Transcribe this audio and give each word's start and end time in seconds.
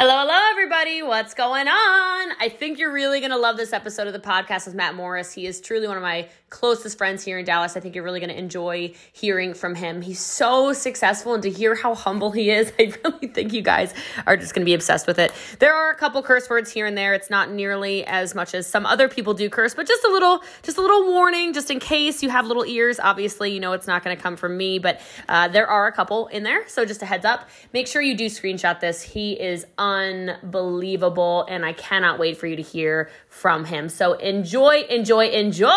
Hello, 0.00 0.16
hello, 0.16 0.38
everybody. 0.52 1.02
What's 1.02 1.34
going 1.34 1.66
on? 1.66 2.28
I 2.38 2.48
think 2.56 2.78
you're 2.78 2.92
really 2.92 3.18
going 3.18 3.32
to 3.32 3.36
love 3.36 3.56
this 3.56 3.72
episode 3.72 4.06
of 4.06 4.12
the 4.12 4.20
podcast 4.20 4.66
with 4.66 4.76
Matt 4.76 4.94
Morris. 4.94 5.32
He 5.32 5.44
is 5.44 5.60
truly 5.60 5.88
one 5.88 5.96
of 5.96 6.04
my 6.04 6.28
closest 6.50 6.96
friends 6.96 7.24
here 7.24 7.36
in 7.40 7.44
Dallas. 7.44 7.76
I 7.76 7.80
think 7.80 7.96
you're 7.96 8.04
really 8.04 8.20
going 8.20 8.30
to 8.30 8.38
enjoy 8.38 8.94
hearing 9.12 9.54
from 9.54 9.74
him. 9.74 10.00
He's 10.00 10.20
so 10.20 10.72
successful, 10.72 11.34
and 11.34 11.42
to 11.42 11.50
hear 11.50 11.74
how 11.74 11.96
humble 11.96 12.30
he 12.30 12.48
is, 12.48 12.72
I 12.78 12.94
really 13.04 13.26
think 13.26 13.52
you 13.52 13.60
guys 13.60 13.92
are 14.24 14.36
just 14.36 14.54
going 14.54 14.62
to 14.62 14.66
be 14.66 14.72
obsessed 14.72 15.08
with 15.08 15.18
it. 15.18 15.32
There 15.58 15.74
are 15.74 15.90
a 15.90 15.96
couple 15.96 16.22
curse 16.22 16.48
words 16.48 16.70
here 16.70 16.86
and 16.86 16.96
there. 16.96 17.12
It's 17.12 17.28
not 17.28 17.50
nearly 17.50 18.06
as 18.06 18.36
much 18.36 18.54
as 18.54 18.68
some 18.68 18.86
other 18.86 19.08
people 19.08 19.34
do 19.34 19.50
curse, 19.50 19.74
but 19.74 19.88
just 19.88 20.04
a 20.04 20.10
little, 20.12 20.42
just 20.62 20.78
a 20.78 20.80
little 20.80 21.08
warning, 21.08 21.52
just 21.52 21.72
in 21.72 21.80
case 21.80 22.22
you 22.22 22.30
have 22.30 22.46
little 22.46 22.64
ears. 22.64 23.00
Obviously, 23.00 23.50
you 23.50 23.58
know 23.58 23.72
it's 23.72 23.88
not 23.88 24.04
going 24.04 24.16
to 24.16 24.22
come 24.22 24.36
from 24.36 24.56
me, 24.56 24.78
but 24.78 25.00
uh, 25.28 25.48
there 25.48 25.66
are 25.66 25.88
a 25.88 25.92
couple 25.92 26.28
in 26.28 26.44
there. 26.44 26.68
So 26.68 26.84
just 26.84 27.02
a 27.02 27.06
heads 27.06 27.24
up. 27.24 27.48
Make 27.72 27.88
sure 27.88 28.00
you 28.00 28.16
do 28.16 28.26
screenshot 28.26 28.78
this. 28.78 29.02
He 29.02 29.32
is 29.32 29.66
unbelievable, 29.88 31.46
and 31.48 31.64
I 31.64 31.72
cannot 31.72 32.18
wait 32.18 32.36
for 32.36 32.46
you 32.46 32.56
to 32.56 32.62
hear 32.62 33.10
from 33.28 33.64
him. 33.64 33.88
So 33.88 34.12
enjoy, 34.14 34.82
enjoy, 34.88 35.28
enjoy. 35.28 35.72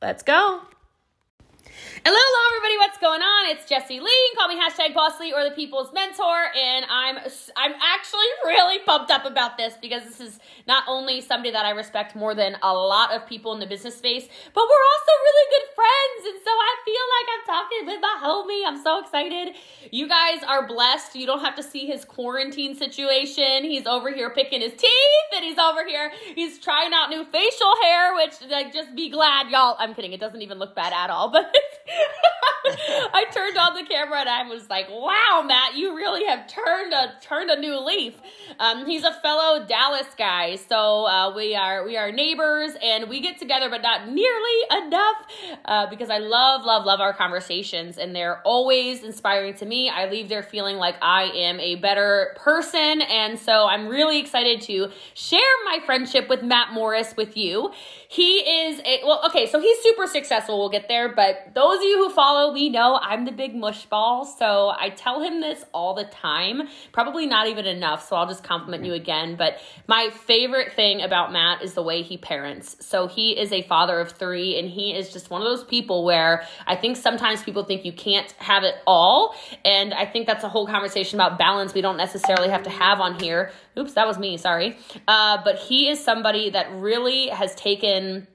Let's 0.00 0.22
go. 0.22 0.60
Hello, 2.04 2.16
hello, 2.16 2.42
everybody. 2.54 2.78
What's 2.78 2.98
going 2.98 3.22
on? 3.22 3.50
It's 3.50 3.68
Jesse 3.68 3.98
Lee. 3.98 4.30
Call 4.36 4.46
me 4.46 4.54
hashtag 4.54 4.94
Boss 4.94 5.18
Lee 5.18 5.32
or 5.32 5.42
the 5.42 5.50
People's 5.50 5.92
Mentor, 5.92 6.46
and 6.54 6.86
I'm 6.88 7.16
I'm 7.56 7.72
actually 7.74 8.30
really 8.44 8.78
pumped 8.86 9.10
up 9.10 9.24
about 9.24 9.58
this 9.58 9.74
because 9.82 10.04
this 10.04 10.20
is 10.20 10.38
not 10.68 10.84
only 10.86 11.20
somebody 11.20 11.50
that 11.50 11.64
I 11.66 11.70
respect 11.70 12.14
more 12.14 12.36
than 12.36 12.56
a 12.62 12.72
lot 12.72 13.12
of 13.12 13.26
people 13.26 13.52
in 13.52 13.58
the 13.58 13.66
business 13.66 13.96
space, 13.96 14.28
but 14.54 14.62
we're 14.62 14.86
also 14.94 15.12
really 15.26 15.46
good 15.50 15.68
friends, 15.74 16.20
and 16.30 16.38
so 16.44 16.50
I 16.52 16.72
feel 16.84 17.04
like 17.16 17.26
I'm 17.34 17.44
talking 17.50 17.86
with 17.86 18.00
my 18.00 18.16
homie. 18.22 18.62
I'm 18.68 18.82
so 18.82 19.00
excited. 19.00 19.56
You 19.90 20.06
guys 20.06 20.44
are 20.46 20.68
blessed. 20.68 21.16
You 21.16 21.26
don't 21.26 21.40
have 21.40 21.56
to 21.56 21.64
see 21.64 21.86
his 21.86 22.04
quarantine 22.04 22.76
situation. 22.76 23.64
He's 23.64 23.86
over 23.86 24.12
here 24.14 24.30
picking 24.30 24.60
his 24.60 24.72
teeth, 24.72 25.28
and 25.34 25.44
he's 25.44 25.58
over 25.58 25.84
here. 25.84 26.12
He's 26.34 26.58
trying 26.60 26.92
out 26.94 27.10
new 27.10 27.24
facial 27.24 27.74
hair, 27.82 28.14
which 28.14 28.34
like 28.50 28.72
just 28.72 28.94
be 28.94 29.10
glad, 29.10 29.50
y'all. 29.50 29.74
I'm 29.80 29.94
kidding. 29.94 30.12
It 30.12 30.20
doesn't 30.20 30.42
even 30.42 30.58
look 30.58 30.76
bad 30.76 30.92
at 30.92 31.10
all, 31.10 31.30
but. 31.30 31.52
I 33.12 33.24
turned 33.32 33.56
on 33.56 33.74
the 33.74 33.84
camera 33.84 34.20
and 34.20 34.28
I 34.28 34.42
was 34.48 34.68
like, 34.68 34.88
"Wow, 34.90 35.42
Matt, 35.46 35.76
you 35.76 35.96
really 35.96 36.24
have 36.26 36.46
turned 36.46 36.92
a 36.92 37.14
turned 37.20 37.50
a 37.50 37.58
new 37.58 37.78
leaf." 37.78 38.14
Um, 38.58 38.86
he's 38.86 39.04
a 39.04 39.12
fellow 39.12 39.64
Dallas 39.64 40.06
guy, 40.16 40.56
so 40.56 41.06
uh, 41.06 41.32
we 41.34 41.54
are 41.54 41.84
we 41.84 41.96
are 41.96 42.12
neighbors 42.12 42.72
and 42.82 43.08
we 43.08 43.20
get 43.20 43.38
together, 43.38 43.70
but 43.70 43.82
not 43.82 44.08
nearly 44.08 44.86
enough 44.86 45.16
uh, 45.64 45.86
because 45.88 46.10
I 46.10 46.18
love 46.18 46.64
love 46.64 46.84
love 46.84 47.00
our 47.00 47.12
conversations 47.12 47.98
and 47.98 48.14
they're 48.14 48.40
always 48.42 49.02
inspiring 49.02 49.54
to 49.54 49.66
me. 49.66 49.88
I 49.88 50.10
leave 50.10 50.28
there 50.28 50.42
feeling 50.42 50.76
like 50.76 50.96
I 51.00 51.24
am 51.24 51.60
a 51.60 51.76
better 51.76 52.36
person, 52.36 53.02
and 53.02 53.38
so 53.38 53.66
I'm 53.66 53.88
really 53.88 54.18
excited 54.18 54.60
to 54.62 54.90
share 55.14 55.40
my 55.64 55.78
friendship 55.86 56.28
with 56.28 56.42
Matt 56.42 56.72
Morris 56.72 57.14
with 57.16 57.36
you. 57.36 57.72
He 58.08 58.38
is 58.38 58.80
a 58.84 59.00
well, 59.04 59.22
okay, 59.26 59.46
so 59.46 59.60
he's 59.60 59.78
super 59.82 60.06
successful. 60.06 60.58
We'll 60.58 60.68
get 60.68 60.88
there, 60.88 61.14
but 61.14 61.54
those 61.54 61.77
of 61.78 61.84
you 61.84 61.96
who 61.98 62.10
follow 62.10 62.52
me 62.52 62.68
know 62.68 62.98
I'm 63.00 63.24
the 63.24 63.32
big 63.32 63.54
mush 63.54 63.86
ball, 63.86 64.24
so 64.24 64.72
I 64.78 64.90
tell 64.90 65.22
him 65.22 65.40
this 65.40 65.64
all 65.72 65.94
the 65.94 66.04
time. 66.04 66.68
Probably 66.92 67.26
not 67.26 67.46
even 67.46 67.66
enough, 67.66 68.08
so 68.08 68.16
I'll 68.16 68.26
just 68.26 68.42
compliment 68.42 68.84
you 68.84 68.94
again. 68.94 69.36
But 69.36 69.58
my 69.86 70.10
favorite 70.10 70.72
thing 70.74 71.02
about 71.02 71.32
Matt 71.32 71.62
is 71.62 71.74
the 71.74 71.82
way 71.82 72.02
he 72.02 72.16
parents. 72.16 72.76
So 72.84 73.06
he 73.06 73.38
is 73.38 73.52
a 73.52 73.62
father 73.62 74.00
of 74.00 74.12
three, 74.12 74.58
and 74.58 74.68
he 74.68 74.94
is 74.94 75.12
just 75.12 75.30
one 75.30 75.40
of 75.40 75.46
those 75.46 75.64
people 75.64 76.04
where 76.04 76.44
I 76.66 76.76
think 76.76 76.96
sometimes 76.96 77.42
people 77.42 77.64
think 77.64 77.84
you 77.84 77.92
can't 77.92 78.30
have 78.38 78.64
it 78.64 78.74
all. 78.86 79.34
And 79.64 79.94
I 79.94 80.04
think 80.04 80.26
that's 80.26 80.44
a 80.44 80.48
whole 80.48 80.66
conversation 80.66 81.18
about 81.18 81.38
balance 81.38 81.74
we 81.74 81.80
don't 81.80 81.96
necessarily 81.96 82.48
have 82.48 82.64
to 82.64 82.70
have 82.70 83.00
on 83.00 83.18
here. 83.20 83.52
Oops, 83.78 83.92
that 83.94 84.06
was 84.06 84.18
me, 84.18 84.36
sorry. 84.36 84.76
Uh, 85.06 85.38
but 85.44 85.56
he 85.56 85.88
is 85.88 86.02
somebody 86.02 86.50
that 86.50 86.70
really 86.72 87.28
has 87.28 87.54
taken 87.54 88.26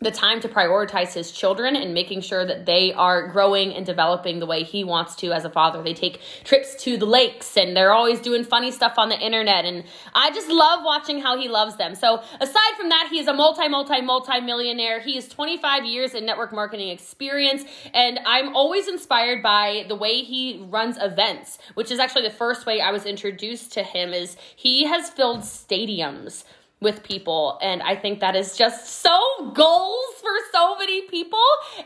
the 0.00 0.10
time 0.10 0.40
to 0.40 0.48
prioritize 0.48 1.14
his 1.14 1.32
children 1.32 1.74
and 1.74 1.94
making 1.94 2.20
sure 2.20 2.44
that 2.44 2.66
they 2.66 2.92
are 2.92 3.28
growing 3.28 3.72
and 3.72 3.86
developing 3.86 4.40
the 4.40 4.46
way 4.46 4.62
he 4.62 4.84
wants 4.84 5.16
to 5.16 5.32
as 5.32 5.46
a 5.46 5.50
father. 5.50 5.82
They 5.82 5.94
take 5.94 6.20
trips 6.44 6.74
to 6.84 6.98
the 6.98 7.06
lakes 7.06 7.56
and 7.56 7.74
they're 7.74 7.92
always 7.92 8.20
doing 8.20 8.44
funny 8.44 8.70
stuff 8.70 8.98
on 8.98 9.08
the 9.08 9.18
internet. 9.18 9.64
And 9.64 9.84
I 10.14 10.30
just 10.32 10.50
love 10.50 10.84
watching 10.84 11.22
how 11.22 11.38
he 11.38 11.48
loves 11.48 11.76
them. 11.76 11.94
So, 11.94 12.22
aside 12.40 12.76
from 12.76 12.90
that, 12.90 13.08
he 13.10 13.18
is 13.20 13.26
a 13.26 13.32
multi, 13.32 13.68
multi, 13.68 14.02
multi 14.02 14.40
millionaire. 14.40 15.00
He 15.00 15.16
is 15.16 15.28
25 15.28 15.86
years 15.86 16.12
in 16.12 16.26
network 16.26 16.52
marketing 16.52 16.90
experience. 16.90 17.64
And 17.94 18.20
I'm 18.26 18.54
always 18.54 18.88
inspired 18.88 19.42
by 19.42 19.86
the 19.88 19.96
way 19.96 20.20
he 20.22 20.62
runs 20.68 20.98
events, 21.00 21.58
which 21.72 21.90
is 21.90 21.98
actually 21.98 22.28
the 22.28 22.34
first 22.34 22.66
way 22.66 22.82
I 22.82 22.90
was 22.92 23.06
introduced 23.06 23.72
to 23.72 23.82
him 23.82 24.12
is 24.12 24.36
he 24.56 24.84
has 24.84 25.08
filled 25.08 25.40
stadiums 25.40 26.44
with 26.80 27.02
people 27.02 27.58
and 27.62 27.82
i 27.82 27.96
think 27.96 28.20
that 28.20 28.36
is 28.36 28.56
just 28.56 29.00
so 29.00 29.18
goals 29.54 30.14
for 30.20 30.30
so 30.52 30.76
many 30.76 31.02
people 31.08 31.38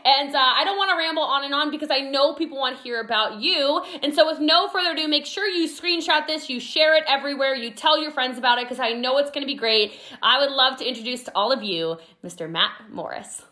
and 0.03 0.35
uh, 0.35 0.39
i 0.39 0.63
don't 0.65 0.77
want 0.77 0.89
to 0.89 0.97
ramble 0.97 1.23
on 1.23 1.45
and 1.45 1.53
on 1.53 1.71
because 1.71 1.89
i 1.89 1.99
know 1.99 2.33
people 2.33 2.57
want 2.57 2.75
to 2.75 2.83
hear 2.83 2.99
about 2.99 3.39
you 3.39 3.81
and 4.03 4.13
so 4.13 4.25
with 4.25 4.39
no 4.39 4.67
further 4.67 4.91
ado 4.91 5.07
make 5.07 5.25
sure 5.25 5.47
you 5.47 5.69
screenshot 5.69 6.27
this 6.27 6.49
you 6.49 6.59
share 6.59 6.95
it 6.95 7.03
everywhere 7.07 7.55
you 7.55 7.71
tell 7.71 8.01
your 8.01 8.11
friends 8.11 8.37
about 8.37 8.57
it 8.57 8.65
because 8.65 8.79
i 8.79 8.91
know 8.91 9.17
it's 9.17 9.31
going 9.31 9.41
to 9.41 9.47
be 9.47 9.55
great 9.55 9.93
i 10.21 10.39
would 10.39 10.51
love 10.51 10.77
to 10.77 10.85
introduce 10.85 11.23
to 11.23 11.31
all 11.35 11.53
of 11.53 11.63
you 11.63 11.97
mr 12.23 12.49
matt 12.49 12.71
morris 12.91 13.43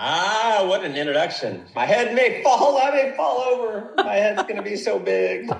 Ah, 0.00 0.64
what 0.68 0.84
an 0.84 0.94
introduction. 0.94 1.64
My 1.74 1.84
head 1.84 2.14
may 2.14 2.40
fall, 2.44 2.78
I 2.78 2.90
may 2.90 3.16
fall 3.16 3.38
over. 3.40 3.92
My 3.96 4.14
head's 4.14 4.42
going 4.42 4.54
to 4.56 4.62
be 4.62 4.76
so 4.76 4.96
big. 4.98 5.50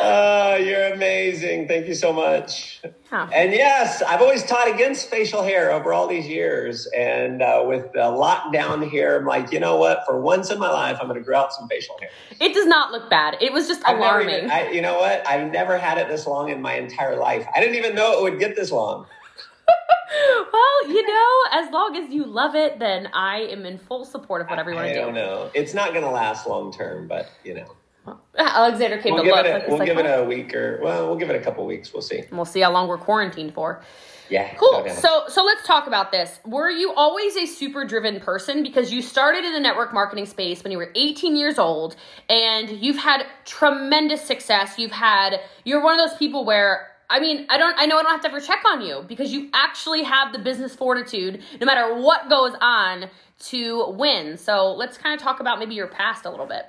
Oh, 0.00 0.54
you're 0.54 0.92
amazing. 0.92 1.66
Thank 1.66 1.88
you 1.88 1.94
so 1.94 2.12
much. 2.12 2.80
Huh. 3.10 3.28
And 3.34 3.52
yes, 3.52 4.00
I've 4.02 4.20
always 4.20 4.44
taught 4.44 4.72
against 4.72 5.10
facial 5.10 5.42
hair 5.42 5.72
over 5.72 5.92
all 5.92 6.06
these 6.06 6.28
years. 6.28 6.86
And 6.96 7.42
uh, 7.42 7.64
with 7.66 7.92
the 7.92 8.00
lockdown 8.00 8.88
here, 8.88 9.16
I'm 9.16 9.26
like, 9.26 9.50
you 9.50 9.58
know 9.58 9.76
what? 9.76 10.04
For 10.06 10.20
once 10.20 10.50
in 10.50 10.58
my 10.60 10.70
life, 10.70 10.98
I'm 11.00 11.08
going 11.08 11.18
to 11.18 11.24
grow 11.24 11.38
out 11.38 11.52
some 11.52 11.66
facial 11.68 11.96
hair. 11.98 12.10
It 12.40 12.54
does 12.54 12.66
not 12.66 12.92
look 12.92 13.10
bad. 13.10 13.38
It 13.40 13.52
was 13.52 13.66
just 13.66 13.82
I've 13.84 13.98
alarming. 13.98 14.36
Even, 14.36 14.50
I, 14.50 14.70
you 14.70 14.82
know 14.82 14.98
what? 14.98 15.26
I've 15.26 15.50
never 15.50 15.76
had 15.78 15.98
it 15.98 16.08
this 16.08 16.26
long 16.26 16.50
in 16.50 16.62
my 16.62 16.74
entire 16.74 17.16
life. 17.16 17.46
I 17.54 17.60
didn't 17.60 17.74
even 17.74 17.96
know 17.96 18.18
it 18.18 18.22
would 18.22 18.38
get 18.38 18.54
this 18.54 18.70
long. 18.70 19.04
well, 20.52 20.88
you 20.88 21.06
know, 21.06 21.60
as 21.60 21.72
long 21.72 21.96
as 21.96 22.12
you 22.12 22.24
love 22.24 22.54
it, 22.54 22.78
then 22.78 23.08
I 23.12 23.38
am 23.40 23.66
in 23.66 23.78
full 23.78 24.04
support 24.04 24.42
of 24.42 24.48
whatever 24.48 24.70
you 24.70 24.76
want 24.76 24.88
to 24.88 24.94
do. 24.94 25.00
I 25.00 25.04
don't 25.04 25.14
know. 25.14 25.50
It's 25.54 25.74
not 25.74 25.90
going 25.90 26.04
to 26.04 26.10
last 26.10 26.46
long 26.46 26.72
term, 26.72 27.08
but 27.08 27.30
you 27.42 27.54
know. 27.54 27.74
Alexander 28.38 28.98
came 28.98 29.14
we'll 29.14 29.24
to. 29.24 29.30
It 29.30 29.64
a, 29.64 29.68
we'll 29.68 29.78
like, 29.78 29.86
give 29.86 29.98
it 29.98 30.06
a 30.06 30.16
oh. 30.16 30.24
week 30.24 30.54
or 30.54 30.80
well, 30.82 31.06
we'll 31.06 31.18
give 31.18 31.30
it 31.30 31.36
a 31.36 31.40
couple 31.40 31.66
weeks. 31.66 31.92
We'll 31.92 32.02
see. 32.02 32.22
We'll 32.30 32.44
see 32.44 32.60
how 32.60 32.72
long 32.72 32.88
we're 32.88 32.98
quarantined 32.98 33.54
for. 33.54 33.82
Yeah. 34.30 34.54
Cool. 34.56 34.84
No 34.84 34.92
so 34.92 35.24
so 35.28 35.44
let's 35.44 35.66
talk 35.66 35.86
about 35.86 36.12
this. 36.12 36.38
Were 36.44 36.70
you 36.70 36.92
always 36.94 37.36
a 37.36 37.46
super 37.46 37.84
driven 37.84 38.20
person 38.20 38.62
because 38.62 38.92
you 38.92 39.02
started 39.02 39.44
in 39.44 39.52
the 39.52 39.60
network 39.60 39.94
marketing 39.94 40.26
space 40.26 40.62
when 40.62 40.70
you 40.70 40.78
were 40.78 40.92
18 40.94 41.36
years 41.36 41.58
old 41.58 41.96
and 42.28 42.70
you've 42.70 42.98
had 42.98 43.26
tremendous 43.44 44.22
success. 44.22 44.78
You've 44.78 44.92
had 44.92 45.40
you're 45.64 45.82
one 45.82 45.98
of 45.98 46.08
those 46.08 46.18
people 46.18 46.44
where 46.44 46.88
I 47.10 47.20
mean, 47.20 47.46
I 47.48 47.56
don't 47.56 47.74
I 47.78 47.86
know 47.86 47.98
I 47.98 48.02
don't 48.02 48.12
have 48.12 48.20
to 48.22 48.28
ever 48.28 48.40
check 48.40 48.62
on 48.66 48.82
you 48.82 49.04
because 49.08 49.32
you 49.32 49.48
actually 49.54 50.02
have 50.02 50.32
the 50.32 50.38
business 50.38 50.74
fortitude 50.74 51.42
no 51.60 51.64
matter 51.64 51.94
what 51.94 52.28
goes 52.28 52.52
on 52.60 53.06
to 53.46 53.90
win. 53.90 54.36
So 54.36 54.72
let's 54.72 54.98
kind 54.98 55.14
of 55.14 55.22
talk 55.22 55.40
about 55.40 55.58
maybe 55.58 55.74
your 55.74 55.86
past 55.86 56.26
a 56.26 56.30
little 56.30 56.46
bit. 56.46 56.66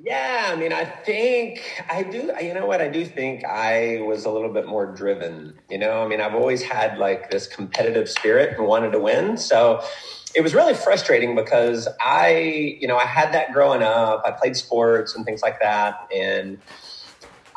Yeah, 0.00 0.50
I 0.52 0.56
mean, 0.56 0.72
I 0.72 0.84
think 0.84 1.82
I 1.90 2.04
do. 2.04 2.32
You 2.40 2.54
know 2.54 2.66
what? 2.66 2.80
I 2.80 2.88
do 2.88 3.04
think 3.04 3.44
I 3.44 4.00
was 4.02 4.24
a 4.24 4.30
little 4.30 4.52
bit 4.52 4.66
more 4.66 4.86
driven. 4.86 5.54
You 5.68 5.78
know, 5.78 6.04
I 6.04 6.08
mean, 6.08 6.20
I've 6.20 6.34
always 6.34 6.62
had 6.62 6.98
like 6.98 7.30
this 7.30 7.48
competitive 7.48 8.08
spirit 8.08 8.56
and 8.56 8.66
wanted 8.66 8.92
to 8.92 9.00
win. 9.00 9.36
So 9.36 9.82
it 10.36 10.42
was 10.42 10.54
really 10.54 10.74
frustrating 10.74 11.34
because 11.34 11.88
I, 12.00 12.76
you 12.80 12.86
know, 12.86 12.96
I 12.96 13.06
had 13.06 13.32
that 13.34 13.52
growing 13.52 13.82
up. 13.82 14.22
I 14.24 14.30
played 14.30 14.56
sports 14.56 15.16
and 15.16 15.24
things 15.24 15.42
like 15.42 15.58
that. 15.60 16.06
And 16.14 16.58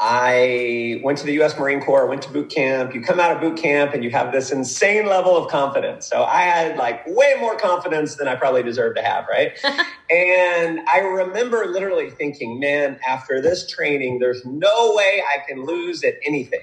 I 0.03 0.99
went 1.03 1.19
to 1.19 1.27
the 1.27 1.39
US 1.43 1.59
Marine 1.59 1.79
Corps, 1.79 2.07
went 2.07 2.23
to 2.23 2.29
boot 2.29 2.49
camp. 2.49 2.95
You 2.95 3.01
come 3.01 3.19
out 3.19 3.35
of 3.35 3.39
boot 3.39 3.55
camp 3.55 3.93
and 3.93 4.03
you 4.03 4.09
have 4.09 4.31
this 4.31 4.51
insane 4.51 5.05
level 5.05 5.37
of 5.37 5.51
confidence. 5.51 6.07
So 6.07 6.23
I 6.23 6.41
had 6.41 6.75
like 6.75 7.05
way 7.05 7.35
more 7.39 7.55
confidence 7.55 8.15
than 8.15 8.27
I 8.27 8.33
probably 8.33 8.63
deserved 8.63 8.97
to 8.97 9.03
have, 9.03 9.27
right? 9.29 9.51
and 10.09 10.79
I 10.91 11.01
remember 11.01 11.67
literally 11.67 12.09
thinking, 12.09 12.59
man, 12.59 12.99
after 13.07 13.39
this 13.39 13.69
training, 13.69 14.17
there's 14.17 14.43
no 14.43 14.95
way 14.95 15.21
I 15.21 15.47
can 15.47 15.65
lose 15.65 16.03
at 16.03 16.15
anything. 16.25 16.61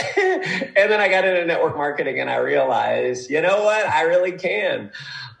and 0.16 0.74
then 0.74 1.00
I 1.00 1.08
got 1.08 1.24
into 1.24 1.46
network 1.46 1.76
marketing 1.76 2.18
and 2.18 2.28
I 2.28 2.38
realized, 2.38 3.30
you 3.30 3.40
know 3.40 3.62
what? 3.62 3.86
I 3.86 4.02
really 4.02 4.32
can. 4.32 4.90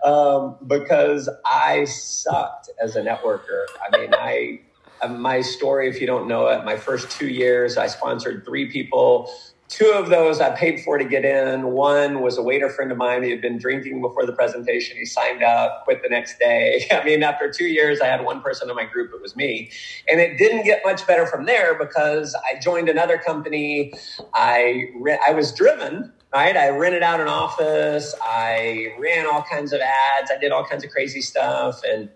Um, 0.04 0.56
because 0.68 1.28
I 1.44 1.84
sucked 1.84 2.70
as 2.80 2.94
a 2.94 3.02
networker. 3.02 3.64
I 3.80 3.98
mean, 3.98 4.14
I 4.14 4.60
Uh, 5.02 5.08
my 5.08 5.40
story, 5.40 5.88
if 5.88 6.00
you 6.00 6.06
don't 6.06 6.28
know 6.28 6.46
it, 6.48 6.64
my 6.64 6.76
first 6.76 7.10
two 7.10 7.28
years, 7.28 7.76
I 7.76 7.86
sponsored 7.86 8.44
three 8.44 8.70
people 8.70 9.30
two 9.72 9.90
of 9.92 10.10
those 10.10 10.38
I 10.38 10.50
paid 10.50 10.80
for 10.80 10.98
to 10.98 11.04
get 11.04 11.24
in. 11.24 11.68
One 11.68 12.20
was 12.20 12.36
a 12.36 12.42
waiter 12.42 12.68
friend 12.68 12.92
of 12.92 12.98
mine. 12.98 13.22
He 13.22 13.30
had 13.30 13.40
been 13.40 13.56
drinking 13.56 14.02
before 14.02 14.26
the 14.26 14.34
presentation. 14.34 14.98
He 14.98 15.06
signed 15.06 15.42
up, 15.42 15.84
quit 15.84 16.02
the 16.02 16.10
next 16.10 16.38
day. 16.38 16.86
I 16.92 17.02
mean, 17.02 17.22
after 17.22 17.50
two 17.50 17.64
years, 17.64 18.00
I 18.02 18.06
had 18.06 18.22
one 18.22 18.42
person 18.42 18.68
in 18.68 18.76
my 18.76 18.84
group. 18.84 19.12
It 19.14 19.22
was 19.22 19.34
me. 19.34 19.70
And 20.08 20.20
it 20.20 20.36
didn't 20.36 20.64
get 20.64 20.82
much 20.84 21.06
better 21.06 21.26
from 21.26 21.46
there 21.46 21.74
because 21.74 22.34
I 22.34 22.60
joined 22.60 22.90
another 22.90 23.16
company. 23.16 23.94
I, 24.34 24.90
re- 24.94 25.18
I 25.26 25.32
was 25.32 25.52
driven 25.52 26.12
right? 26.34 26.56
I 26.56 26.70
rented 26.70 27.02
out 27.02 27.20
an 27.20 27.28
office. 27.28 28.14
I 28.22 28.94
ran 28.98 29.26
all 29.26 29.42
kinds 29.42 29.74
of 29.74 29.80
ads. 29.80 30.30
I 30.30 30.38
did 30.38 30.50
all 30.50 30.64
kinds 30.64 30.82
of 30.82 30.90
crazy 30.90 31.20
stuff. 31.20 31.82
And 31.86 32.08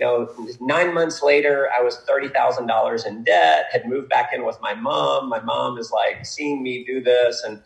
you 0.00 0.06
know, 0.06 0.28
nine 0.60 0.94
months 0.94 1.22
later, 1.22 1.68
I 1.76 1.82
was 1.82 1.98
$30,000 2.08 3.06
in 3.06 3.22
debt, 3.22 3.66
had 3.70 3.86
moved 3.86 4.08
back 4.08 4.30
in 4.32 4.46
with 4.46 4.58
my 4.62 4.74
mom. 4.74 5.28
My 5.28 5.40
mom 5.40 5.76
is 5.76 5.90
like 5.90 6.24
seeing 6.24 6.62
me 6.62 6.84
do 6.84 7.02
this. 7.02 7.42
And 7.44 7.60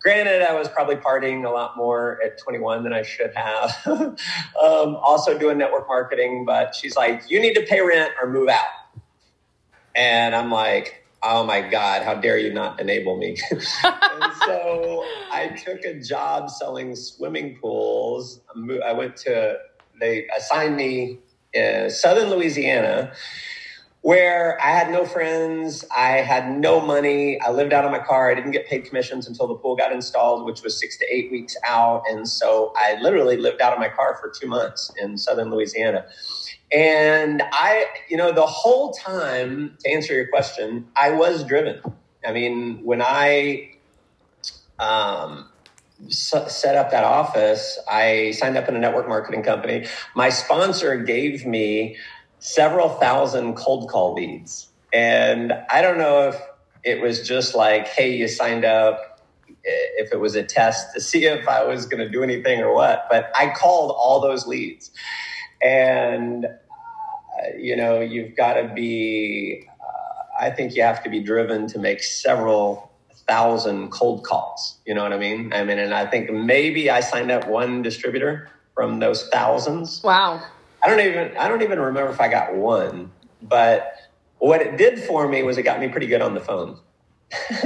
granted, 0.00 0.42
I 0.42 0.54
was 0.54 0.68
probably 0.68 0.94
partying 0.94 1.44
a 1.44 1.50
lot 1.50 1.76
more 1.76 2.20
at 2.24 2.38
21 2.38 2.84
than 2.84 2.92
I 2.92 3.02
should 3.02 3.34
have. 3.34 3.76
um, 3.86 4.16
also 4.96 5.36
doing 5.36 5.58
network 5.58 5.88
marketing, 5.88 6.44
but 6.44 6.72
she's 6.76 6.94
like, 6.94 7.28
you 7.28 7.40
need 7.40 7.54
to 7.54 7.62
pay 7.62 7.80
rent 7.80 8.12
or 8.22 8.30
move 8.30 8.48
out. 8.48 8.64
And 9.96 10.36
I'm 10.36 10.52
like, 10.52 11.04
oh 11.24 11.44
my 11.44 11.62
God, 11.62 12.04
how 12.04 12.14
dare 12.14 12.38
you 12.38 12.52
not 12.52 12.80
enable 12.80 13.16
me? 13.16 13.36
and 13.50 14.32
so 14.46 15.04
I 15.32 15.60
took 15.64 15.84
a 15.84 15.98
job 15.98 16.48
selling 16.48 16.94
swimming 16.94 17.58
pools. 17.60 18.40
I 18.86 18.92
went 18.92 19.16
to, 19.18 19.58
they 19.98 20.28
assigned 20.36 20.76
me 20.76 21.18
uh, 21.56 21.88
southern 21.88 22.30
Louisiana, 22.30 23.12
where 24.00 24.60
I 24.60 24.70
had 24.70 24.90
no 24.90 25.04
friends, 25.04 25.84
I 25.96 26.18
had 26.18 26.58
no 26.58 26.80
money, 26.80 27.40
I 27.40 27.52
lived 27.52 27.72
out 27.72 27.84
of 27.84 27.92
my 27.92 28.00
car, 28.00 28.30
I 28.30 28.34
didn't 28.34 28.50
get 28.50 28.66
paid 28.66 28.84
commissions 28.84 29.28
until 29.28 29.46
the 29.46 29.54
pool 29.54 29.76
got 29.76 29.92
installed, 29.92 30.44
which 30.44 30.62
was 30.62 30.78
six 30.78 30.96
to 30.98 31.06
eight 31.12 31.30
weeks 31.30 31.56
out, 31.64 32.02
and 32.10 32.28
so 32.28 32.72
I 32.76 32.98
literally 33.00 33.36
lived 33.36 33.60
out 33.60 33.72
of 33.72 33.78
my 33.78 33.88
car 33.88 34.18
for 34.20 34.30
two 34.30 34.48
months 34.48 34.90
in 35.00 35.16
southern 35.16 35.50
Louisiana. 35.50 36.04
And 36.72 37.42
I, 37.52 37.86
you 38.08 38.16
know, 38.16 38.32
the 38.32 38.46
whole 38.46 38.92
time, 38.92 39.76
to 39.84 39.90
answer 39.90 40.14
your 40.14 40.28
question, 40.28 40.88
I 40.96 41.10
was 41.10 41.44
driven. 41.44 41.80
I 42.26 42.32
mean, 42.32 42.82
when 42.82 43.02
I 43.02 43.72
um, 44.78 45.48
set 46.08 46.76
up 46.76 46.90
that 46.90 47.04
office, 47.04 47.78
I 47.88 48.32
signed 48.32 48.56
up 48.56 48.68
in 48.68 48.76
a 48.76 48.78
network 48.78 49.08
marketing 49.08 49.42
company. 49.42 49.86
My 50.14 50.28
sponsor 50.28 50.96
gave 50.96 51.46
me 51.46 51.96
several 52.38 52.88
thousand 52.88 53.54
cold 53.54 53.88
call 53.88 54.14
leads. 54.14 54.68
And 54.92 55.52
I 55.70 55.80
don't 55.80 55.98
know 55.98 56.28
if 56.28 56.40
it 56.84 57.00
was 57.00 57.26
just 57.26 57.54
like, 57.54 57.88
hey, 57.88 58.16
you 58.16 58.28
signed 58.28 58.64
up, 58.64 59.00
if 59.64 60.12
it 60.12 60.20
was 60.20 60.34
a 60.34 60.42
test 60.42 60.92
to 60.94 61.00
see 61.00 61.24
if 61.24 61.46
I 61.46 61.64
was 61.64 61.86
going 61.86 62.04
to 62.04 62.10
do 62.10 62.22
anything 62.22 62.60
or 62.60 62.74
what. 62.74 63.06
But 63.10 63.30
I 63.36 63.52
called 63.54 63.94
all 63.96 64.20
those 64.20 64.46
leads. 64.46 64.90
And, 65.62 66.44
uh, 66.46 67.56
you 67.56 67.76
know, 67.76 68.00
you've 68.00 68.36
got 68.36 68.54
to 68.54 68.72
be, 68.74 69.66
uh, 69.80 70.44
I 70.44 70.50
think 70.50 70.74
you 70.74 70.82
have 70.82 71.02
to 71.04 71.10
be 71.10 71.20
driven 71.20 71.68
to 71.68 71.78
make 71.78 72.02
several 72.02 72.91
thousand 73.32 73.88
cold 73.88 74.24
calls. 74.24 74.76
You 74.84 74.92
know 74.94 75.02
what 75.02 75.14
I 75.14 75.18
mean? 75.18 75.54
I 75.54 75.64
mean, 75.64 75.78
and 75.78 75.94
I 75.94 76.04
think 76.04 76.30
maybe 76.30 76.90
I 76.90 77.00
signed 77.00 77.30
up 77.30 77.48
one 77.48 77.80
distributor 77.80 78.50
from 78.74 78.98
those 78.98 79.26
thousands. 79.28 80.02
Wow. 80.02 80.42
I 80.82 80.88
don't 80.88 81.00
even 81.00 81.34
I 81.38 81.48
don't 81.48 81.62
even 81.62 81.78
remember 81.78 82.12
if 82.12 82.20
I 82.20 82.28
got 82.28 82.54
one, 82.54 83.10
but 83.40 83.94
what 84.38 84.60
it 84.60 84.76
did 84.76 85.02
for 85.02 85.26
me 85.28 85.42
was 85.42 85.56
it 85.56 85.62
got 85.62 85.80
me 85.80 85.88
pretty 85.88 86.08
good 86.08 86.20
on 86.20 86.34
the 86.34 86.40
phone. 86.40 86.78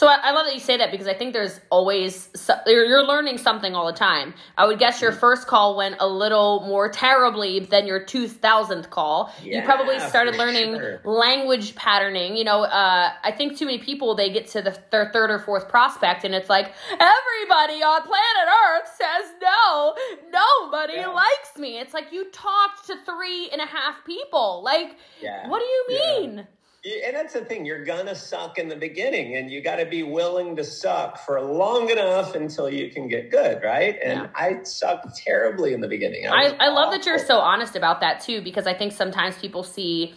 So 0.00 0.06
I, 0.06 0.16
I, 0.22 0.30
love 0.30 0.46
that 0.46 0.54
you 0.54 0.60
say 0.60 0.78
that 0.78 0.90
because 0.90 1.06
I 1.06 1.12
think 1.12 1.34
there's 1.34 1.60
always 1.68 2.30
you're, 2.66 2.86
you're, 2.86 3.04
learning 3.04 3.36
something 3.36 3.74
all 3.74 3.84
the 3.86 3.98
time. 3.98 4.32
I 4.56 4.66
would 4.66 4.78
guess 4.78 5.02
your 5.02 5.12
first 5.12 5.46
call 5.46 5.76
went 5.76 5.96
a 6.00 6.08
little 6.08 6.64
more 6.66 6.88
terribly 6.88 7.60
than 7.60 7.86
your 7.86 8.02
two 8.02 8.26
thousandth 8.26 8.88
call. 8.88 9.30
Yeah, 9.42 9.58
you 9.58 9.62
probably 9.66 9.98
started 10.00 10.36
learning 10.36 10.76
sure. 10.76 11.02
language 11.04 11.74
patterning. 11.74 12.34
You 12.34 12.44
know, 12.44 12.62
uh, 12.62 13.12
I 13.22 13.30
think 13.30 13.58
too 13.58 13.66
many 13.66 13.76
people 13.76 14.14
they 14.14 14.32
get 14.32 14.46
to 14.52 14.62
the, 14.62 14.78
their 14.90 15.10
third 15.12 15.30
or 15.30 15.38
fourth 15.38 15.68
prospect 15.68 16.24
and 16.24 16.34
it's 16.34 16.48
like 16.48 16.72
everybody 16.92 17.82
on 17.82 18.00
planet 18.00 18.48
Earth 18.70 18.90
says 18.96 19.34
no, 19.42 19.94
nobody 20.30 20.94
yeah. 20.94 21.08
likes 21.08 21.58
me. 21.58 21.78
It's 21.78 21.92
like 21.92 22.10
you 22.10 22.30
talked 22.30 22.86
to 22.86 22.96
three 23.04 23.50
and 23.50 23.60
a 23.60 23.66
half 23.66 24.02
people. 24.06 24.62
Like, 24.64 24.96
yeah. 25.20 25.46
what 25.46 25.58
do 25.58 25.66
you 25.66 25.84
mean? 25.88 26.46
And 26.82 27.14
that's 27.14 27.34
the 27.34 27.44
thing, 27.44 27.66
you're 27.66 27.84
gonna 27.84 28.14
suck 28.14 28.58
in 28.58 28.68
the 28.68 28.76
beginning, 28.76 29.36
and 29.36 29.50
you 29.50 29.60
got 29.62 29.76
to 29.76 29.84
be 29.84 30.02
willing 30.02 30.56
to 30.56 30.64
suck 30.64 31.18
for 31.26 31.38
long 31.40 31.90
enough 31.90 32.34
until 32.34 32.70
you 32.70 32.90
can 32.90 33.06
get 33.06 33.30
good, 33.30 33.62
right? 33.62 33.98
And 34.02 34.20
yeah. 34.20 34.28
I 34.34 34.62
sucked 34.62 35.14
terribly 35.14 35.74
in 35.74 35.82
the 35.82 35.88
beginning. 35.88 36.26
I, 36.26 36.56
I, 36.58 36.66
I 36.66 36.68
love 36.68 36.90
that 36.92 37.04
you're 37.04 37.18
so 37.18 37.38
honest 37.38 37.76
about 37.76 38.00
that 38.00 38.20
too, 38.20 38.40
because 38.40 38.66
I 38.66 38.72
think 38.72 38.92
sometimes 38.92 39.36
people 39.36 39.62
see. 39.62 40.14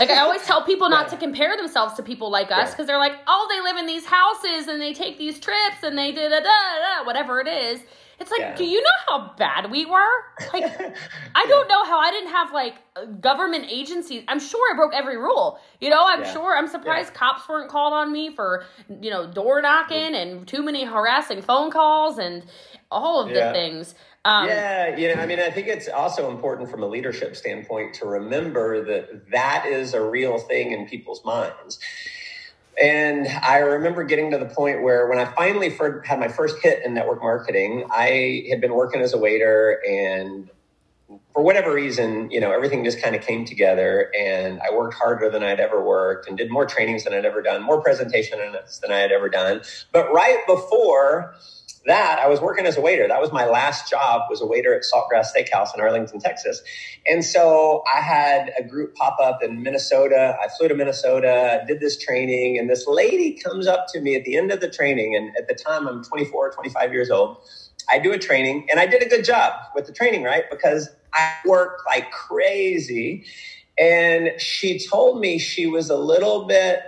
Like 0.00 0.10
I 0.10 0.18
always 0.18 0.42
tell 0.42 0.62
people 0.62 0.88
not 0.88 1.08
to 1.10 1.16
compare 1.16 1.56
themselves 1.56 1.94
to 1.94 2.02
people 2.02 2.30
like 2.30 2.50
us 2.50 2.70
because 2.70 2.86
they're 2.86 2.98
like, 2.98 3.16
oh, 3.26 3.46
they 3.50 3.60
live 3.60 3.76
in 3.76 3.86
these 3.86 4.06
houses 4.06 4.68
and 4.68 4.80
they 4.80 4.94
take 4.94 5.18
these 5.18 5.38
trips 5.38 5.82
and 5.82 5.96
they 5.96 6.12
da 6.12 6.28
da 6.28 6.40
da 6.40 7.04
whatever 7.04 7.40
it 7.40 7.48
is. 7.48 7.80
It's 8.20 8.30
like, 8.30 8.40
yeah. 8.40 8.56
do 8.56 8.64
you 8.64 8.80
know 8.80 8.90
how 9.08 9.34
bad 9.36 9.70
we 9.70 9.86
were? 9.86 10.08
Like, 10.52 10.64
I 11.34 11.46
don't 11.46 11.68
know 11.68 11.84
how 11.84 11.98
I 11.98 12.10
didn't 12.10 12.30
have 12.30 12.52
like 12.52 12.74
government 13.20 13.66
agencies. 13.68 14.22
I'm 14.28 14.38
sure 14.40 14.72
I 14.72 14.76
broke 14.76 14.94
every 14.94 15.16
rule. 15.16 15.58
You 15.80 15.90
know, 15.90 16.02
I'm 16.06 16.22
yeah. 16.22 16.32
sure. 16.32 16.56
I'm 16.56 16.68
surprised 16.68 17.10
yeah. 17.12 17.18
cops 17.18 17.48
weren't 17.48 17.70
called 17.70 17.92
on 17.92 18.12
me 18.12 18.34
for 18.34 18.64
you 19.00 19.10
know 19.10 19.26
door 19.26 19.60
knocking 19.60 20.12
mm. 20.12 20.22
and 20.22 20.48
too 20.48 20.62
many 20.62 20.84
harassing 20.84 21.42
phone 21.42 21.70
calls 21.70 22.18
and 22.18 22.44
all 22.90 23.20
of 23.20 23.28
the 23.28 23.52
things. 23.52 23.94
Um, 24.24 24.48
yeah, 24.48 24.96
you 24.96 25.14
know, 25.14 25.20
I 25.20 25.26
mean, 25.26 25.38
I 25.38 25.50
think 25.50 25.68
it's 25.68 25.88
also 25.88 26.30
important 26.30 26.70
from 26.70 26.82
a 26.82 26.86
leadership 26.86 27.36
standpoint 27.36 27.94
to 27.96 28.06
remember 28.06 28.84
that 28.86 29.30
that 29.30 29.66
is 29.66 29.92
a 29.92 30.00
real 30.00 30.38
thing 30.38 30.72
in 30.72 30.86
people's 30.86 31.22
minds. 31.24 31.78
And 32.82 33.28
I 33.28 33.58
remember 33.58 34.02
getting 34.04 34.30
to 34.30 34.38
the 34.38 34.46
point 34.46 34.82
where 34.82 35.08
when 35.08 35.18
I 35.18 35.26
finally 35.26 35.70
had 36.04 36.18
my 36.18 36.28
first 36.28 36.56
hit 36.62 36.84
in 36.84 36.94
network 36.94 37.22
marketing, 37.22 37.84
I 37.90 38.46
had 38.50 38.60
been 38.60 38.74
working 38.74 39.00
as 39.00 39.12
a 39.12 39.18
waiter 39.18 39.80
and 39.88 40.50
for 41.32 41.42
whatever 41.42 41.72
reason, 41.72 42.30
you 42.30 42.40
know, 42.40 42.52
everything 42.52 42.84
just 42.84 43.02
kind 43.02 43.14
of 43.14 43.22
came 43.22 43.44
together 43.44 44.10
and 44.18 44.60
I 44.60 44.74
worked 44.74 44.94
harder 44.94 45.30
than 45.30 45.42
I'd 45.42 45.60
ever 45.60 45.84
worked 45.84 46.28
and 46.28 46.36
did 46.36 46.50
more 46.50 46.64
trainings 46.66 47.04
than 47.04 47.12
I'd 47.12 47.24
ever 47.24 47.42
done, 47.42 47.62
more 47.62 47.80
presentation 47.80 48.38
than 48.38 48.92
I 48.92 48.98
had 48.98 49.12
ever 49.12 49.28
done. 49.28 49.60
But 49.92 50.12
right 50.12 50.38
before 50.46 51.34
that, 51.86 52.18
I 52.18 52.28
was 52.28 52.40
working 52.40 52.64
as 52.66 52.76
a 52.76 52.80
waiter. 52.80 53.06
That 53.08 53.20
was 53.20 53.32
my 53.32 53.44
last 53.44 53.90
job 53.90 54.22
was 54.30 54.40
a 54.40 54.46
waiter 54.46 54.74
at 54.74 54.82
Saltgrass 54.82 55.26
Steakhouse 55.36 55.74
in 55.74 55.80
Arlington, 55.80 56.18
Texas. 56.18 56.62
And 57.06 57.24
so 57.24 57.82
I 57.94 58.00
had 58.00 58.52
a 58.58 58.64
group 58.64 58.94
pop 58.94 59.18
up 59.20 59.42
in 59.42 59.62
Minnesota. 59.62 60.36
I 60.42 60.48
flew 60.56 60.68
to 60.68 60.74
Minnesota, 60.74 61.62
did 61.66 61.80
this 61.80 61.98
training, 61.98 62.58
and 62.58 62.70
this 62.70 62.86
lady 62.86 63.32
comes 63.32 63.66
up 63.66 63.86
to 63.92 64.00
me 64.00 64.16
at 64.16 64.24
the 64.24 64.36
end 64.36 64.50
of 64.50 64.60
the 64.60 64.70
training. 64.70 65.14
And 65.14 65.36
at 65.36 65.46
the 65.46 65.54
time, 65.54 65.86
I'm 65.86 66.02
24, 66.02 66.52
25 66.52 66.92
years 66.92 67.10
old. 67.10 67.38
I 67.90 67.98
do 67.98 68.12
a 68.12 68.18
training, 68.18 68.66
and 68.70 68.80
I 68.80 68.86
did 68.86 69.02
a 69.02 69.08
good 69.08 69.24
job 69.24 69.52
with 69.74 69.86
the 69.86 69.92
training, 69.92 70.22
right? 70.22 70.44
Because 70.50 70.88
I 71.12 71.34
worked 71.44 71.82
like 71.86 72.10
crazy. 72.10 73.24
And 73.76 74.40
she 74.40 74.78
told 74.78 75.20
me 75.20 75.38
she 75.38 75.66
was 75.66 75.90
a 75.90 75.96
little 75.96 76.46
bit 76.46 76.80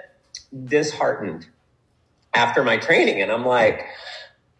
disheartened 0.64 1.46
after 2.34 2.62
my 2.62 2.76
training. 2.76 3.20
And 3.20 3.32
I'm 3.32 3.44
like, 3.44 3.86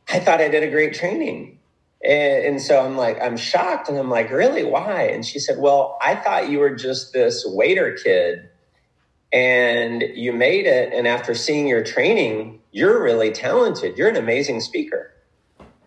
I 0.09 0.21
thought 0.21 0.41
I 0.41 0.49
did 0.49 0.63
a 0.63 0.71
great 0.71 0.95
training. 0.95 1.59
And, 2.05 2.45
and, 2.45 2.63
so 2.63 2.85
I'm 2.85 2.97
like, 2.97 3.21
I'm 3.21 3.37
shocked. 3.37 3.89
And 3.89 3.99
I'm 3.99 4.11
like, 4.11 4.31
really? 4.31 4.65
Why? 4.65 5.05
And 5.05 5.25
she 5.25 5.39
said, 5.39 5.59
well, 5.59 5.99
I 6.03 6.15
thought 6.15 6.49
you 6.49 6.61
were 6.61 6.75
just 6.75 7.13
this 7.13 7.45
waiter 7.47 7.93
kid 7.93 8.49
and 9.33 10.03
you 10.15 10.33
made 10.33 10.67
it. 10.67 10.93
And 10.93 11.09
after 11.09 11.35
seeing 11.35 11.67
your 11.67 11.83
training, 11.83 12.61
you're 12.71 13.03
really 13.03 13.33
talented. 13.33 13.99
You're 13.99 14.09
an 14.09 14.17
amazing 14.17 14.61
speaker. 14.61 15.13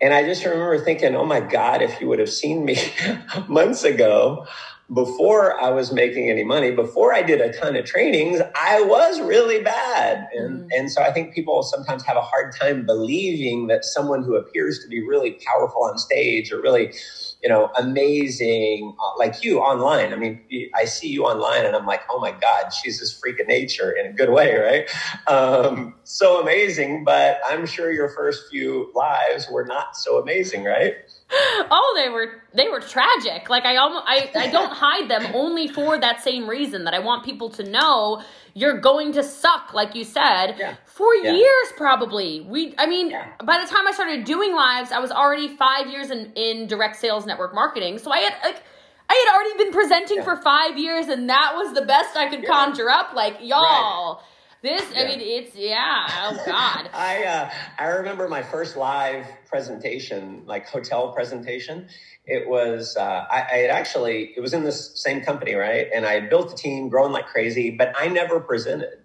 And 0.00 0.14
I 0.14 0.24
just 0.24 0.44
remember 0.44 0.78
thinking, 0.78 1.14
oh 1.14 1.26
my 1.26 1.40
God, 1.40 1.82
if 1.82 2.00
you 2.00 2.08
would 2.08 2.18
have 2.18 2.30
seen 2.30 2.64
me 2.64 2.76
months 3.48 3.84
ago, 3.84 4.46
before 4.92 5.60
I 5.60 5.70
was 5.70 5.92
making 5.92 6.30
any 6.30 6.42
money, 6.42 6.72
before 6.72 7.14
I 7.14 7.22
did 7.22 7.40
a 7.40 7.52
ton 7.52 7.76
of 7.76 7.84
trainings, 7.84 8.40
I 8.56 8.82
was 8.82 9.20
really 9.20 9.62
bad. 9.62 10.26
And, 10.34 10.62
mm. 10.62 10.68
and 10.76 10.90
so 10.90 11.00
I 11.02 11.12
think 11.12 11.32
people 11.32 11.62
sometimes 11.62 12.02
have 12.04 12.16
a 12.16 12.22
hard 12.22 12.54
time 12.56 12.86
believing 12.86 13.68
that 13.68 13.84
someone 13.84 14.24
who 14.24 14.34
appears 14.34 14.80
to 14.80 14.88
be 14.88 15.00
really 15.00 15.38
powerful 15.46 15.84
on 15.84 15.96
stage 15.96 16.50
or 16.50 16.60
really, 16.60 16.92
you 17.40 17.48
know, 17.48 17.70
amazing, 17.78 18.96
uh, 19.00 19.16
like 19.16 19.44
you 19.44 19.60
online. 19.60 20.12
I 20.12 20.16
mean, 20.16 20.40
I 20.74 20.86
see 20.86 21.08
you 21.08 21.24
online 21.24 21.64
and 21.64 21.76
I'm 21.76 21.86
like, 21.86 22.02
oh 22.10 22.18
my 22.18 22.32
God, 22.32 22.70
she's 22.70 22.98
this 22.98 23.16
freak 23.16 23.38
of 23.38 23.46
nature 23.46 23.92
in 23.92 24.06
a 24.06 24.12
good 24.12 24.30
way, 24.30 24.56
right? 24.56 24.90
Um, 25.28 25.94
so 26.02 26.40
amazing. 26.40 27.04
But 27.04 27.40
I'm 27.46 27.64
sure 27.64 27.92
your 27.92 28.08
first 28.08 28.50
few 28.50 28.90
lives 28.94 29.46
were 29.48 29.64
not 29.64 29.96
so 29.96 30.20
amazing, 30.20 30.64
right? 30.64 30.94
oh, 31.70 31.92
they 31.96 32.08
were 32.08 32.42
they 32.54 32.68
were 32.68 32.80
tragic. 32.80 33.48
Like 33.48 33.64
I 33.64 33.76
almost 33.76 34.04
I, 34.06 34.30
I 34.34 34.46
don't 34.48 34.72
hide 34.86 35.08
them 35.08 35.26
only 35.34 35.68
for 35.68 35.98
that 35.98 36.22
same 36.22 36.48
reason 36.48 36.84
that 36.84 36.94
I 36.94 36.98
want 36.98 37.24
people 37.24 37.50
to 37.50 37.62
know 37.62 38.22
you're 38.54 38.78
going 38.80 39.12
to 39.12 39.22
suck, 39.22 39.72
like 39.72 39.94
you 39.94 40.02
said, 40.02 40.56
Yeah. 40.58 40.74
for 40.86 41.14
Yeah. 41.14 41.32
years 41.34 41.72
probably. 41.76 42.40
We 42.40 42.74
I 42.78 42.86
mean, 42.86 43.10
Yeah. 43.10 43.26
by 43.44 43.60
the 43.60 43.66
time 43.70 43.86
I 43.86 43.92
started 43.92 44.24
doing 44.24 44.54
lives, 44.54 44.90
I 44.92 44.98
was 44.98 45.10
already 45.12 45.48
five 45.48 45.86
years 45.86 46.10
in, 46.10 46.32
in 46.34 46.66
direct 46.66 46.96
sales 46.96 47.26
network 47.26 47.54
marketing. 47.54 47.98
So 47.98 48.10
I 48.10 48.18
had 48.18 48.34
like 48.42 48.62
I 49.08 49.14
had 49.26 49.34
already 49.34 49.64
been 49.64 49.72
presenting 49.72 50.22
for 50.22 50.36
five 50.36 50.78
years 50.78 51.08
and 51.08 51.28
that 51.30 51.52
was 51.54 51.74
the 51.74 51.82
best 51.84 52.16
I 52.16 52.28
could 52.28 52.46
conjure 52.46 52.88
up. 52.90 53.12
Like, 53.12 53.38
y'all. 53.40 54.22
This 54.62 54.82
I 54.94 55.06
mean 55.06 55.20
it's 55.22 55.56
yeah, 55.56 56.06
oh 56.22 56.38
God. 56.44 56.90
I 56.94 57.24
uh, 57.24 57.50
I 57.78 57.86
remember 57.86 58.28
my 58.28 58.42
first 58.42 58.76
live 58.76 59.26
presentation, 59.46 60.42
like 60.44 60.68
hotel 60.68 61.12
presentation. 61.12 61.88
It 62.26 62.46
was 62.46 62.94
uh, 62.94 63.24
I, 63.30 63.46
I 63.50 63.56
had 63.56 63.70
actually 63.70 64.34
it 64.36 64.40
was 64.40 64.52
in 64.52 64.62
this 64.62 65.02
same 65.02 65.22
company, 65.22 65.54
right? 65.54 65.88
And 65.94 66.04
I 66.04 66.20
built 66.20 66.52
a 66.52 66.56
team, 66.56 66.90
growing 66.90 67.12
like 67.12 67.26
crazy, 67.26 67.70
but 67.70 67.94
I 67.96 68.08
never 68.08 68.38
presented. 68.38 68.98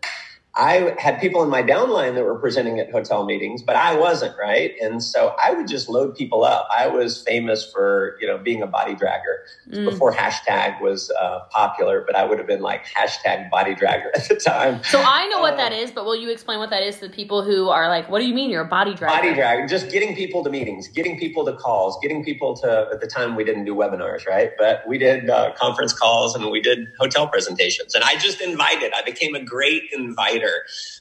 I 0.57 0.95
had 0.97 1.19
people 1.19 1.43
in 1.43 1.49
my 1.49 1.61
downline 1.61 2.15
that 2.15 2.23
were 2.23 2.39
presenting 2.39 2.79
at 2.79 2.89
hotel 2.91 3.25
meetings, 3.25 3.61
but 3.61 3.75
I 3.75 3.97
wasn't, 3.97 4.37
right? 4.39 4.71
And 4.81 5.03
so 5.03 5.35
I 5.43 5.51
would 5.53 5.67
just 5.67 5.89
load 5.89 6.15
people 6.15 6.45
up. 6.45 6.67
I 6.75 6.87
was 6.87 7.21
famous 7.23 7.69
for, 7.69 8.15
you 8.21 8.27
know, 8.27 8.37
being 8.37 8.61
a 8.61 8.67
body 8.67 8.93
dragger 8.95 9.35
Mm. 9.71 9.83
before 9.85 10.13
hashtag 10.13 10.79
was 10.79 11.09
uh, 11.19 11.39
popular, 11.49 12.03
but 12.05 12.15
I 12.15 12.23
would 12.23 12.37
have 12.37 12.45
been 12.45 12.61
like 12.61 12.85
hashtag 12.85 13.49
body 13.49 13.73
dragger 13.73 14.09
at 14.15 14.27
the 14.29 14.35
time. 14.35 14.79
So 14.83 15.01
I 15.03 15.27
know 15.27 15.39
what 15.41 15.53
Uh, 15.55 15.57
that 15.57 15.73
is, 15.73 15.89
but 15.91 16.05
will 16.05 16.15
you 16.15 16.29
explain 16.29 16.59
what 16.59 16.69
that 16.69 16.83
is 16.83 16.99
to 16.99 17.07
the 17.07 17.13
people 17.13 17.41
who 17.41 17.69
are 17.69 17.89
like, 17.89 18.07
"What 18.09 18.19
do 18.19 18.25
you 18.27 18.33
mean 18.35 18.51
you're 18.51 18.61
a 18.61 18.67
body 18.67 18.93
dragger?" 18.93 19.07
Body 19.07 19.33
drag, 19.33 19.67
just 19.67 19.89
getting 19.89 20.15
people 20.15 20.43
to 20.43 20.49
meetings, 20.51 20.87
getting 20.87 21.17
people 21.17 21.43
to 21.45 21.53
calls, 21.53 21.97
getting 22.01 22.23
people 22.23 22.55
to, 22.57 22.87
at 22.91 23.01
the 23.01 23.07
time 23.07 23.35
we 23.35 23.43
didn't 23.43 23.65
do 23.65 23.73
webinars, 23.73 24.27
right? 24.27 24.51
But 24.57 24.83
we 24.87 24.97
did 24.99 25.29
uh, 25.31 25.53
conference 25.57 25.93
calls 25.93 26.35
and 26.35 26.51
we 26.51 26.61
did 26.61 26.87
hotel 26.99 27.27
presentations. 27.27 27.95
And 27.95 28.03
I 28.03 28.15
just 28.17 28.41
invited, 28.41 28.93
I 28.93 29.01
became 29.01 29.33
a 29.33 29.43
great 29.43 29.83
inviter, 29.93 30.44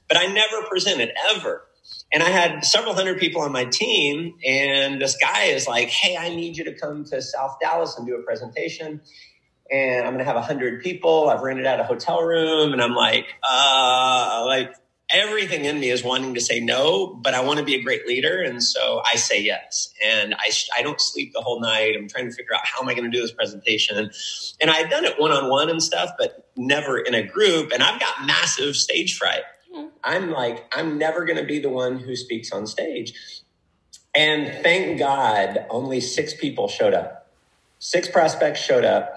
but 0.09 0.19
I 0.19 0.27
never 0.27 0.63
presented 0.69 1.11
ever. 1.33 1.63
And 2.13 2.23
I 2.23 2.29
had 2.29 2.65
several 2.65 2.95
hundred 2.95 3.19
people 3.19 3.43
on 3.43 3.53
my 3.53 3.65
team. 3.65 4.35
And 4.47 5.01
this 5.01 5.17
guy 5.17 5.45
is 5.45 5.67
like, 5.67 5.89
Hey, 5.89 6.17
I 6.17 6.29
need 6.29 6.57
you 6.57 6.65
to 6.65 6.75
come 6.75 7.05
to 7.07 7.21
South 7.21 7.57
Dallas 7.61 7.97
and 7.99 8.07
do 8.07 8.15
a 8.17 8.23
presentation. 8.23 9.01
And 9.71 10.07
I'm 10.07 10.13
going 10.13 10.19
to 10.19 10.25
have 10.25 10.37
a 10.37 10.43
hundred 10.43 10.83
people. 10.83 11.29
I've 11.29 11.41
rented 11.41 11.67
out 11.67 11.81
a 11.81 11.85
hotel 11.85 12.23
room. 12.23 12.73
And 12.73 12.83
I'm 12.83 12.95
like, 12.95 13.27
uh, 13.43 14.45
like, 14.47 14.75
everything 15.11 15.64
in 15.64 15.80
me 15.80 15.90
is 15.90 16.02
wanting 16.02 16.34
to 16.34 16.40
say 16.40 16.61
no, 16.61 17.14
but 17.14 17.34
I 17.34 17.44
want 17.44 17.58
to 17.58 17.64
be 17.64 17.75
a 17.75 17.82
great 17.82 18.06
leader. 18.06 18.42
And 18.42 18.62
so 18.62 19.02
I 19.04 19.16
say 19.16 19.42
yes. 19.42 19.92
And 20.04 20.34
I, 20.34 20.50
I 20.76 20.82
don't 20.82 21.00
sleep 21.00 21.32
the 21.34 21.40
whole 21.40 21.61
night. 21.61 21.94
I'm 21.96 22.08
trying 22.08 22.28
to 22.28 22.34
figure 22.34 22.54
out 22.54 22.62
how 22.64 22.82
am 22.82 22.88
I 22.88 22.94
going 22.94 23.11
to 23.11 23.16
do 23.16 23.20
this 23.20 23.32
presentation. 23.32 24.11
And 24.61 24.70
I 24.70 24.76
had 24.76 24.90
done 24.90 25.04
it 25.04 25.20
one 25.20 25.30
on 25.30 25.50
one 25.50 25.68
and 25.68 25.82
stuff, 25.82 26.11
but 26.18 26.49
never 26.56 26.99
in 26.99 27.14
a 27.14 27.23
group. 27.23 27.73
And 27.73 27.82
I've 27.82 28.00
got 28.00 28.26
massive 28.26 28.76
stage 28.76 29.16
fright. 29.16 29.42
Mm-hmm. 29.75 29.88
I'm 30.02 30.30
like, 30.30 30.64
I'm 30.76 30.99
never 30.99 31.25
going 31.25 31.38
to 31.38 31.44
be 31.44 31.58
the 31.58 31.70
one 31.70 31.99
who 31.99 32.16
speaks 32.16 32.50
on 32.52 32.66
stage. 32.66 33.42
And 34.14 34.62
thank 34.62 34.99
God, 34.99 35.66
only 35.70 36.00
six 36.00 36.34
people 36.34 36.68
showed 36.68 36.94
up. 36.94 37.28
Six 37.78 38.08
prospects 38.08 38.61
showed 38.61 38.84
up. 38.84 39.16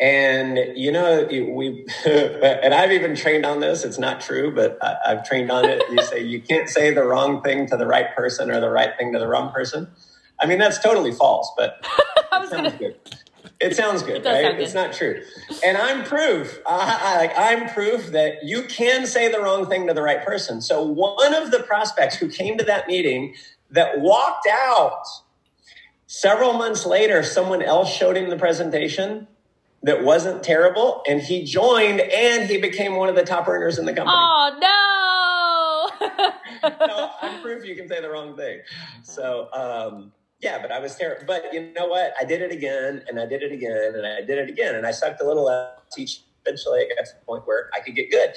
And 0.00 0.58
you 0.76 0.90
know, 0.90 1.24
we 1.30 1.86
and 2.06 2.74
I've 2.74 2.92
even 2.92 3.14
trained 3.14 3.46
on 3.46 3.60
this. 3.60 3.84
It's 3.84 3.98
not 3.98 4.20
true, 4.20 4.52
but 4.52 4.76
I, 4.82 4.96
I've 5.06 5.24
trained 5.24 5.50
on 5.50 5.64
it. 5.66 5.82
You 5.90 6.02
say 6.02 6.22
you 6.22 6.40
can't 6.40 6.68
say 6.68 6.92
the 6.92 7.04
wrong 7.04 7.42
thing 7.42 7.66
to 7.68 7.76
the 7.76 7.86
right 7.86 8.14
person 8.14 8.50
or 8.50 8.60
the 8.60 8.70
right 8.70 8.90
thing 8.98 9.12
to 9.12 9.18
the 9.18 9.28
wrong 9.28 9.52
person. 9.52 9.88
I 10.40 10.46
mean, 10.46 10.58
that's 10.58 10.80
totally 10.80 11.12
false, 11.12 11.50
but 11.56 11.86
it 12.32 12.48
sounds 12.48 12.50
gonna. 12.50 12.70
good. 12.76 12.96
It 13.60 13.76
sounds 13.76 14.02
good, 14.02 14.24
does 14.24 14.34
right? 14.34 14.42
sound 14.42 14.56
good. 14.56 14.64
It's 14.64 14.74
not 14.74 14.92
true, 14.92 15.22
and 15.64 15.78
I'm 15.78 16.04
proof. 16.04 16.58
I, 16.66 16.98
I, 17.00 17.16
like 17.16 17.32
I'm 17.38 17.68
proof 17.68 18.08
that 18.08 18.42
you 18.42 18.64
can 18.64 19.06
say 19.06 19.30
the 19.30 19.40
wrong 19.40 19.68
thing 19.68 19.86
to 19.86 19.94
the 19.94 20.02
right 20.02 20.24
person. 20.26 20.60
So 20.60 20.82
one 20.82 21.32
of 21.32 21.52
the 21.52 21.60
prospects 21.60 22.16
who 22.16 22.28
came 22.28 22.58
to 22.58 22.64
that 22.64 22.88
meeting 22.88 23.36
that 23.70 24.00
walked 24.00 24.48
out 24.50 25.04
several 26.08 26.54
months 26.54 26.84
later, 26.84 27.22
someone 27.22 27.62
else 27.62 27.94
showed 27.94 28.16
him 28.16 28.28
the 28.28 28.36
presentation 28.36 29.28
that 29.84 30.02
wasn't 30.02 30.42
terrible, 30.42 31.02
and 31.06 31.20
he 31.20 31.44
joined, 31.44 32.00
and 32.00 32.48
he 32.48 32.56
became 32.56 32.96
one 32.96 33.10
of 33.10 33.14
the 33.14 33.22
top 33.22 33.46
earners 33.46 33.78
in 33.78 33.84
the 33.84 33.92
company. 33.92 34.16
Oh 34.18 35.90
no! 36.00 36.76
no, 36.86 37.10
I'm 37.20 37.42
proof 37.42 37.66
you 37.66 37.76
can 37.76 37.86
say 37.86 38.00
the 38.00 38.10
wrong 38.10 38.34
thing. 38.34 38.60
So, 39.02 39.48
um, 39.52 40.12
yeah, 40.40 40.60
but 40.60 40.72
I 40.72 40.80
was 40.80 40.96
terrible. 40.96 41.24
But 41.26 41.52
you 41.52 41.70
know 41.72 41.86
what? 41.86 42.14
I 42.18 42.24
did 42.24 42.40
it 42.40 42.50
again, 42.50 43.04
and 43.08 43.20
I 43.20 43.26
did 43.26 43.42
it 43.42 43.52
again, 43.52 43.92
and 43.94 44.06
I 44.06 44.22
did 44.22 44.38
it 44.38 44.48
again, 44.48 44.74
and 44.74 44.86
I 44.86 44.90
sucked 44.90 45.20
a 45.20 45.24
little 45.24 45.50
at 45.50 45.82
each. 45.98 46.22
Eventually, 46.46 46.80
I 46.80 46.94
got 46.94 47.06
to 47.06 47.12
the 47.18 47.24
point 47.24 47.46
where 47.46 47.70
I 47.74 47.80
could 47.80 47.94
get 47.94 48.10
good. 48.10 48.34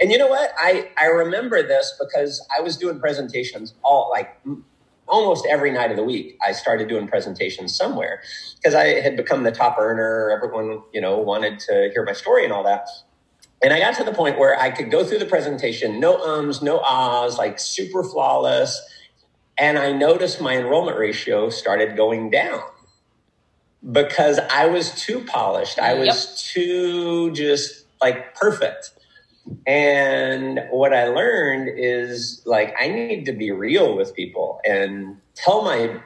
And 0.00 0.10
you 0.10 0.16
know 0.16 0.28
what? 0.28 0.52
I 0.58 0.90
I 0.98 1.06
remember 1.06 1.62
this 1.62 1.94
because 2.00 2.46
I 2.56 2.62
was 2.62 2.78
doing 2.78 2.98
presentations 2.98 3.74
all 3.82 4.08
like 4.10 4.34
almost 5.10 5.46
every 5.50 5.70
night 5.70 5.90
of 5.90 5.96
the 5.96 6.04
week. 6.04 6.38
I 6.46 6.52
started 6.52 6.88
doing 6.88 7.08
presentations 7.08 7.76
somewhere 7.76 8.22
because 8.56 8.74
I 8.74 9.00
had 9.00 9.16
become 9.16 9.42
the 9.42 9.52
top 9.52 9.76
earner. 9.78 10.30
Everyone, 10.30 10.82
you 10.92 11.00
know, 11.00 11.18
wanted 11.18 11.58
to 11.60 11.90
hear 11.92 12.04
my 12.04 12.12
story 12.12 12.44
and 12.44 12.52
all 12.52 12.64
that. 12.64 12.88
And 13.62 13.72
I 13.72 13.80
got 13.80 13.94
to 13.96 14.04
the 14.04 14.12
point 14.12 14.38
where 14.38 14.58
I 14.58 14.70
could 14.70 14.90
go 14.90 15.04
through 15.04 15.18
the 15.18 15.26
presentation, 15.26 16.00
no 16.00 16.20
ums, 16.22 16.62
no 16.62 16.80
ahs, 16.80 17.36
like 17.36 17.58
super 17.58 18.02
flawless. 18.02 18.80
And 19.58 19.78
I 19.78 19.92
noticed 19.92 20.40
my 20.40 20.56
enrollment 20.56 20.98
ratio 20.98 21.50
started 21.50 21.96
going 21.96 22.30
down 22.30 22.62
because 23.92 24.38
I 24.50 24.66
was 24.66 24.94
too 24.94 25.24
polished. 25.24 25.78
I 25.78 25.94
was 25.94 26.50
too 26.52 27.32
just 27.32 27.84
like 28.00 28.34
perfect. 28.34 28.92
And 29.66 30.60
what 30.70 30.92
I 30.92 31.08
learned 31.08 31.70
is 31.76 32.42
like, 32.46 32.74
I 32.80 32.88
need 32.88 33.24
to 33.26 33.32
be 33.32 33.50
real 33.50 33.96
with 33.96 34.14
people 34.14 34.60
and 34.64 35.16
tell 35.34 35.62
my 35.62 36.00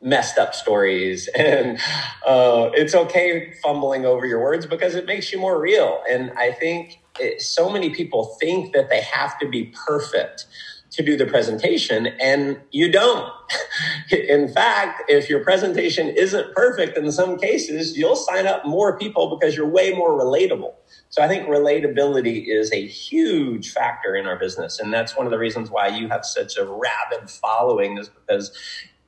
messed 0.00 0.38
up 0.38 0.54
stories. 0.54 1.28
And 1.38 1.78
uh, 2.26 2.70
it's 2.74 2.94
okay 2.94 3.54
fumbling 3.62 4.04
over 4.04 4.26
your 4.26 4.40
words 4.40 4.66
because 4.66 4.94
it 4.94 5.06
makes 5.06 5.32
you 5.32 5.38
more 5.38 5.60
real. 5.60 6.02
And 6.08 6.30
I 6.32 6.52
think 6.52 7.00
it, 7.18 7.42
so 7.42 7.68
many 7.68 7.90
people 7.90 8.36
think 8.40 8.74
that 8.74 8.90
they 8.90 9.00
have 9.02 9.38
to 9.40 9.48
be 9.48 9.72
perfect 9.86 10.46
to 10.92 11.02
do 11.02 11.16
the 11.16 11.24
presentation, 11.24 12.06
and 12.20 12.60
you 12.70 12.92
don't. 12.92 13.32
in 14.10 14.52
fact, 14.52 15.02
if 15.08 15.28
your 15.30 15.40
presentation 15.40 16.08
isn't 16.08 16.54
perfect 16.54 16.98
in 16.98 17.10
some 17.10 17.38
cases, 17.38 17.96
you'll 17.96 18.16
sign 18.16 18.46
up 18.46 18.66
more 18.66 18.98
people 18.98 19.34
because 19.34 19.56
you're 19.56 19.68
way 19.68 19.94
more 19.94 20.10
relatable. 20.10 20.74
So 21.12 21.20
I 21.20 21.28
think 21.28 21.46
relatability 21.46 22.48
is 22.48 22.72
a 22.72 22.86
huge 22.86 23.70
factor 23.70 24.16
in 24.16 24.26
our 24.26 24.38
business. 24.38 24.80
And 24.80 24.90
that's 24.90 25.14
one 25.14 25.26
of 25.26 25.30
the 25.30 25.38
reasons 25.38 25.70
why 25.70 25.88
you 25.88 26.08
have 26.08 26.24
such 26.24 26.56
a 26.56 26.64
rabid 26.64 27.28
following 27.28 27.98
is 27.98 28.08
because 28.08 28.50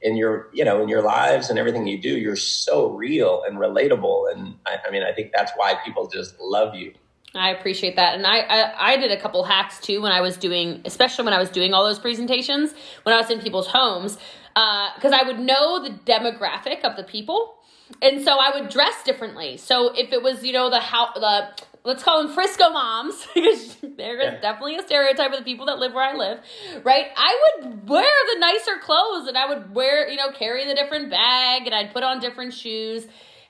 in 0.02 0.14
your, 0.14 0.50
you 0.52 0.66
know, 0.66 0.82
in 0.82 0.90
your 0.90 1.00
lives 1.00 1.48
and 1.48 1.58
everything 1.58 1.86
you 1.86 1.98
do, 1.98 2.10
you're 2.10 2.36
so 2.36 2.90
real 2.90 3.42
and 3.48 3.56
relatable. 3.56 4.30
And 4.30 4.56
I, 4.66 4.80
I 4.86 4.90
mean, 4.90 5.02
I 5.02 5.12
think 5.12 5.32
that's 5.34 5.52
why 5.56 5.76
people 5.82 6.06
just 6.06 6.38
love 6.38 6.74
you. 6.74 6.92
I 7.34 7.50
appreciate 7.50 7.96
that, 7.96 8.14
and 8.14 8.28
I, 8.28 8.42
I 8.42 8.92
I 8.92 8.96
did 8.96 9.10
a 9.10 9.20
couple 9.20 9.42
hacks 9.42 9.80
too 9.80 10.00
when 10.00 10.12
I 10.12 10.20
was 10.20 10.36
doing, 10.36 10.80
especially 10.84 11.24
when 11.24 11.34
I 11.34 11.40
was 11.40 11.50
doing 11.50 11.74
all 11.74 11.84
those 11.84 11.98
presentations 11.98 12.72
when 13.02 13.12
I 13.12 13.18
was 13.18 13.28
in 13.28 13.40
people's 13.40 13.66
homes, 13.66 14.18
uh, 14.54 14.90
because 14.94 15.12
I 15.12 15.24
would 15.24 15.40
know 15.40 15.82
the 15.82 15.90
demographic 15.90 16.82
of 16.82 16.96
the 16.96 17.02
people, 17.02 17.56
and 18.00 18.22
so 18.22 18.36
I 18.38 18.56
would 18.56 18.70
dress 18.70 19.02
differently. 19.02 19.56
So 19.56 19.92
if 19.96 20.12
it 20.12 20.22
was 20.22 20.44
you 20.44 20.52
know 20.52 20.70
the 20.70 20.78
how 20.78 21.12
the 21.14 21.48
let's 21.84 22.02
call 22.02 22.22
them 22.22 22.32
Frisco 22.32 22.70
moms 22.70 23.26
because 23.34 23.76
there 23.96 24.18
is 24.20 24.32
Yeah. 24.34 24.40
definitely 24.40 24.76
a 24.76 24.82
stereotype 24.82 25.32
of 25.32 25.38
the 25.38 25.44
people 25.44 25.66
that 25.66 25.78
live 25.78 25.92
where 25.92 26.04
I 26.04 26.14
live, 26.16 26.38
right? 26.82 27.06
I 27.16 27.38
would 27.62 27.88
wear 27.88 28.10
the 28.34 28.40
nicer 28.40 28.78
clothes 28.82 29.28
and 29.28 29.36
I 29.36 29.46
would 29.48 29.74
wear 29.74 30.08
you 30.08 30.16
know 30.16 30.30
carry 30.32 30.66
the 30.66 30.74
different 30.74 31.10
bag 31.10 31.66
and 31.66 31.74
I'd 31.74 31.92
put 31.92 32.02
on 32.02 32.20
different 32.20 32.54
shoes. 32.54 33.06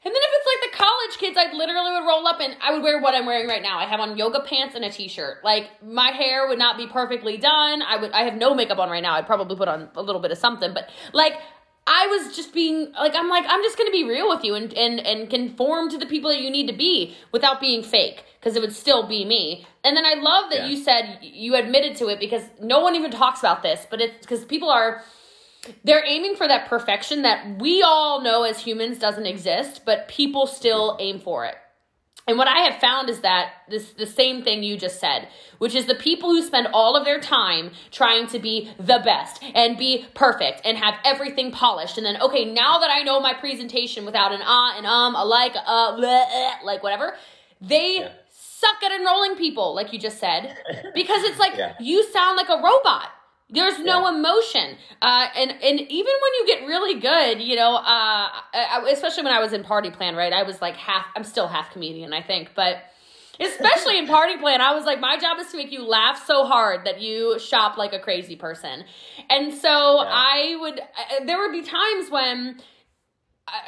And 0.06 0.12
then 0.14 0.20
if 0.22 0.30
it's 0.34 0.46
like 0.62 0.70
the 0.72 0.76
college 0.84 1.16
kids, 1.18 1.38
I'd 1.38 1.56
literally 1.56 1.90
would 1.92 2.06
roll 2.06 2.26
up 2.26 2.38
and 2.38 2.54
I 2.60 2.74
would 2.74 2.82
wear 2.82 3.00
what 3.00 3.14
I'm 3.14 3.24
wearing 3.24 3.48
right 3.48 3.62
now. 3.62 3.78
I 3.78 3.86
have 3.86 4.00
on 4.00 4.18
yoga 4.18 4.40
pants 4.40 4.74
and 4.74 4.84
a 4.84 4.90
t-shirt. 4.90 5.38
Like 5.42 5.70
my 5.82 6.08
hair 6.10 6.46
would 6.46 6.58
not 6.58 6.76
be 6.76 6.86
perfectly 6.86 7.38
done. 7.38 7.80
I 7.80 7.96
would 7.96 8.12
I 8.12 8.24
have 8.24 8.34
no 8.34 8.54
makeup 8.54 8.78
on 8.78 8.90
right 8.90 9.02
now. 9.02 9.14
I'd 9.14 9.24
probably 9.26 9.56
put 9.56 9.66
on 9.66 9.88
a 9.96 10.02
little 10.02 10.20
bit 10.20 10.30
of 10.30 10.36
something, 10.36 10.74
but 10.74 10.90
like 11.14 11.32
I 11.86 12.06
was 12.06 12.34
just 12.34 12.54
being 12.54 12.92
like 12.92 13.14
I'm 13.14 13.28
like 13.28 13.44
I'm 13.46 13.62
just 13.62 13.76
going 13.76 13.88
to 13.88 13.92
be 13.92 14.04
real 14.04 14.28
with 14.28 14.44
you 14.44 14.54
and 14.54 14.72
and 14.74 15.00
and 15.00 15.28
conform 15.28 15.90
to 15.90 15.98
the 15.98 16.06
people 16.06 16.30
that 16.30 16.40
you 16.40 16.50
need 16.50 16.66
to 16.66 16.72
be 16.72 17.14
without 17.30 17.60
being 17.60 17.82
fake 17.82 18.24
because 18.40 18.56
it 18.56 18.60
would 18.60 18.72
still 18.74 19.06
be 19.06 19.24
me. 19.24 19.66
And 19.82 19.96
then 19.96 20.06
I 20.06 20.14
love 20.14 20.50
that 20.50 20.60
Yeah. 20.60 20.66
you 20.66 20.76
said 20.82 21.18
you 21.22 21.54
admitted 21.56 21.96
to 21.96 22.08
it 22.08 22.20
because 22.20 22.42
no 22.60 22.80
one 22.80 22.94
even 22.94 23.10
talks 23.10 23.40
about 23.40 23.62
this, 23.62 23.86
but 23.90 24.00
it's 24.00 24.18
because 24.18 24.44
people 24.44 24.70
are 24.70 25.02
they're 25.82 26.04
aiming 26.04 26.36
for 26.36 26.46
that 26.48 26.68
perfection 26.68 27.22
that 27.22 27.58
we 27.58 27.82
all 27.82 28.20
know 28.20 28.42
as 28.42 28.60
humans 28.60 28.98
doesn't 28.98 29.26
exist, 29.26 29.82
but 29.84 30.08
people 30.08 30.46
still 30.46 30.96
aim 31.00 31.18
for 31.20 31.44
it. 31.44 31.56
And 32.26 32.38
what 32.38 32.48
I 32.48 32.60
have 32.60 32.80
found 32.80 33.10
is 33.10 33.20
that 33.20 33.52
this 33.68 33.90
the 33.90 34.06
same 34.06 34.42
thing 34.42 34.62
you 34.62 34.78
just 34.78 34.98
said, 34.98 35.28
which 35.58 35.74
is 35.74 35.84
the 35.84 35.94
people 35.94 36.30
who 36.30 36.42
spend 36.42 36.68
all 36.72 36.96
of 36.96 37.04
their 37.04 37.20
time 37.20 37.72
trying 37.90 38.26
to 38.28 38.38
be 38.38 38.70
the 38.78 39.00
best 39.04 39.42
and 39.54 39.76
be 39.76 40.06
perfect 40.14 40.62
and 40.64 40.78
have 40.78 40.94
everything 41.04 41.52
polished, 41.52 41.98
and 41.98 42.06
then 42.06 42.20
okay, 42.22 42.44
now 42.46 42.78
that 42.78 42.90
I 42.90 43.02
know 43.02 43.20
my 43.20 43.34
presentation 43.34 44.06
without 44.06 44.32
an 44.32 44.40
ah, 44.42 44.78
an 44.78 44.86
um, 44.86 45.14
a 45.14 45.24
like, 45.24 45.54
a 45.54 45.68
uh, 45.68 45.98
bleh, 45.98 46.62
like 46.64 46.82
whatever, 46.82 47.14
they 47.60 47.98
yeah. 47.98 48.12
suck 48.30 48.82
at 48.82 48.92
enrolling 48.92 49.36
people, 49.36 49.74
like 49.74 49.92
you 49.92 49.98
just 49.98 50.18
said, 50.18 50.56
because 50.94 51.24
it's 51.24 51.38
like 51.38 51.54
yeah. 51.58 51.74
you 51.78 52.10
sound 52.10 52.36
like 52.36 52.48
a 52.48 52.56
robot. 52.56 53.10
There's 53.50 53.78
no 53.78 54.08
yeah. 54.08 54.16
emotion, 54.18 54.76
uh, 55.02 55.26
and 55.36 55.50
and 55.50 55.80
even 55.80 56.12
when 56.22 56.32
you 56.38 56.46
get 56.46 56.66
really 56.66 56.98
good, 56.98 57.42
you 57.42 57.56
know, 57.56 57.76
uh, 57.76 58.28
especially 58.90 59.22
when 59.22 59.34
I 59.34 59.38
was 59.38 59.52
in 59.52 59.62
Party 59.62 59.90
Plan, 59.90 60.16
right? 60.16 60.32
I 60.32 60.44
was 60.44 60.62
like 60.62 60.76
half. 60.76 61.04
I'm 61.14 61.24
still 61.24 61.46
half 61.46 61.70
comedian, 61.70 62.14
I 62.14 62.22
think, 62.22 62.52
but 62.56 62.78
especially 63.38 63.98
in 63.98 64.06
Party 64.06 64.38
Plan, 64.38 64.62
I 64.62 64.72
was 64.74 64.86
like, 64.86 64.98
my 64.98 65.18
job 65.18 65.38
is 65.38 65.50
to 65.50 65.58
make 65.58 65.72
you 65.72 65.84
laugh 65.84 66.24
so 66.26 66.46
hard 66.46 66.86
that 66.86 67.02
you 67.02 67.38
shop 67.38 67.76
like 67.76 67.92
a 67.92 67.98
crazy 67.98 68.34
person, 68.34 68.84
and 69.28 69.52
so 69.52 70.02
yeah. 70.02 70.10
I 70.10 70.56
would. 70.60 70.80
There 71.26 71.38
would 71.38 71.52
be 71.52 71.62
times 71.62 72.10
when 72.10 72.60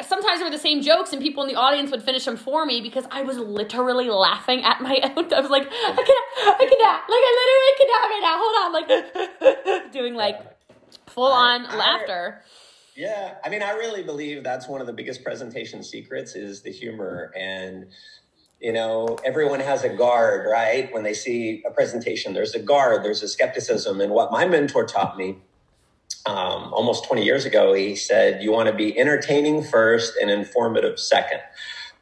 sometimes 0.05 0.41
they 0.41 0.45
were 0.45 0.51
the 0.51 0.59
same 0.59 0.83
jokes 0.83 1.13
and 1.13 1.23
people 1.23 1.43
in 1.43 1.49
the 1.49 1.55
audience 1.57 1.91
would 1.91 2.03
finish 2.03 2.25
them 2.25 2.37
for 2.37 2.65
me 2.67 2.81
because 2.81 3.05
I 3.11 3.23
was 3.23 3.39
literally 3.39 4.09
laughing 4.09 4.63
at 4.65 4.81
my 4.81 4.97
own. 5.17 5.33
I 5.33 5.41
was 5.41 5.51
like, 5.51 5.67
I 5.67 5.93
cannot, 5.93 6.61
I 6.61 6.67
cannot, 6.67 7.01
like 7.09 7.23
I 7.25 7.33
literally 7.41 7.75
cannot 7.79 8.09
right 8.11 8.23
now. 8.23 8.37
Hold 8.41 8.57
on, 8.65 9.83
like 9.83 9.93
doing 9.93 10.15
like 10.15 10.41
full 11.09 11.31
on 11.31 11.67
I, 11.67 11.77
laughter. 11.77 12.43
yeah, 12.97 13.35
I 13.45 13.49
mean, 13.49 13.63
I 13.63 13.73
really 13.73 14.03
believe 14.03 14.43
that's 14.43 14.69
one 14.69 14.81
of 14.81 14.87
the 14.87 14.93
biggest 14.93 15.23
presentation 15.23 15.83
secrets 15.83 16.35
is 16.35 16.63
the 16.63 16.71
humor 16.73 17.33
and 17.37 17.87
you 18.61 18.73
know 18.73 19.19
everyone 19.23 19.61
has 19.61 19.85
a 19.85 19.89
guard 19.91 20.47
right 20.51 20.91
when 20.95 21.03
they 21.03 21.13
see 21.13 21.63
a 21.67 21.71
presentation 21.71 22.33
there's 22.33 22.55
a 22.55 22.59
guard 22.59 23.05
there's 23.05 23.23
a 23.23 23.29
skepticism 23.29 24.01
and 24.01 24.11
what 24.11 24.33
my 24.33 24.47
mentor 24.47 24.87
taught 24.87 25.19
me 25.19 25.37
um, 26.27 26.73
almost 26.73 27.05
20 27.07 27.25
years 27.25 27.45
ago, 27.45 27.73
he 27.73 27.95
said, 27.97 28.43
You 28.43 28.53
want 28.53 28.69
to 28.69 28.75
be 28.75 28.99
entertaining 28.99 29.63
first 29.63 30.15
and 30.21 30.31
informative 30.31 30.99
second. 30.99 31.41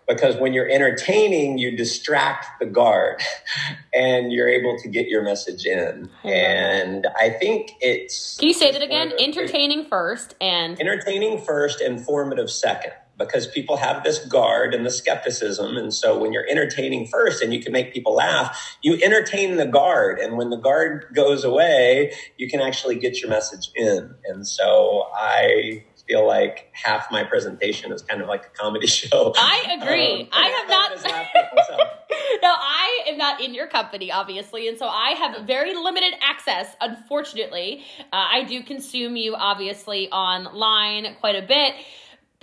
Because 0.07 0.37
when 0.37 0.53
you're 0.53 0.69
entertaining, 0.69 1.57
you 1.57 1.75
distract 1.77 2.61
the 2.61 2.67
guard 2.67 3.23
and 3.95 4.33
you're 4.33 4.49
able 4.49 4.77
to 4.79 4.89
get 4.89 5.09
your 5.09 5.23
message 5.23 5.65
in. 5.65 6.11
And 6.25 7.07
I 7.19 7.31
think 7.31 7.73
it's. 7.81 8.37
Can 8.37 8.49
you 8.49 8.55
say 8.55 8.71
that 8.71 8.83
again? 8.83 9.13
Entertaining 9.19 9.87
first 9.87 10.35
and. 10.41 10.79
Entertaining 10.79 11.41
first, 11.41 11.81
informative 11.81 12.51
second 12.51 12.93
because 13.19 13.47
people 13.47 13.77
have 13.77 14.03
this 14.03 14.25
guard 14.27 14.75
and 14.75 14.85
the 14.85 14.91
skepticism. 14.91 15.77
And 15.77 15.93
so 15.93 16.19
when 16.19 16.33
you're 16.33 16.47
entertaining 16.49 17.07
first 17.07 17.43
and 17.43 17.53
you 17.53 17.63
can 17.63 17.73
make 17.73 17.93
people 17.93 18.15
laugh, 18.15 18.77
you 18.83 18.99
entertain 19.03 19.57
the 19.57 19.67
guard. 19.67 20.19
And 20.19 20.37
when 20.37 20.51
the 20.51 20.57
guard 20.57 21.07
goes 21.15 21.45
away, 21.45 22.13
you 22.37 22.49
can 22.49 22.61
actually 22.61 22.97
get 22.97 23.21
your 23.21 23.31
message 23.31 23.71
in. 23.75 24.15
And 24.25 24.47
so 24.47 25.09
I 25.15 25.85
feel 26.07 26.27
like 26.27 26.71
half 26.73 27.11
my 27.11 27.25
presentation 27.25 27.93
is 27.93 28.03
kind 28.03 28.21
of 28.21 28.29
like 28.29 28.47
a 28.47 28.51
comedy 28.51 28.87
show. 28.89 29.33
I 29.37 29.79
agree. 29.81 30.23
Um, 30.23 30.29
I 30.33 30.49
have 30.49 30.69
not. 30.69 31.95
no, 32.43 32.49
I 32.51 33.05
am 33.09 33.19
not 33.19 33.41
in 33.41 33.55
your 33.55 33.67
company, 33.67 34.11
obviously, 34.13 34.69
and 34.69 34.79
so 34.79 34.87
I 34.87 35.11
have 35.11 35.47
very 35.47 35.75
limited 35.75 36.15
access. 36.21 36.75
Unfortunately, 36.81 37.85
uh, 38.01 38.05
I 38.13 38.45
do 38.45 38.63
consume 38.63 39.17
you 39.17 39.35
obviously 39.35 40.11
online 40.11 41.17
quite 41.21 41.37
a 41.37 41.47
bit. 41.47 41.75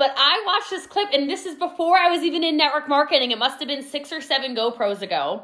But 0.02 0.16
I 0.18 0.42
watched 0.48 0.72
this 0.72 0.88
clip, 0.88 1.10
and 1.14 1.30
this 1.30 1.46
is 1.46 1.54
before 1.54 1.96
I 1.96 2.10
was 2.10 2.24
even 2.24 2.44
in 2.44 2.58
network 2.58 2.90
marketing. 2.90 3.30
It 3.30 3.38
must 3.38 3.60
have 3.60 3.68
been 3.68 3.84
six 3.84 4.12
or 4.12 4.20
seven 4.20 4.56
GoPros 4.56 5.04
ago. 5.04 5.44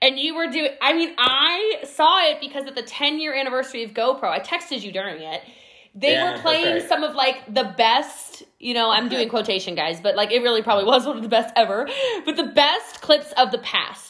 And 0.00 0.16
you 0.16 0.36
were 0.36 0.46
doing, 0.46 0.70
I 0.80 0.92
mean, 0.92 1.12
I 1.18 1.80
saw 1.82 2.24
it 2.30 2.40
because 2.40 2.68
at 2.68 2.76
the 2.76 2.84
10 2.84 3.18
year 3.18 3.34
anniversary 3.34 3.82
of 3.82 3.94
GoPro, 3.94 4.28
I 4.28 4.38
texted 4.38 4.82
you 4.82 4.92
during 4.92 5.22
it. 5.22 5.42
They 5.92 6.12
yeah, 6.12 6.36
were 6.36 6.40
playing 6.40 6.74
right. 6.74 6.88
some 6.88 7.02
of 7.02 7.16
like 7.16 7.52
the 7.52 7.74
best, 7.76 8.44
you 8.60 8.74
know, 8.74 8.90
I'm 8.90 9.08
doing 9.08 9.28
quotation 9.28 9.74
guys, 9.74 10.00
but 10.00 10.14
like 10.14 10.30
it 10.30 10.40
really 10.40 10.62
probably 10.62 10.84
was 10.92 11.04
one 11.04 11.16
of 11.16 11.24
the 11.24 11.28
best 11.28 11.52
ever, 11.56 11.88
but 12.24 12.36
the 12.36 12.46
best 12.46 13.00
clips 13.00 13.32
of 13.36 13.50
the 13.50 13.58
past 13.58 14.05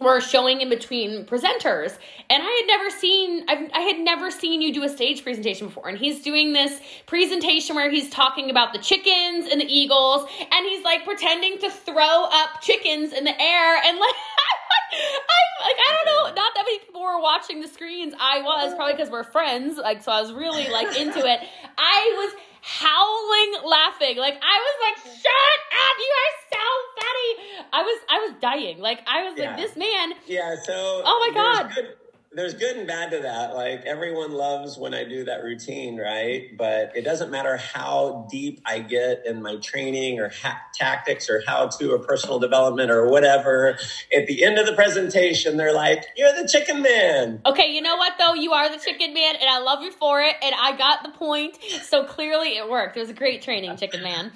were 0.00 0.20
showing 0.20 0.60
in 0.60 0.68
between 0.68 1.24
presenters. 1.26 1.96
And 2.30 2.42
i 2.42 2.50
had 2.60 2.66
never 2.66 2.90
seen 2.90 3.44
I've, 3.48 3.70
i 3.74 3.80
had 3.80 3.98
never 3.98 4.30
seen 4.30 4.62
you 4.62 4.72
do 4.72 4.82
a 4.82 4.88
stage 4.88 5.22
presentation 5.22 5.66
before. 5.66 5.88
And 5.88 5.98
he's 5.98 6.22
doing 6.22 6.52
this 6.52 6.80
presentation 7.06 7.76
where 7.76 7.90
he's 7.90 8.10
talking 8.10 8.50
about 8.50 8.72
the 8.72 8.78
chickens 8.78 9.46
and 9.50 9.60
the 9.60 9.66
eagles. 9.66 10.26
And 10.40 10.66
he's 10.66 10.84
like 10.84 11.04
pretending 11.04 11.58
to 11.58 11.70
throw 11.70 12.24
up 12.24 12.60
chickens 12.62 13.12
in 13.12 13.24
the 13.24 13.40
air. 13.40 13.76
And 13.84 13.98
like 13.98 14.14
I 14.92 15.64
like 15.64 15.76
I 15.78 15.96
don't 15.96 16.06
know, 16.06 16.42
not 16.42 16.54
that 16.54 16.64
many 16.64 16.78
people 16.78 17.02
were 17.02 17.20
watching 17.20 17.60
the 17.60 17.68
screens. 17.68 18.14
I 18.18 18.40
was 18.42 18.74
probably 18.74 18.94
because 18.94 19.10
we're 19.10 19.24
friends, 19.24 19.76
like 19.76 20.02
so 20.02 20.12
I 20.12 20.20
was 20.20 20.32
really 20.32 20.68
like 20.68 20.98
into 20.98 21.20
it. 21.20 21.40
I 21.76 22.14
was 22.16 22.40
howling 22.62 23.64
laughing. 23.64 24.16
Like 24.16 24.34
I 24.42 24.56
was 24.58 24.76
like, 24.84 24.96
"Shut 25.16 25.58
up! 25.72 25.96
You 25.98 26.12
are 26.20 26.34
so 26.52 26.66
funny." 27.00 27.30
I 27.72 27.82
was 27.82 27.98
I 28.08 28.18
was 28.26 28.34
dying. 28.40 28.78
Like 28.78 29.00
I 29.06 29.24
was 29.24 29.38
yeah. 29.38 29.50
like, 29.50 29.56
"This 29.56 29.76
man." 29.76 30.14
Yeah. 30.26 30.56
So. 30.62 31.02
Oh 31.04 31.18
my 31.26 31.34
god. 31.34 31.74
Good, 31.74 31.96
there's 32.32 32.54
good 32.54 32.76
and 32.76 32.86
bad 32.86 33.10
to 33.10 33.18
that. 33.20 33.54
Like 33.54 33.84
everyone 33.84 34.32
loves 34.32 34.78
when 34.78 34.94
I 34.94 35.02
do 35.02 35.24
that 35.24 35.42
routine, 35.42 35.98
right? 35.98 36.56
But 36.56 36.92
it 36.94 37.02
doesn't 37.02 37.30
matter 37.30 37.56
how 37.56 38.28
deep 38.30 38.60
I 38.64 38.78
get 38.78 39.26
in 39.26 39.42
my 39.42 39.56
training 39.56 40.20
or 40.20 40.28
ha- 40.28 40.60
tactics 40.72 41.28
or 41.28 41.42
how 41.44 41.66
to 41.66 41.92
or 41.92 41.98
personal 41.98 42.38
development 42.38 42.92
or 42.92 43.10
whatever. 43.10 43.76
At 44.16 44.28
the 44.28 44.44
end 44.44 44.58
of 44.58 44.66
the 44.66 44.74
presentation, 44.74 45.56
they're 45.56 45.74
like, 45.74 46.04
"You're 46.16 46.32
the 46.32 46.46
chicken 46.46 46.82
man." 46.82 47.40
Okay, 47.44 47.72
you 47.72 47.82
know 47.82 47.96
what 47.96 48.12
though? 48.16 48.34
You 48.34 48.52
are 48.52 48.70
the 48.70 48.78
chicken 48.78 49.12
man, 49.12 49.34
and 49.34 49.50
I 49.50 49.58
love 49.58 49.82
you 49.82 49.90
for 49.90 50.20
it. 50.20 50.36
And 50.40 50.54
I 50.54 50.76
got 50.76 51.02
the 51.02 51.10
point. 51.10 51.58
So 51.82 52.04
clearly, 52.04 52.56
it 52.56 52.70
worked. 52.70 52.96
It 52.96 53.00
was 53.00 53.10
a 53.10 53.14
great 53.14 53.42
training, 53.42 53.76
chicken 53.76 54.04
man. 54.04 54.30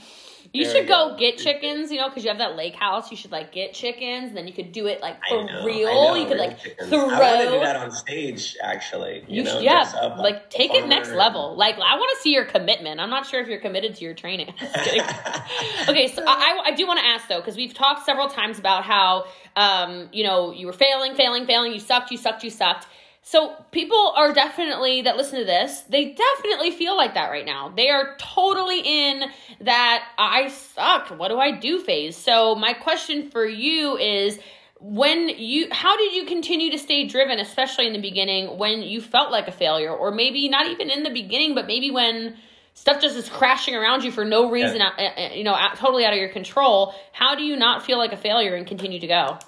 You 0.55 0.65
should 0.71 0.87
go, 0.87 1.11
go 1.11 1.17
get 1.17 1.37
chickens, 1.37 1.91
you 1.91 1.99
know, 1.99 2.09
because 2.09 2.23
you 2.23 2.31
have 2.31 2.39
that 2.39 2.55
lake 2.55 2.77
house. 2.77 3.11
You 3.11 3.17
should 3.17 3.33
like 3.33 3.51
get 3.51 3.75
chickens, 3.75 4.29
and 4.29 4.37
then 4.37 4.47
you 4.47 4.53
could 4.53 4.71
do 4.71 4.87
it 4.87 5.01
like 5.01 5.17
for 5.29 5.43
know, 5.43 5.65
real. 5.65 6.17
You 6.17 6.27
could 6.27 6.39
like 6.39 6.61
chickens. 6.61 6.89
throw. 6.91 7.11
I 7.11 7.35
want 7.35 7.49
to 7.49 7.51
do 7.57 7.59
that 7.59 7.75
on 7.75 7.91
stage, 7.91 8.57
actually. 8.63 9.25
You, 9.27 9.39
you 9.39 9.43
know, 9.43 9.59
yeah, 9.59 9.93
up, 10.01 10.19
like, 10.19 10.51
take 10.51 10.73
it 10.73 10.87
next 10.87 11.11
level. 11.11 11.57
Like 11.57 11.75
I 11.75 11.97
want 11.97 12.17
to 12.17 12.23
see 12.23 12.33
your 12.33 12.45
commitment. 12.45 13.01
I'm 13.01 13.11
not 13.11 13.27
sure 13.27 13.41
if 13.41 13.49
you're 13.49 13.59
committed 13.59 13.97
to 13.97 14.05
your 14.05 14.15
training. 14.15 14.55
okay, 15.89 16.07
so 16.07 16.23
I, 16.25 16.61
I 16.67 16.73
do 16.77 16.87
want 16.87 17.01
to 17.01 17.05
ask 17.05 17.27
though, 17.27 17.41
because 17.41 17.57
we've 17.57 17.75
talked 17.75 18.07
several 18.07 18.29
times 18.29 18.61
about 18.61 18.85
how 18.85 19.25
um, 19.57 20.09
you 20.13 20.23
know 20.23 20.53
you 20.53 20.69
were 20.69 20.73
failing, 20.73 21.17
failing, 21.17 21.47
failing. 21.47 21.73
You 21.73 21.81
sucked, 21.81 22.13
you 22.13 22.17
sucked, 22.17 22.45
you 22.45 22.51
sucked. 22.51 22.87
So 23.27 23.55
people 23.73 24.13
are 24.17 24.35
definitely 24.35 25.03
that 25.03 25.17
listen 25.17 25.39
to 25.39 25.47
this, 25.47 25.81
they 25.89 26.13
definitely 26.13 26.71
feel 26.71 26.95
like 26.95 27.15
that 27.15 27.31
right 27.31 27.47
now. 27.47 27.73
They 27.75 27.89
are 27.89 28.17
totally 28.19 28.81
in 28.81 29.25
that 29.63 30.05
I 30.19 30.49
suck. 30.49 31.09
What 31.09 31.29
do 31.29 31.39
I 31.39 31.51
do 31.51 31.81
phase. 31.81 32.19
So 32.19 32.55
my 32.55 32.75
question 32.75 33.31
for 33.31 33.47
you 33.47 33.97
is 33.97 34.39
when 34.79 35.31
you 35.31 35.69
how 35.71 35.97
did 35.97 36.13
you 36.13 36.27
continue 36.27 36.71
to 36.71 36.79
stay 36.79 37.07
driven 37.07 37.39
especially 37.39 37.87
in 37.87 37.95
the 37.95 38.01
beginning 38.01 38.59
when 38.59 38.83
you 38.83 39.01
felt 39.01 39.31
like 39.31 39.49
a 39.49 39.53
failure 39.53 39.91
or 39.91 40.11
maybe 40.11 40.47
not 40.51 40.67
even 40.67 40.91
in 40.91 41.03
the 41.03 41.11
beginning 41.11 41.55
but 41.55 41.67
maybe 41.67 41.91
when 41.91 42.37
stuff 42.75 43.01
just 43.01 43.17
is 43.17 43.27
crashing 43.31 43.75
around 43.75 44.05
you 44.05 44.11
for 44.11 44.27
no 44.27 44.51
reason 44.51 44.83
yeah. 44.99 45.33
You 45.33 45.45
know 45.45 45.57
totally 45.77 46.05
out 46.05 46.13
of 46.13 46.19
your 46.19 46.29
control 46.29 46.95
how 47.13 47.35
do 47.35 47.43
you 47.45 47.57
not 47.57 47.87
feel 47.87 47.97
like 47.97 48.13
a 48.13 48.17
failure 48.19 48.55
and 48.55 48.67
continue 48.67 49.01
to 49.01 49.07
go 49.07 49.39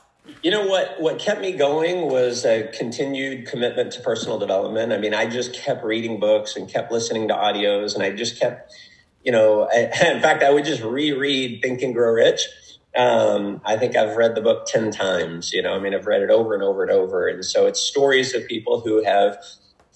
you 0.42 0.50
know 0.50 0.66
what? 0.66 1.00
What 1.00 1.18
kept 1.18 1.40
me 1.40 1.52
going 1.52 2.10
was 2.10 2.44
a 2.44 2.68
continued 2.76 3.46
commitment 3.46 3.92
to 3.92 4.00
personal 4.00 4.38
development. 4.38 4.92
I 4.92 4.98
mean, 4.98 5.14
I 5.14 5.26
just 5.26 5.54
kept 5.54 5.84
reading 5.84 6.20
books 6.20 6.56
and 6.56 6.68
kept 6.68 6.92
listening 6.92 7.28
to 7.28 7.34
audios, 7.34 7.94
and 7.94 8.02
I 8.02 8.10
just 8.10 8.38
kept, 8.38 8.72
you 9.24 9.32
know, 9.32 9.68
I, 9.72 9.78
in 10.12 10.20
fact, 10.20 10.42
I 10.42 10.50
would 10.50 10.64
just 10.64 10.82
reread 10.82 11.62
Think 11.62 11.82
and 11.82 11.94
Grow 11.94 12.12
Rich. 12.12 12.42
Um, 12.96 13.60
I 13.64 13.76
think 13.76 13.94
I've 13.94 14.16
read 14.16 14.34
the 14.34 14.40
book 14.40 14.66
ten 14.66 14.90
times. 14.90 15.52
You 15.52 15.62
know, 15.62 15.74
I 15.74 15.78
mean, 15.78 15.94
I've 15.94 16.06
read 16.06 16.22
it 16.22 16.30
over 16.30 16.54
and 16.54 16.62
over 16.62 16.82
and 16.82 16.90
over, 16.90 17.28
and 17.28 17.44
so 17.44 17.66
it's 17.66 17.80
stories 17.80 18.34
of 18.34 18.46
people 18.46 18.80
who 18.80 19.04
have 19.04 19.38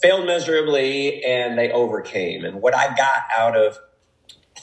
failed 0.01 0.27
miserably 0.27 1.23
and 1.25 1.59
they 1.59 1.71
overcame. 1.71 2.45
And 2.45 2.63
what 2.63 2.75
I 2.75 2.95
got 2.95 3.23
out 3.37 3.57
of 3.57 3.79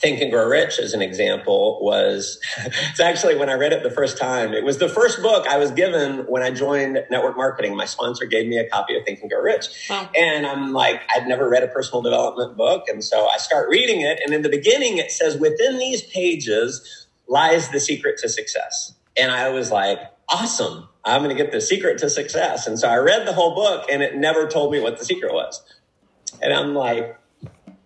Think 0.00 0.20
and 0.20 0.30
Grow 0.30 0.48
Rich, 0.48 0.78
as 0.78 0.92
an 0.92 1.02
example, 1.02 1.78
was 1.82 2.40
it's 2.58 3.00
actually 3.00 3.36
when 3.36 3.48
I 3.48 3.54
read 3.54 3.72
it 3.72 3.82
the 3.82 3.90
first 3.90 4.18
time. 4.18 4.52
It 4.52 4.64
was 4.64 4.78
the 4.78 4.88
first 4.88 5.22
book 5.22 5.46
I 5.46 5.58
was 5.58 5.70
given 5.70 6.20
when 6.26 6.42
I 6.42 6.50
joined 6.50 7.04
network 7.10 7.36
marketing. 7.36 7.76
My 7.76 7.84
sponsor 7.84 8.26
gave 8.26 8.46
me 8.46 8.58
a 8.58 8.68
copy 8.68 8.96
of 8.96 9.04
Think 9.04 9.20
and 9.20 9.30
Grow 9.30 9.40
Rich. 9.40 9.88
Wow. 9.90 10.08
And 10.16 10.46
I'm 10.46 10.72
like, 10.72 11.02
I'd 11.14 11.26
never 11.26 11.48
read 11.48 11.62
a 11.62 11.68
personal 11.68 12.02
development 12.02 12.56
book. 12.56 12.84
And 12.88 13.02
so 13.02 13.28
I 13.28 13.38
start 13.38 13.68
reading 13.68 14.00
it. 14.00 14.20
And 14.24 14.32
in 14.32 14.42
the 14.42 14.48
beginning, 14.48 14.98
it 14.98 15.10
says, 15.10 15.36
within 15.36 15.78
these 15.78 16.02
pages 16.02 17.06
lies 17.26 17.68
the 17.70 17.80
secret 17.80 18.18
to 18.18 18.28
success. 18.28 18.94
And 19.16 19.32
I 19.32 19.50
was 19.50 19.70
like, 19.70 19.98
awesome. 20.28 20.88
I'm 21.04 21.22
going 21.22 21.34
to 21.34 21.42
get 21.42 21.52
the 21.52 21.60
secret 21.60 21.98
to 21.98 22.10
success. 22.10 22.66
And 22.66 22.78
so 22.78 22.88
I 22.88 22.96
read 22.96 23.26
the 23.26 23.32
whole 23.32 23.54
book 23.54 23.86
and 23.90 24.02
it 24.02 24.16
never 24.16 24.46
told 24.46 24.72
me 24.72 24.80
what 24.80 24.98
the 24.98 25.04
secret 25.04 25.32
was. 25.32 25.62
And 26.42 26.52
I'm 26.52 26.74
like, 26.74 27.18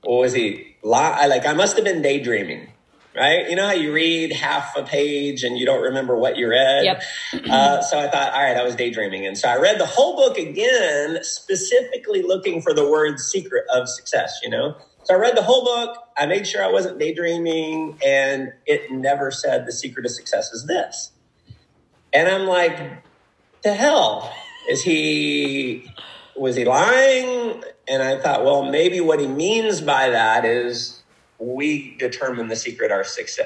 what 0.03 0.19
was 0.19 0.33
he? 0.33 0.72
Like 1.27 1.47
I 1.47 1.53
must 1.53 1.77
have 1.77 1.85
been 1.85 2.03
daydreaming 2.03 2.73
right? 3.15 3.49
You 3.49 3.57
know 3.57 3.67
how 3.67 3.73
you 3.73 3.93
read 3.93 4.33
half 4.33 4.77
a 4.77 4.83
page 4.83 5.45
and 5.45 5.59
you 5.59 5.67
don't 5.67 5.83
remember 5.83 6.17
what 6.17 6.37
you 6.37 6.49
read? 6.49 6.85
Yep. 6.85 7.03
uh, 7.51 7.83
so 7.83 7.99
I 7.99 8.09
thought, 8.09 8.33
all 8.33 8.43
right, 8.43 8.57
I 8.57 8.63
was 8.63 8.75
daydreaming. 8.75 9.27
And 9.27 9.37
so 9.37 9.49
I 9.49 9.59
read 9.59 9.79
the 9.79 9.87
whole 9.87 10.17
book 10.17 10.39
again, 10.39 11.19
specifically 11.23 12.23
looking 12.23 12.63
for 12.63 12.73
the 12.73 12.89
word 12.89 13.21
secret 13.21 13.65
of 13.75 13.89
success, 13.89 14.41
you 14.43 14.51
know? 14.51 14.77
So 15.05 15.15
I 15.15 15.19
read 15.19 15.37
the 15.37 15.43
whole 15.43 15.65
book. 15.65 15.97
I 16.17 16.27
made 16.27 16.47
sure 16.47 16.63
I 16.63 16.71
wasn't 16.71 16.99
daydreaming, 16.99 17.99
and 18.05 18.53
it 18.67 18.93
never 18.93 19.33
said 19.33 19.67
the 19.67 19.73
secret 19.73 20.07
of 20.07 20.13
success 20.13 20.53
is 20.53 20.67
this. 20.67 21.11
And 22.13 22.29
I'm 22.29 22.47
like, 22.47 22.79
the 23.63 23.75
hell? 23.75 24.33
Is 24.69 24.83
he, 24.83 25.91
was 26.37 26.57
he 26.57 26.65
lying? 26.65 27.63
And 27.89 28.03
I 28.03 28.19
thought, 28.19 28.45
well, 28.45 28.65
maybe 28.65 29.01
what 29.01 29.21
he 29.21 29.27
means 29.27 29.81
by 29.81 30.11
that 30.11 30.45
is 30.45 31.03
we 31.39 31.97
determine 31.99 32.49
the 32.49 32.57
secret 32.57 32.91
our, 32.91 33.05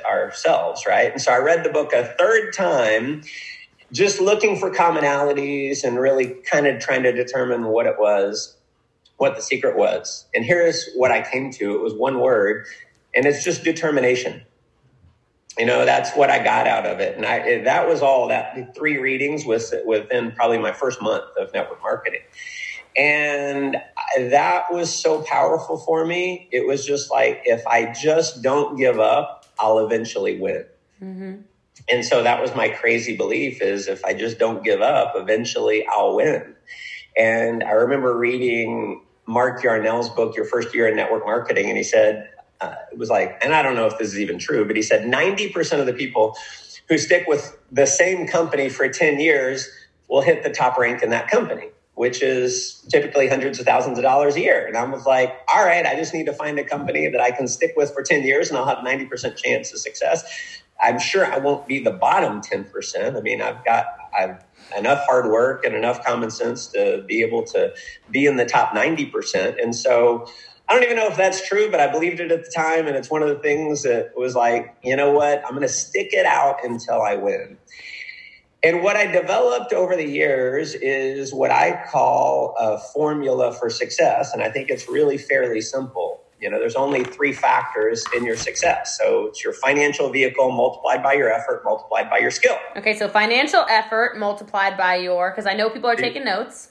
ourselves, 0.08 0.84
right? 0.86 1.10
And 1.10 1.20
so 1.20 1.32
I 1.32 1.38
read 1.38 1.64
the 1.64 1.70
book 1.70 1.92
a 1.92 2.14
third 2.18 2.52
time, 2.52 3.22
just 3.92 4.20
looking 4.20 4.58
for 4.58 4.70
commonalities 4.70 5.82
and 5.82 5.98
really 5.98 6.36
kind 6.50 6.66
of 6.66 6.80
trying 6.80 7.02
to 7.04 7.12
determine 7.12 7.64
what 7.64 7.86
it 7.86 7.96
was, 7.98 8.56
what 9.16 9.34
the 9.34 9.42
secret 9.42 9.76
was. 9.76 10.26
And 10.34 10.44
here's 10.44 10.88
what 10.94 11.10
I 11.10 11.22
came 11.22 11.50
to 11.52 11.74
it 11.74 11.80
was 11.80 11.94
one 11.94 12.20
word, 12.20 12.66
and 13.14 13.24
it's 13.24 13.42
just 13.42 13.64
determination. 13.64 14.42
You 15.58 15.64
know, 15.64 15.86
that's 15.86 16.14
what 16.14 16.28
I 16.28 16.44
got 16.44 16.66
out 16.66 16.84
of 16.84 17.00
it. 17.00 17.16
And 17.16 17.24
I, 17.24 17.62
that 17.62 17.88
was 17.88 18.02
all 18.02 18.28
that 18.28 18.74
three 18.76 18.98
readings 18.98 19.46
was 19.46 19.74
within 19.86 20.32
probably 20.32 20.58
my 20.58 20.72
first 20.72 21.00
month 21.00 21.24
of 21.38 21.50
network 21.54 21.80
marketing. 21.80 22.20
And 22.96 23.76
that 24.18 24.72
was 24.72 24.92
so 24.92 25.22
powerful 25.22 25.76
for 25.76 26.06
me. 26.06 26.48
It 26.50 26.66
was 26.66 26.86
just 26.86 27.10
like, 27.10 27.42
if 27.44 27.66
I 27.66 27.92
just 27.92 28.42
don't 28.42 28.76
give 28.76 28.98
up, 28.98 29.46
I'll 29.58 29.80
eventually 29.80 30.40
win. 30.40 30.64
Mm-hmm. 31.02 31.34
And 31.90 32.04
so 32.04 32.22
that 32.22 32.40
was 32.40 32.54
my 32.54 32.70
crazy 32.70 33.16
belief 33.16 33.60
is 33.60 33.86
if 33.86 34.04
I 34.04 34.14
just 34.14 34.38
don't 34.38 34.64
give 34.64 34.80
up, 34.80 35.12
eventually 35.14 35.86
I'll 35.86 36.16
win. 36.16 36.54
And 37.16 37.62
I 37.62 37.72
remember 37.72 38.16
reading 38.16 39.02
Mark 39.26 39.62
Yarnell's 39.62 40.08
book, 40.08 40.34
Your 40.34 40.46
First 40.46 40.74
Year 40.74 40.88
in 40.88 40.96
Network 40.96 41.24
Marketing. 41.24 41.68
And 41.68 41.76
he 41.76 41.84
said, 41.84 42.30
uh, 42.62 42.74
it 42.90 42.98
was 42.98 43.10
like, 43.10 43.38
and 43.42 43.54
I 43.54 43.62
don't 43.62 43.74
know 43.74 43.86
if 43.86 43.98
this 43.98 44.08
is 44.08 44.20
even 44.20 44.38
true, 44.38 44.64
but 44.66 44.74
he 44.74 44.82
said 44.82 45.02
90% 45.02 45.80
of 45.80 45.86
the 45.86 45.92
people 45.92 46.34
who 46.88 46.96
stick 46.96 47.26
with 47.28 47.58
the 47.70 47.86
same 47.86 48.26
company 48.26 48.70
for 48.70 48.88
10 48.88 49.20
years 49.20 49.68
will 50.08 50.22
hit 50.22 50.42
the 50.42 50.50
top 50.50 50.78
rank 50.78 51.02
in 51.02 51.10
that 51.10 51.28
company 51.28 51.68
which 51.96 52.22
is 52.22 52.84
typically 52.90 53.26
hundreds 53.26 53.58
of 53.58 53.64
thousands 53.64 53.98
of 53.98 54.02
dollars 54.02 54.36
a 54.36 54.40
year. 54.40 54.66
And 54.66 54.76
I 54.76 54.84
was 54.84 55.06
like, 55.06 55.34
all 55.48 55.64
right, 55.64 55.84
I 55.84 55.96
just 55.96 56.12
need 56.12 56.26
to 56.26 56.32
find 56.32 56.58
a 56.58 56.64
company 56.64 57.08
that 57.08 57.20
I 57.20 57.30
can 57.30 57.48
stick 57.48 57.72
with 57.74 57.92
for 57.92 58.02
10 58.02 58.22
years 58.22 58.50
and 58.50 58.58
I'll 58.58 58.66
have 58.66 58.78
90% 58.78 59.36
chance 59.36 59.72
of 59.72 59.78
success. 59.80 60.22
I'm 60.80 60.98
sure 60.98 61.24
I 61.24 61.38
won't 61.38 61.66
be 61.66 61.82
the 61.82 61.90
bottom 61.90 62.42
10%. 62.42 63.16
I 63.16 63.20
mean, 63.22 63.40
I've 63.40 63.64
got 63.64 63.86
I've 64.16 64.44
enough 64.76 65.06
hard 65.06 65.30
work 65.30 65.64
and 65.64 65.74
enough 65.74 66.04
common 66.04 66.30
sense 66.30 66.66
to 66.68 67.02
be 67.08 67.22
able 67.22 67.44
to 67.44 67.72
be 68.10 68.26
in 68.26 68.36
the 68.36 68.44
top 68.44 68.72
90%. 68.72 69.62
And 69.62 69.74
so 69.74 70.26
I 70.68 70.74
don't 70.74 70.84
even 70.84 70.96
know 70.96 71.06
if 71.06 71.16
that's 71.16 71.48
true, 71.48 71.70
but 71.70 71.80
I 71.80 71.90
believed 71.90 72.20
it 72.20 72.30
at 72.30 72.44
the 72.44 72.50
time. 72.54 72.86
And 72.86 72.96
it's 72.96 73.10
one 73.10 73.22
of 73.22 73.30
the 73.30 73.38
things 73.38 73.84
that 73.84 74.12
was 74.16 74.34
like, 74.34 74.76
you 74.82 74.96
know 74.96 75.12
what? 75.12 75.42
I'm 75.46 75.52
going 75.52 75.62
to 75.62 75.68
stick 75.68 76.08
it 76.12 76.26
out 76.26 76.62
until 76.62 77.00
I 77.00 77.14
win. 77.14 77.56
And 78.66 78.82
what 78.82 78.96
I 78.96 79.06
developed 79.06 79.72
over 79.72 79.94
the 79.94 80.04
years 80.04 80.74
is 80.74 81.32
what 81.32 81.52
I 81.52 81.84
call 81.88 82.56
a 82.58 82.76
formula 82.76 83.52
for 83.52 83.70
success. 83.70 84.32
And 84.32 84.42
I 84.42 84.50
think 84.50 84.70
it's 84.70 84.88
really 84.88 85.18
fairly 85.18 85.60
simple. 85.60 86.24
You 86.40 86.50
know, 86.50 86.58
there's 86.58 86.74
only 86.74 87.04
three 87.04 87.32
factors 87.32 88.04
in 88.16 88.24
your 88.24 88.34
success. 88.34 88.98
So 88.98 89.26
it's 89.28 89.44
your 89.44 89.52
financial 89.52 90.10
vehicle 90.10 90.50
multiplied 90.50 91.00
by 91.00 91.12
your 91.12 91.32
effort, 91.32 91.62
multiplied 91.64 92.10
by 92.10 92.18
your 92.18 92.32
skill. 92.32 92.56
Okay, 92.76 92.98
so 92.98 93.08
financial 93.08 93.64
effort 93.68 94.18
multiplied 94.18 94.76
by 94.76 94.96
your, 94.96 95.30
because 95.30 95.46
I 95.46 95.54
know 95.54 95.70
people 95.70 95.88
are 95.88 95.94
taking 95.94 96.24
notes. 96.24 96.70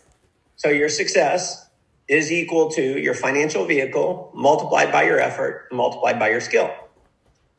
So 0.57 0.67
your 0.67 0.89
success 0.89 1.69
is 2.09 2.29
equal 2.29 2.71
to 2.71 2.99
your 2.99 3.13
financial 3.13 3.63
vehicle 3.63 4.33
multiplied 4.35 4.91
by 4.91 5.03
your 5.03 5.21
effort, 5.21 5.69
multiplied 5.71 6.19
by 6.19 6.27
your 6.27 6.41
skill. 6.41 6.75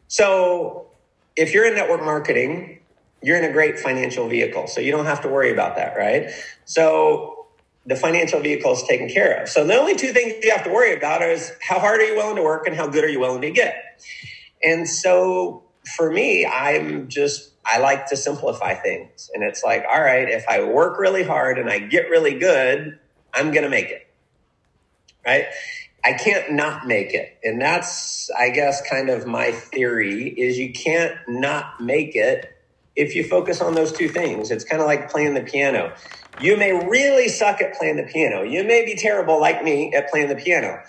So 0.08 0.88
if 1.36 1.54
you're 1.54 1.66
in 1.66 1.74
network 1.74 2.02
marketing, 2.04 2.75
you're 3.22 3.36
in 3.36 3.44
a 3.44 3.52
great 3.52 3.78
financial 3.78 4.28
vehicle. 4.28 4.66
So 4.66 4.80
you 4.80 4.92
don't 4.92 5.06
have 5.06 5.22
to 5.22 5.28
worry 5.28 5.52
about 5.52 5.76
that, 5.76 5.96
right? 5.96 6.30
So 6.64 7.46
the 7.86 7.96
financial 7.96 8.40
vehicle 8.40 8.72
is 8.72 8.82
taken 8.82 9.08
care 9.08 9.42
of. 9.42 9.48
So 9.48 9.64
the 9.64 9.74
only 9.74 9.94
two 9.94 10.12
things 10.12 10.34
you 10.44 10.50
have 10.50 10.64
to 10.64 10.70
worry 10.70 10.94
about 10.94 11.22
is 11.22 11.52
how 11.60 11.78
hard 11.78 12.00
are 12.00 12.04
you 12.04 12.16
willing 12.16 12.36
to 12.36 12.42
work 12.42 12.66
and 12.66 12.76
how 12.76 12.88
good 12.88 13.04
are 13.04 13.08
you 13.08 13.20
willing 13.20 13.42
to 13.42 13.50
get? 13.50 14.02
And 14.62 14.88
so 14.88 15.64
for 15.96 16.10
me, 16.10 16.44
I'm 16.44 17.08
just, 17.08 17.52
I 17.64 17.78
like 17.78 18.06
to 18.08 18.16
simplify 18.16 18.74
things. 18.74 19.30
And 19.32 19.42
it's 19.42 19.62
like, 19.62 19.84
all 19.90 20.00
right, 20.00 20.28
if 20.28 20.44
I 20.48 20.64
work 20.64 20.98
really 20.98 21.22
hard 21.22 21.58
and 21.58 21.70
I 21.70 21.78
get 21.78 22.10
really 22.10 22.38
good, 22.38 22.98
I'm 23.32 23.52
going 23.52 23.62
to 23.62 23.70
make 23.70 23.86
it. 23.86 24.06
Right? 25.24 25.46
I 26.04 26.12
can't 26.12 26.52
not 26.52 26.86
make 26.86 27.12
it. 27.14 27.36
And 27.42 27.60
that's, 27.60 28.30
I 28.30 28.50
guess, 28.50 28.88
kind 28.88 29.10
of 29.10 29.26
my 29.26 29.50
theory 29.50 30.28
is 30.28 30.56
you 30.58 30.72
can't 30.72 31.16
not 31.26 31.80
make 31.80 32.14
it 32.14 32.55
if 32.96 33.14
you 33.14 33.22
focus 33.22 33.60
on 33.60 33.74
those 33.74 33.92
two 33.92 34.08
things. 34.08 34.50
It's 34.50 34.64
kind 34.64 34.80
of 34.80 34.86
like 34.86 35.10
playing 35.10 35.34
the 35.34 35.42
piano. 35.42 35.94
You 36.40 36.56
may 36.56 36.72
really 36.72 37.28
suck 37.28 37.60
at 37.60 37.74
playing 37.74 37.96
the 37.96 38.02
piano. 38.04 38.42
You 38.42 38.64
may 38.64 38.84
be 38.84 38.96
terrible 38.96 39.40
like 39.40 39.62
me 39.62 39.94
at 39.94 40.10
playing 40.10 40.28
the 40.28 40.36
piano. 40.36 40.82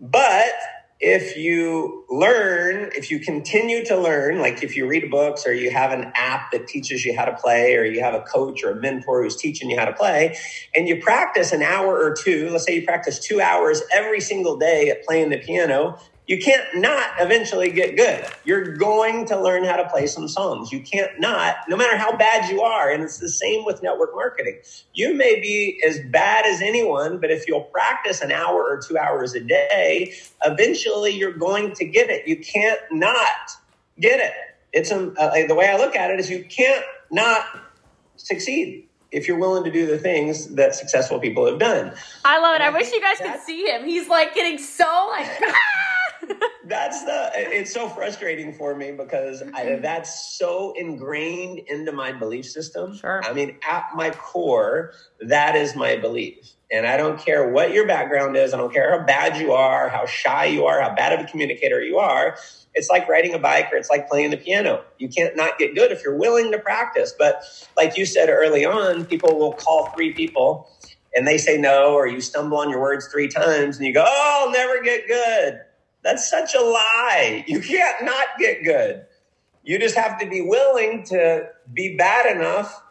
But 0.00 0.52
if 1.00 1.36
you 1.36 2.04
learn, 2.10 2.90
if 2.94 3.10
you 3.10 3.20
continue 3.20 3.84
to 3.86 3.96
learn, 3.96 4.38
like 4.38 4.62
if 4.62 4.76
you 4.76 4.86
read 4.86 5.10
books 5.10 5.46
or 5.46 5.52
you 5.54 5.70
have 5.70 5.92
an 5.92 6.12
app 6.14 6.50
that 6.52 6.68
teaches 6.68 7.06
you 7.06 7.16
how 7.16 7.24
to 7.24 7.34
play, 7.34 7.74
or 7.76 7.84
you 7.84 8.02
have 8.02 8.12
a 8.12 8.20
coach 8.20 8.62
or 8.62 8.72
a 8.72 8.80
mentor 8.80 9.22
who's 9.22 9.36
teaching 9.36 9.70
you 9.70 9.78
how 9.78 9.86
to 9.86 9.94
play, 9.94 10.36
and 10.74 10.88
you 10.88 11.00
practice 11.00 11.52
an 11.52 11.62
hour 11.62 11.96
or 11.98 12.14
two, 12.14 12.50
let's 12.50 12.66
say 12.66 12.74
you 12.74 12.84
practice 12.84 13.18
two 13.18 13.40
hours 13.40 13.82
every 13.92 14.20
single 14.20 14.58
day 14.58 14.90
at 14.90 15.02
playing 15.04 15.30
the 15.30 15.38
piano, 15.38 15.98
you 16.30 16.38
can't 16.38 16.76
not 16.76 17.08
eventually 17.18 17.70
get 17.70 17.96
good. 17.96 18.24
You're 18.44 18.76
going 18.76 19.26
to 19.26 19.40
learn 19.40 19.64
how 19.64 19.74
to 19.74 19.88
play 19.88 20.06
some 20.06 20.28
songs. 20.28 20.70
You 20.70 20.78
can't 20.78 21.18
not, 21.18 21.56
no 21.68 21.76
matter 21.76 21.96
how 21.96 22.16
bad 22.16 22.48
you 22.48 22.62
are. 22.62 22.88
And 22.88 23.02
it's 23.02 23.18
the 23.18 23.28
same 23.28 23.64
with 23.64 23.82
network 23.82 24.14
marketing. 24.14 24.60
You 24.94 25.12
may 25.12 25.40
be 25.40 25.82
as 25.84 25.98
bad 26.12 26.46
as 26.46 26.62
anyone, 26.62 27.18
but 27.18 27.32
if 27.32 27.48
you'll 27.48 27.62
practice 27.62 28.20
an 28.20 28.30
hour 28.30 28.62
or 28.62 28.80
two 28.80 28.96
hours 28.96 29.34
a 29.34 29.40
day, 29.40 30.14
eventually 30.44 31.10
you're 31.10 31.32
going 31.32 31.74
to 31.74 31.84
get 31.84 32.10
it. 32.10 32.28
You 32.28 32.36
can't 32.36 32.78
not 32.92 33.50
get 33.98 34.20
it. 34.20 34.32
It's 34.72 34.92
a, 34.92 35.10
uh, 35.14 35.48
the 35.48 35.56
way 35.56 35.66
I 35.66 35.78
look 35.78 35.96
at 35.96 36.12
it 36.12 36.20
is 36.20 36.30
you 36.30 36.44
can't 36.44 36.84
not 37.10 37.44
succeed 38.14 38.86
if 39.10 39.26
you're 39.26 39.40
willing 39.40 39.64
to 39.64 39.72
do 39.72 39.84
the 39.84 39.98
things 39.98 40.46
that 40.54 40.76
successful 40.76 41.18
people 41.18 41.44
have 41.46 41.58
done. 41.58 41.92
I 42.24 42.38
love 42.38 42.54
it. 42.54 42.62
I, 42.62 42.68
I 42.68 42.70
wish 42.70 42.92
you 42.92 43.00
guys 43.00 43.18
could 43.18 43.40
see 43.40 43.64
him. 43.64 43.84
He's 43.84 44.06
like 44.06 44.32
getting 44.32 44.58
so 44.58 45.08
like 45.10 45.26
that's 46.64 47.04
the 47.04 47.30
it's 47.34 47.72
so 47.72 47.88
frustrating 47.88 48.52
for 48.52 48.74
me 48.74 48.92
because 48.92 49.42
I, 49.42 49.64
mm-hmm. 49.64 49.82
that's 49.82 50.38
so 50.38 50.74
ingrained 50.76 51.60
into 51.68 51.92
my 51.92 52.12
belief 52.12 52.46
system. 52.46 52.96
Sure. 52.96 53.22
i 53.24 53.32
mean 53.32 53.56
at 53.68 53.88
my 53.94 54.10
core 54.10 54.92
that 55.20 55.56
is 55.56 55.74
my 55.76 55.96
belief. 55.96 56.52
And 56.72 56.86
i 56.86 56.96
don't 56.96 57.18
care 57.18 57.50
what 57.50 57.72
your 57.72 57.86
background 57.86 58.36
is. 58.36 58.54
I 58.54 58.58
don't 58.58 58.72
care 58.72 58.98
how 58.98 59.04
bad 59.04 59.40
you 59.40 59.52
are 59.52 59.88
how 59.88 60.06
shy 60.06 60.46
you 60.46 60.66
are 60.66 60.80
how 60.80 60.94
bad 60.94 61.12
of 61.12 61.24
a 61.24 61.28
communicator 61.28 61.82
you 61.82 61.98
are. 61.98 62.36
It's 62.74 62.88
like 62.88 63.08
riding 63.08 63.34
a 63.34 63.38
bike 63.38 63.68
or 63.72 63.76
it's 63.76 63.90
like 63.90 64.08
playing 64.08 64.30
the 64.30 64.36
piano. 64.36 64.84
You 64.98 65.08
can't 65.08 65.36
not 65.36 65.58
get 65.58 65.74
good 65.74 65.90
if 65.90 66.04
you're 66.04 66.16
willing 66.16 66.52
to 66.52 66.58
practice. 66.58 67.12
But 67.18 67.42
like 67.76 67.96
you 67.96 68.06
said 68.06 68.28
early 68.28 68.64
on 68.64 69.04
people 69.04 69.38
will 69.38 69.52
call 69.52 69.86
three 69.94 70.12
people 70.12 70.68
and 71.14 71.26
they 71.26 71.38
say 71.38 71.58
no 71.58 71.94
or 71.94 72.06
you 72.06 72.20
stumble 72.20 72.58
on 72.58 72.70
your 72.70 72.80
words 72.80 73.08
three 73.08 73.28
times 73.28 73.78
and 73.78 73.86
you 73.86 73.92
go 73.92 74.04
oh 74.06 74.44
i'll 74.44 74.52
never 74.52 74.82
get 74.82 75.06
good 75.06 75.60
that's 76.02 76.28
such 76.30 76.54
a 76.54 76.60
lie. 76.60 77.44
You 77.46 77.60
can't 77.60 78.04
not 78.04 78.26
get 78.38 78.64
good. 78.64 79.04
You 79.62 79.78
just 79.78 79.96
have 79.96 80.18
to 80.20 80.28
be 80.28 80.40
willing 80.40 81.04
to 81.04 81.48
be 81.72 81.96
bad 81.96 82.34
enough 82.34 82.82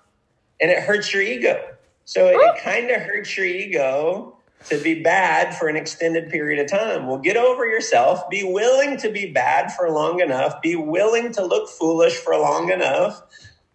and 0.62 0.69
it 0.69 0.84
hurts 0.84 1.13
your 1.13 1.24
ego. 1.24 1.60
So 2.06 2.28
it, 2.28 2.36
it 2.36 2.63
kind 2.63 2.89
of 2.91 3.02
hurts 3.02 3.36
your 3.38 3.45
ego 3.45 4.38
to 4.67 4.78
be 4.82 5.02
bad 5.02 5.56
for 5.56 5.67
an 5.67 5.76
extended 5.76 6.30
period 6.30 6.60
of 6.60 6.69
time. 6.69 7.08
Well, 7.08 7.17
get 7.17 7.38
over 7.38 7.65
yourself. 7.65 8.30
Be 8.30 8.43
willing 8.43 8.98
to 8.98 9.10
be 9.10 9.32
bad 9.32 9.72
for 9.72 9.89
long 9.89 10.19
enough. 10.19 10.62
Be 10.62 10.76
willing 10.76 11.32
to 11.34 11.45
look 11.45 11.69
foolish 11.69 12.15
for 12.15 12.38
long 12.38 12.72
enough. 12.72 13.22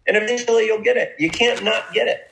And 0.07 0.15
eventually 0.15 0.65
you'll 0.65 0.83
get 0.83 0.97
it. 0.97 1.15
You 1.17 1.29
can't 1.29 1.63
not 1.63 1.93
get 1.93 2.07
it. 2.07 2.31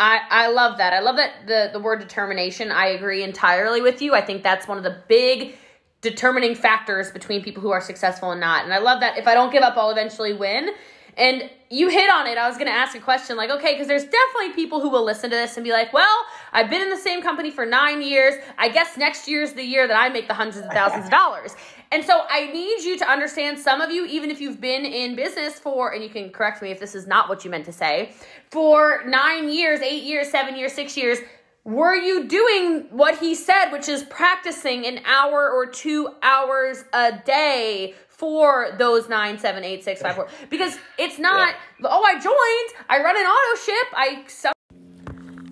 I, 0.00 0.20
I 0.28 0.48
love 0.48 0.78
that. 0.78 0.92
I 0.92 1.00
love 1.00 1.16
that 1.16 1.46
the, 1.46 1.70
the 1.72 1.78
word 1.78 2.00
determination. 2.00 2.72
I 2.72 2.86
agree 2.86 3.22
entirely 3.22 3.80
with 3.80 4.02
you. 4.02 4.14
I 4.14 4.20
think 4.20 4.42
that's 4.42 4.66
one 4.66 4.78
of 4.78 4.84
the 4.84 5.02
big 5.06 5.56
determining 6.02 6.54
factors 6.54 7.10
between 7.10 7.42
people 7.42 7.62
who 7.62 7.70
are 7.70 7.80
successful 7.80 8.32
and 8.32 8.40
not. 8.40 8.64
And 8.64 8.74
I 8.74 8.78
love 8.78 9.00
that 9.00 9.16
if 9.16 9.26
I 9.26 9.34
don't 9.34 9.52
give 9.52 9.62
up, 9.62 9.76
I'll 9.76 9.90
eventually 9.90 10.32
win. 10.32 10.70
And 11.16 11.48
you 11.68 11.88
hit 11.88 12.10
on 12.10 12.26
it. 12.26 12.38
I 12.38 12.48
was 12.48 12.56
going 12.56 12.68
to 12.68 12.72
ask 12.72 12.96
a 12.96 13.00
question 13.00 13.36
like, 13.36 13.50
okay, 13.50 13.74
because 13.74 13.86
there's 13.86 14.04
definitely 14.04 14.54
people 14.54 14.80
who 14.80 14.88
will 14.88 15.04
listen 15.04 15.30
to 15.30 15.36
this 15.36 15.56
and 15.56 15.64
be 15.64 15.70
like, 15.70 15.92
well, 15.92 16.24
I've 16.52 16.70
been 16.70 16.80
in 16.80 16.90
the 16.90 16.96
same 16.96 17.22
company 17.22 17.50
for 17.50 17.66
nine 17.66 18.02
years. 18.02 18.34
I 18.58 18.68
guess 18.68 18.96
next 18.96 19.28
year's 19.28 19.52
the 19.52 19.62
year 19.62 19.86
that 19.86 19.96
I 19.96 20.08
make 20.08 20.26
the 20.26 20.34
hundreds 20.34 20.66
of 20.66 20.72
thousands 20.72 21.04
of 21.04 21.10
dollars. 21.22 21.54
And 21.92 22.02
so 22.02 22.22
I 22.30 22.46
need 22.46 22.82
you 22.82 22.98
to 22.98 23.08
understand 23.08 23.58
some 23.58 23.82
of 23.82 23.90
you, 23.90 24.06
even 24.06 24.30
if 24.30 24.40
you've 24.40 24.60
been 24.60 24.86
in 24.86 25.14
business 25.14 25.58
for, 25.58 25.92
and 25.92 26.02
you 26.02 26.08
can 26.08 26.30
correct 26.30 26.62
me 26.62 26.70
if 26.70 26.80
this 26.80 26.94
is 26.94 27.06
not 27.06 27.28
what 27.28 27.44
you 27.44 27.50
meant 27.50 27.66
to 27.66 27.72
say, 27.72 28.12
for 28.50 29.02
nine 29.06 29.50
years, 29.50 29.80
eight 29.80 30.04
years, 30.04 30.30
seven 30.30 30.56
years, 30.56 30.72
six 30.72 30.96
years, 30.96 31.18
were 31.64 31.94
you 31.94 32.24
doing 32.24 32.86
what 32.90 33.18
he 33.18 33.34
said, 33.34 33.70
which 33.70 33.88
is 33.88 34.02
practicing 34.04 34.86
an 34.86 35.00
hour 35.04 35.50
or 35.50 35.66
two 35.66 36.08
hours 36.22 36.84
a 36.92 37.12
day 37.24 37.94
for 38.08 38.74
those 38.78 39.08
nine, 39.08 39.38
seven, 39.38 39.62
eight, 39.64 39.84
six, 39.84 40.02
five, 40.02 40.16
four? 40.16 40.28
Because 40.50 40.76
it's 40.98 41.18
not, 41.18 41.54
yeah. 41.80 41.88
oh, 41.90 42.02
I 42.02 42.14
joined, 42.14 42.86
I 42.88 43.02
run 43.02 43.16
an 43.16 43.26
auto 43.26 43.60
ship, 43.60 43.86
I 43.94 44.24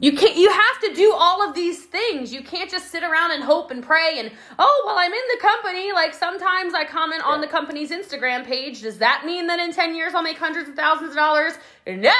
you 0.00 0.12
can't 0.12 0.36
you 0.36 0.50
have 0.50 0.80
to 0.80 0.94
do 0.94 1.12
all 1.14 1.46
of 1.46 1.54
these 1.54 1.84
things. 1.84 2.32
You 2.32 2.42
can't 2.42 2.70
just 2.70 2.90
sit 2.90 3.02
around 3.02 3.32
and 3.32 3.42
hope 3.42 3.70
and 3.70 3.82
pray 3.82 4.18
and 4.18 4.30
oh 4.58 4.82
well 4.86 4.96
I'm 4.98 5.12
in 5.12 5.22
the 5.34 5.40
company. 5.40 5.92
Like 5.92 6.14
sometimes 6.14 6.74
I 6.74 6.84
comment 6.84 7.22
on 7.24 7.40
the 7.40 7.46
company's 7.46 7.90
Instagram 7.90 8.44
page. 8.44 8.82
Does 8.82 8.98
that 8.98 9.24
mean 9.24 9.46
that 9.48 9.58
in 9.58 9.72
10 9.72 9.94
years 9.94 10.14
I'll 10.14 10.22
make 10.22 10.38
hundreds 10.38 10.68
of 10.68 10.74
thousands 10.74 11.10
of 11.10 11.16
dollars? 11.16 11.54
No. 11.86 12.12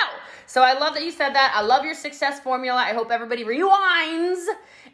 So 0.46 0.62
I 0.62 0.72
love 0.72 0.94
that 0.94 1.04
you 1.04 1.12
said 1.12 1.34
that. 1.34 1.52
I 1.54 1.62
love 1.62 1.84
your 1.84 1.94
success 1.94 2.40
formula. 2.40 2.80
I 2.80 2.92
hope 2.92 3.10
everybody 3.10 3.44
rewinds 3.44 4.44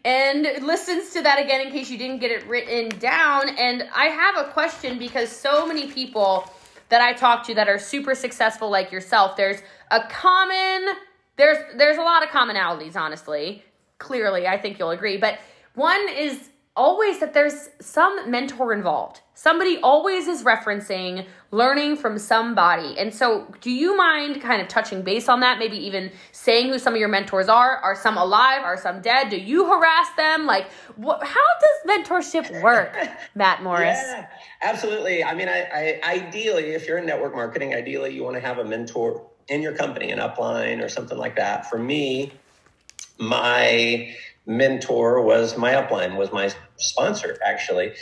and 0.04 0.64
listens 0.64 1.10
to 1.14 1.22
that 1.22 1.42
again 1.42 1.62
in 1.66 1.72
case 1.72 1.90
you 1.90 1.98
didn't 1.98 2.18
get 2.18 2.30
it 2.30 2.46
written 2.46 2.90
down. 3.00 3.48
And 3.58 3.88
I 3.94 4.06
have 4.06 4.36
a 4.36 4.50
question 4.52 4.98
because 4.98 5.30
so 5.30 5.66
many 5.66 5.90
people 5.90 6.48
that 6.90 7.00
I 7.00 7.12
talk 7.12 7.44
to 7.46 7.54
that 7.54 7.68
are 7.68 7.78
super 7.78 8.14
successful 8.14 8.70
like 8.70 8.92
yourself, 8.92 9.36
there's 9.36 9.60
a 9.90 10.02
common 10.08 10.94
there's 11.36 11.58
there's 11.76 11.98
a 11.98 12.02
lot 12.02 12.22
of 12.22 12.30
commonalities, 12.30 12.96
honestly. 12.96 13.62
Clearly, 13.98 14.46
I 14.46 14.58
think 14.58 14.78
you'll 14.78 14.90
agree. 14.90 15.16
But 15.16 15.38
one 15.74 16.08
is 16.08 16.50
always 16.76 17.18
that 17.20 17.32
there's 17.32 17.70
some 17.80 18.30
mentor 18.30 18.72
involved. 18.72 19.20
Somebody 19.34 19.78
always 19.78 20.28
is 20.28 20.44
referencing 20.44 21.26
learning 21.50 21.96
from 21.96 22.18
somebody. 22.18 22.98
And 22.98 23.14
so, 23.14 23.52
do 23.60 23.70
you 23.70 23.96
mind 23.96 24.40
kind 24.42 24.60
of 24.60 24.68
touching 24.68 25.02
base 25.02 25.28
on 25.28 25.40
that? 25.40 25.58
Maybe 25.58 25.76
even 25.78 26.10
saying 26.32 26.68
who 26.68 26.78
some 26.78 26.94
of 26.94 27.00
your 27.00 27.08
mentors 27.08 27.48
are? 27.48 27.76
Are 27.78 27.94
some 27.94 28.16
alive? 28.16 28.62
Are 28.62 28.76
some 28.76 29.00
dead? 29.00 29.30
Do 29.30 29.36
you 29.36 29.66
harass 29.66 30.08
them? 30.16 30.46
Like, 30.46 30.70
what, 30.96 31.26
how 31.26 31.40
does 31.60 32.04
mentorship 32.04 32.62
work, 32.62 32.96
Matt 33.34 33.62
Morris? 33.62 33.98
Yeah, 33.98 34.26
absolutely. 34.62 35.24
I 35.24 35.34
mean, 35.34 35.48
I, 35.48 36.00
I, 36.02 36.12
ideally, 36.12 36.72
if 36.72 36.86
you're 36.86 36.98
in 36.98 37.06
network 37.06 37.34
marketing, 37.34 37.74
ideally 37.74 38.14
you 38.14 38.22
want 38.22 38.36
to 38.36 38.40
have 38.40 38.58
a 38.58 38.64
mentor 38.64 39.26
in 39.48 39.62
your 39.62 39.72
company, 39.72 40.10
an 40.10 40.18
upline 40.18 40.82
or 40.82 40.88
something 40.88 41.18
like 41.18 41.36
that. 41.36 41.68
For 41.70 41.78
me, 41.78 42.32
my 43.18 44.14
mentor 44.46 45.22
was 45.22 45.56
my 45.56 45.72
upline, 45.72 46.16
was 46.16 46.32
my 46.32 46.52
sponsor 46.76 47.38
actually. 47.44 47.92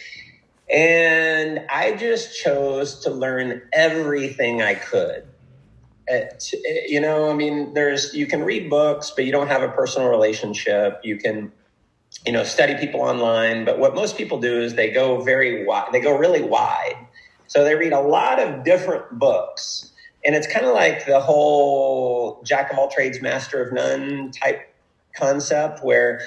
And 0.71 1.61
I 1.71 1.95
just 1.95 2.39
chose 2.39 3.01
to 3.01 3.11
learn 3.11 3.63
everything 3.73 4.63
I 4.63 4.75
could. 4.75 5.25
Eh, 6.09 6.17
it, 6.17 6.51
eh, 6.55 6.81
you 6.87 7.01
know, 7.01 7.31
I 7.31 7.35
mean, 7.35 7.75
there's, 7.75 8.15
you 8.15 8.27
can 8.27 8.43
read 8.43 8.71
books, 8.71 9.13
but 9.15 9.25
you 9.25 9.33
don't 9.33 9.49
have 9.49 9.63
a 9.63 9.69
personal 9.69 10.09
relationship. 10.09 11.01
You 11.03 11.19
can, 11.19 11.53
you 12.25 12.33
know, 12.33 12.45
study 12.45 12.77
people 12.77 13.01
online. 13.01 13.65
But 13.65 13.79
what 13.79 13.95
most 13.95 14.17
people 14.17 14.41
do 14.41 14.61
is 14.61 14.75
they 14.75 14.91
go 14.91 15.21
very 15.21 15.65
wide, 15.65 15.91
they 15.93 16.01
go 16.01 16.17
really 16.17 16.43
wide. 16.43 16.97
So 17.47 17.63
they 17.63 17.75
read 17.75 17.93
a 17.93 18.01
lot 18.01 18.39
of 18.39 18.65
different 18.65 19.19
books 19.19 19.93
and 20.25 20.35
it's 20.35 20.47
kind 20.47 20.65
of 20.65 20.75
like 20.75 21.07
the 21.07 21.21
whole 21.21 22.43
jack 22.45 22.73
of 22.73 22.79
all 22.79 22.89
trades, 22.89 23.21
master 23.21 23.63
of 23.63 23.73
none 23.73 24.31
type 24.31 24.75
concept 25.17 25.85
where 25.85 26.21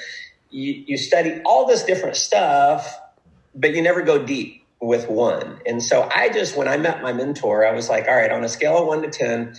you, 0.49 0.83
you 0.87 0.97
study 0.97 1.41
all 1.45 1.65
this 1.65 1.83
different 1.83 2.15
stuff, 2.15 2.99
but 3.55 3.73
you 3.73 3.81
never 3.81 4.01
go 4.01 4.23
deep 4.23 4.65
with 4.79 5.09
one. 5.09 5.59
And 5.65 5.81
so 5.81 6.07
I 6.13 6.29
just, 6.29 6.55
when 6.55 6.67
I 6.67 6.77
met 6.77 7.01
my 7.01 7.11
mentor, 7.11 7.65
I 7.65 7.73
was 7.73 7.89
like, 7.89 8.07
all 8.07 8.15
right, 8.15 8.31
on 8.31 8.43
a 8.43 8.49
scale 8.49 8.77
of 8.77 8.87
one 8.87 9.01
to 9.01 9.09
10, 9.09 9.55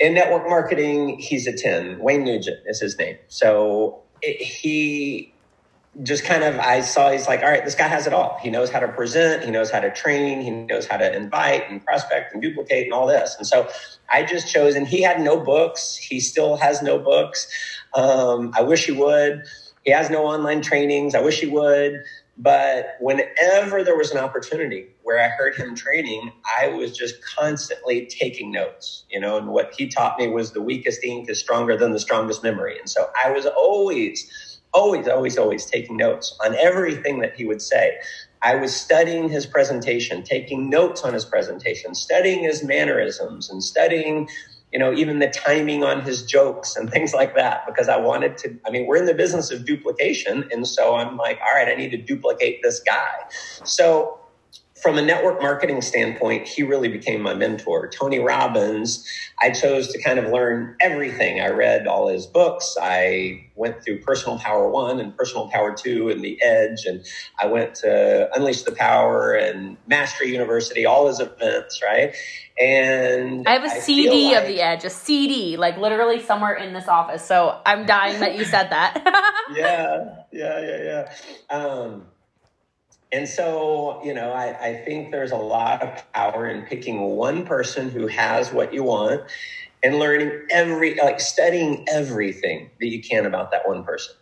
in 0.00 0.14
network 0.14 0.48
marketing, 0.48 1.18
he's 1.18 1.46
a 1.46 1.52
10. 1.52 1.98
Wayne 2.00 2.24
Nugent 2.24 2.58
is 2.66 2.80
his 2.80 2.98
name. 2.98 3.16
So 3.28 4.02
it, 4.20 4.42
he 4.42 5.31
just 6.02 6.24
kind 6.24 6.42
of 6.42 6.58
I 6.58 6.80
saw 6.80 7.10
he's 7.10 7.28
like, 7.28 7.42
all 7.42 7.50
right, 7.50 7.64
this 7.64 7.74
guy 7.74 7.86
has 7.86 8.06
it 8.06 8.14
all. 8.14 8.38
He 8.40 8.50
knows 8.50 8.70
how 8.70 8.80
to 8.80 8.88
present, 8.88 9.44
he 9.44 9.50
knows 9.50 9.70
how 9.70 9.80
to 9.80 9.90
train, 9.90 10.40
he 10.40 10.50
knows 10.50 10.86
how 10.86 10.96
to 10.96 11.14
invite 11.14 11.70
and 11.70 11.84
prospect 11.84 12.32
and 12.32 12.40
duplicate 12.40 12.84
and 12.84 12.94
all 12.94 13.06
this. 13.06 13.36
And 13.36 13.46
so 13.46 13.68
I 14.10 14.22
just 14.22 14.50
chose, 14.50 14.74
and 14.74 14.88
he 14.88 15.02
had 15.02 15.20
no 15.20 15.38
books. 15.38 15.96
He 15.96 16.20
still 16.20 16.56
has 16.56 16.82
no 16.82 16.98
books. 16.98 17.46
Um, 17.94 18.52
I 18.56 18.62
wish 18.62 18.86
he 18.86 18.92
would. 18.92 19.42
He 19.84 19.90
has 19.90 20.08
no 20.08 20.24
online 20.24 20.62
trainings. 20.62 21.14
I 21.14 21.20
wish 21.20 21.40
he 21.40 21.46
would. 21.46 22.02
But 22.38 22.96
whenever 22.98 23.84
there 23.84 23.96
was 23.96 24.10
an 24.10 24.18
opportunity 24.18 24.88
where 25.02 25.22
I 25.22 25.28
heard 25.28 25.54
him 25.54 25.74
training, 25.74 26.32
I 26.58 26.68
was 26.68 26.96
just 26.96 27.16
constantly 27.36 28.06
taking 28.06 28.50
notes, 28.50 29.04
you 29.10 29.20
know, 29.20 29.36
and 29.36 29.48
what 29.48 29.74
he 29.76 29.86
taught 29.86 30.18
me 30.18 30.28
was 30.28 30.52
the 30.52 30.62
weakest 30.62 31.04
ink 31.04 31.28
is 31.28 31.38
stronger 31.38 31.76
than 31.76 31.92
the 31.92 32.00
strongest 32.00 32.42
memory. 32.42 32.78
And 32.78 32.88
so 32.88 33.10
I 33.22 33.30
was 33.30 33.44
always 33.44 34.51
always, 34.72 35.08
always, 35.08 35.38
always 35.38 35.66
taking 35.66 35.96
notes 35.96 36.36
on 36.44 36.54
everything 36.56 37.20
that 37.20 37.36
he 37.36 37.44
would 37.44 37.62
say. 37.62 37.98
I 38.42 38.56
was 38.56 38.74
studying 38.74 39.28
his 39.28 39.46
presentation, 39.46 40.22
taking 40.22 40.68
notes 40.68 41.02
on 41.02 41.14
his 41.14 41.24
presentation, 41.24 41.94
studying 41.94 42.42
his 42.42 42.64
mannerisms 42.64 43.48
and 43.50 43.62
studying, 43.62 44.28
you 44.72 44.78
know, 44.78 44.92
even 44.92 45.20
the 45.20 45.28
timing 45.28 45.84
on 45.84 46.00
his 46.00 46.24
jokes 46.24 46.74
and 46.74 46.90
things 46.92 47.14
like 47.14 47.34
that 47.36 47.64
because 47.66 47.88
I 47.88 47.98
wanted 47.98 48.36
to. 48.38 48.58
I 48.66 48.70
mean, 48.70 48.86
we're 48.86 48.96
in 48.96 49.06
the 49.06 49.14
business 49.14 49.50
of 49.50 49.64
duplication. 49.64 50.48
And 50.50 50.66
so 50.66 50.96
I'm 50.96 51.16
like, 51.16 51.38
all 51.40 51.54
right, 51.54 51.68
I 51.68 51.74
need 51.74 51.90
to 51.90 51.98
duplicate 51.98 52.60
this 52.62 52.80
guy. 52.80 53.12
So 53.64 54.18
from 54.82 54.98
a 54.98 55.02
network 55.02 55.40
marketing 55.40 55.80
standpoint, 55.80 56.48
he 56.48 56.64
really 56.64 56.88
became 56.88 57.22
my 57.22 57.34
mentor. 57.34 57.88
Tony 57.88 58.18
Robbins, 58.18 59.08
I 59.40 59.50
chose 59.50 59.86
to 59.92 60.02
kind 60.02 60.18
of 60.18 60.32
learn 60.32 60.76
everything. 60.80 61.40
I 61.40 61.50
read 61.50 61.86
all 61.86 62.08
his 62.08 62.26
books. 62.26 62.76
I 62.82 63.48
went 63.54 63.84
through 63.84 64.00
Personal 64.00 64.40
Power 64.40 64.68
One 64.68 64.98
and 64.98 65.16
Personal 65.16 65.48
Power 65.48 65.72
Two 65.72 66.08
and 66.08 66.20
The 66.20 66.42
Edge, 66.42 66.84
and 66.84 67.06
I 67.40 67.46
went 67.46 67.76
to 67.76 68.28
Unleash 68.34 68.62
the 68.62 68.72
Power 68.72 69.34
and 69.34 69.76
Mastery 69.86 70.32
University, 70.32 70.84
all 70.84 71.06
his 71.06 71.20
events, 71.20 71.80
right? 71.80 72.16
And 72.60 73.46
I 73.46 73.52
have 73.52 73.64
a 73.64 73.66
I 73.66 73.78
CD 73.78 74.34
like, 74.34 74.42
of 74.42 74.48
The 74.48 74.60
Edge, 74.62 74.84
a 74.84 74.90
CD, 74.90 75.56
like 75.56 75.78
literally 75.78 76.20
somewhere 76.20 76.54
in 76.54 76.72
this 76.74 76.88
office. 76.88 77.24
So 77.24 77.60
I'm 77.64 77.86
dying 77.86 78.18
that 78.18 78.36
you 78.36 78.44
said 78.44 78.70
that. 78.70 79.00
yeah, 79.54 80.24
yeah, 80.32 80.60
yeah, 80.60 81.06
yeah. 81.50 81.56
Um, 81.56 82.06
and 83.12 83.28
so, 83.28 84.02
you 84.04 84.14
know, 84.14 84.32
I, 84.32 84.68
I 84.68 84.74
think 84.84 85.10
there's 85.12 85.32
a 85.32 85.36
lot 85.36 85.82
of 85.82 86.12
power 86.14 86.48
in 86.48 86.62
picking 86.62 87.02
one 87.02 87.44
person 87.44 87.90
who 87.90 88.06
has 88.06 88.52
what 88.52 88.72
you 88.72 88.84
want 88.84 89.22
and 89.82 89.98
learning 89.98 90.46
every, 90.50 90.96
like 90.96 91.20
studying 91.20 91.84
everything 91.88 92.70
that 92.80 92.88
you 92.88 93.02
can 93.02 93.26
about 93.26 93.50
that 93.52 93.68
one 93.68 93.84
person. 93.84 94.14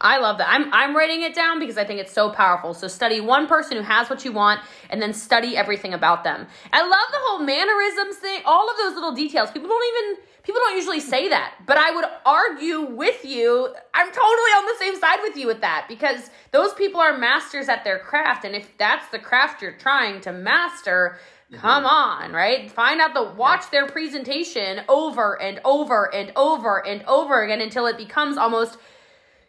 I 0.00 0.18
love 0.18 0.38
that. 0.38 0.48
I'm 0.48 0.72
I'm 0.72 0.96
writing 0.96 1.22
it 1.22 1.34
down 1.34 1.58
because 1.58 1.76
I 1.76 1.84
think 1.84 2.00
it's 2.00 2.12
so 2.12 2.30
powerful. 2.30 2.72
So 2.72 2.88
study 2.88 3.20
one 3.20 3.46
person 3.46 3.76
who 3.76 3.82
has 3.82 4.08
what 4.08 4.24
you 4.24 4.32
want 4.32 4.60
and 4.88 5.00
then 5.00 5.12
study 5.12 5.56
everything 5.56 5.92
about 5.92 6.24
them. 6.24 6.46
I 6.72 6.80
love 6.80 6.90
the 7.10 7.18
whole 7.20 7.40
mannerisms 7.40 8.16
thing, 8.16 8.40
all 8.46 8.70
of 8.70 8.76
those 8.78 8.94
little 8.94 9.12
details. 9.12 9.50
People 9.50 9.68
don't 9.68 9.84
even 9.94 10.24
people 10.42 10.60
don't 10.64 10.76
usually 10.76 11.00
say 11.00 11.28
that, 11.28 11.54
but 11.66 11.76
I 11.76 11.90
would 11.90 12.06
argue 12.24 12.80
with 12.80 13.26
you. 13.26 13.74
I'm 13.92 14.06
totally 14.06 14.22
on 14.22 14.66
the 14.66 14.76
same 14.78 14.98
side 14.98 15.18
with 15.22 15.36
you 15.36 15.46
with 15.46 15.60
that 15.60 15.84
because 15.86 16.30
those 16.50 16.72
people 16.72 17.00
are 17.00 17.18
masters 17.18 17.68
at 17.68 17.84
their 17.84 17.98
craft 17.98 18.46
and 18.46 18.54
if 18.54 18.76
that's 18.78 19.08
the 19.08 19.18
craft 19.18 19.60
you're 19.60 19.76
trying 19.76 20.22
to 20.22 20.32
master, 20.32 21.18
mm-hmm. 21.52 21.60
come 21.60 21.84
on, 21.84 22.32
right? 22.32 22.72
Find 22.72 23.02
out 23.02 23.12
the 23.12 23.34
watch 23.36 23.70
their 23.70 23.86
presentation 23.86 24.80
over 24.88 25.40
and 25.42 25.60
over 25.62 26.14
and 26.14 26.32
over 26.36 26.86
and 26.86 27.02
over 27.02 27.42
again 27.42 27.60
until 27.60 27.84
it 27.84 27.98
becomes 27.98 28.38
almost 28.38 28.78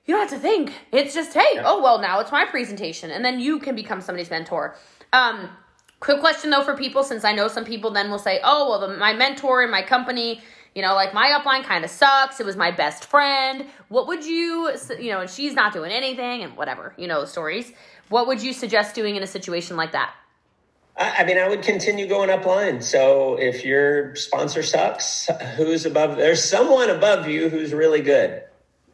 you 0.06 0.16
don't 0.16 0.30
have 0.30 0.38
to 0.38 0.42
think. 0.42 0.74
It's 0.92 1.14
just, 1.14 1.34
hey, 1.34 1.46
yeah. 1.54 1.64
oh, 1.66 1.82
well, 1.82 2.00
now 2.00 2.20
it's 2.20 2.32
my 2.32 2.46
presentation. 2.46 3.12
And 3.12 3.24
then 3.24 3.40
you 3.40 3.60
can 3.60 3.76
become 3.76 4.02
somebody's 4.02 4.30
mentor. 4.30 4.76
Um, 5.14 5.50
quick 6.00 6.20
question 6.20 6.50
though 6.50 6.64
for 6.64 6.76
people, 6.76 7.04
since 7.04 7.24
I 7.24 7.34
know 7.34 7.48
some 7.48 7.66
people 7.66 7.92
then 7.92 8.10
will 8.10 8.20
say, 8.20 8.40
oh, 8.44 8.70
well, 8.70 8.80
the, 8.80 8.98
my 8.98 9.14
mentor 9.14 9.64
in 9.64 9.70
my 9.70 9.82
company, 9.82 10.42
you 10.74 10.82
know, 10.82 10.96
like 10.96 11.14
my 11.14 11.38
upline 11.38 11.64
kind 11.64 11.84
of 11.84 11.92
sucks. 11.92 12.40
It 12.40 12.46
was 12.46 12.56
my 12.56 12.72
best 12.72 13.06
friend. 13.06 13.66
What 13.90 14.08
would 14.08 14.26
you, 14.26 14.74
you 15.00 15.12
know, 15.12 15.22
and 15.22 15.30
she's 15.30 15.54
not 15.54 15.74
doing 15.74 15.92
anything 15.92 16.44
and 16.44 16.56
whatever, 16.56 16.94
you 16.98 17.08
know, 17.08 17.26
stories. 17.26 17.72
What 18.10 18.28
would 18.28 18.42
you 18.42 18.54
suggest 18.54 18.96
doing 18.96 19.16
in 19.16 19.24
a 19.24 19.28
situation 19.28 19.78
like 19.78 19.92
that? 19.92 20.14
I 20.98 21.24
mean, 21.24 21.38
I 21.38 21.48
would 21.48 21.62
continue 21.62 22.08
going 22.08 22.30
upline. 22.30 22.84
So 22.84 23.36
if 23.40 23.64
your 23.64 24.16
sponsor 24.16 24.62
sucks, 24.62 25.28
who's 25.56 25.86
above? 25.86 26.18
There's 26.18 26.44
someone 26.44 26.90
above 26.90 27.28
you 27.28 27.50
who's 27.50 27.74
really 27.74 28.02
good. 28.02 28.44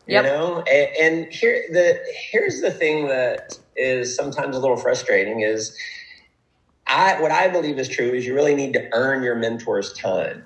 Yep. 0.07 0.23
You 0.23 0.31
know, 0.31 0.61
and, 0.61 0.89
and 1.25 1.33
here 1.33 1.65
the 1.69 1.99
here's 2.31 2.61
the 2.61 2.71
thing 2.71 3.07
that 3.07 3.59
is 3.75 4.15
sometimes 4.15 4.55
a 4.55 4.59
little 4.59 4.77
frustrating 4.77 5.41
is 5.41 5.77
I 6.87 7.19
what 7.21 7.31
I 7.31 7.49
believe 7.49 7.77
is 7.77 7.89
true 7.89 8.11
is 8.11 8.25
you 8.25 8.33
really 8.33 8.55
need 8.55 8.73
to 8.73 8.89
earn 8.93 9.21
your 9.21 9.35
mentor's 9.35 9.91
time. 9.93 10.45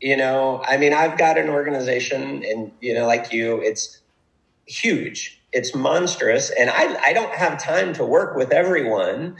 You 0.00 0.16
know, 0.16 0.62
I 0.66 0.76
mean, 0.78 0.92
I've 0.92 1.18
got 1.18 1.38
an 1.38 1.48
organization, 1.48 2.44
and 2.44 2.72
you 2.80 2.94
know, 2.94 3.06
like 3.06 3.32
you, 3.32 3.60
it's 3.60 3.98
huge, 4.66 5.40
it's 5.52 5.74
monstrous, 5.74 6.50
and 6.50 6.70
I 6.70 6.96
I 7.02 7.12
don't 7.12 7.34
have 7.34 7.62
time 7.62 7.92
to 7.94 8.04
work 8.04 8.36
with 8.36 8.52
everyone, 8.52 9.36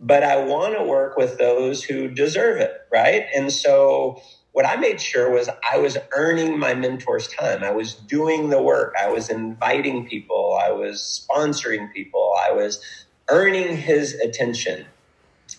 but 0.00 0.22
I 0.22 0.44
want 0.44 0.76
to 0.76 0.84
work 0.84 1.16
with 1.16 1.38
those 1.38 1.82
who 1.82 2.08
deserve 2.08 2.60
it, 2.60 2.72
right? 2.92 3.26
And 3.34 3.50
so 3.52 4.20
what 4.56 4.64
I 4.64 4.76
made 4.76 5.02
sure 5.02 5.30
was 5.30 5.50
I 5.70 5.76
was 5.76 5.98
earning 6.12 6.58
my 6.58 6.72
mentor's 6.72 7.28
time. 7.28 7.62
I 7.62 7.72
was 7.72 7.94
doing 7.94 8.48
the 8.48 8.62
work. 8.62 8.94
I 8.98 9.06
was 9.06 9.28
inviting 9.28 10.06
people. 10.06 10.58
I 10.58 10.70
was 10.70 11.26
sponsoring 11.28 11.92
people. 11.92 12.32
I 12.48 12.52
was 12.52 12.80
earning 13.28 13.76
his 13.76 14.14
attention. 14.14 14.86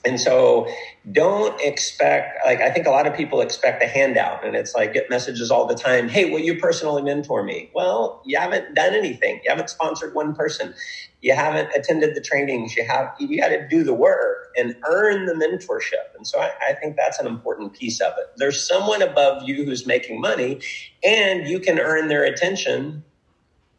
And 0.04 0.20
so 0.20 0.68
don't 1.12 1.62
expect, 1.62 2.44
like, 2.44 2.60
I 2.60 2.72
think 2.72 2.88
a 2.88 2.90
lot 2.90 3.06
of 3.06 3.16
people 3.16 3.40
expect 3.40 3.84
a 3.84 3.86
handout 3.86 4.44
and 4.44 4.56
it's 4.56 4.74
like 4.74 4.94
get 4.94 5.12
messages 5.12 5.52
all 5.52 5.68
the 5.68 5.76
time. 5.76 6.10
Hey, 6.10 6.32
will 6.32 6.40
you 6.40 6.60
personally 6.60 7.04
mentor 7.04 7.44
me? 7.44 7.70
Well, 7.76 8.24
you 8.26 8.40
haven't 8.40 8.74
done 8.74 8.96
anything. 8.96 9.42
You 9.44 9.52
haven't 9.52 9.70
sponsored 9.70 10.16
one 10.16 10.34
person. 10.34 10.74
You 11.22 11.36
haven't 11.36 11.70
attended 11.76 12.16
the 12.16 12.22
trainings. 12.22 12.76
You 12.76 12.84
have, 12.88 13.14
you 13.20 13.40
got 13.40 13.50
to 13.50 13.68
do 13.68 13.84
the 13.84 13.94
work 13.94 14.37
and 14.58 14.76
earn 14.88 15.26
the 15.26 15.34
mentorship. 15.34 16.16
And 16.16 16.26
so 16.26 16.40
I, 16.40 16.52
I 16.70 16.74
think 16.74 16.96
that's 16.96 17.20
an 17.20 17.28
important 17.28 17.74
piece 17.74 18.02
of 18.02 18.14
it. 18.18 18.26
There's 18.38 18.68
someone 18.68 19.02
above 19.02 19.44
you 19.48 19.64
who's 19.64 19.86
making 19.86 20.20
money 20.20 20.60
and 21.04 21.48
you 21.48 21.60
can 21.60 21.80
earn 21.80 22.08
their 22.08 22.24
attention 22.24 23.04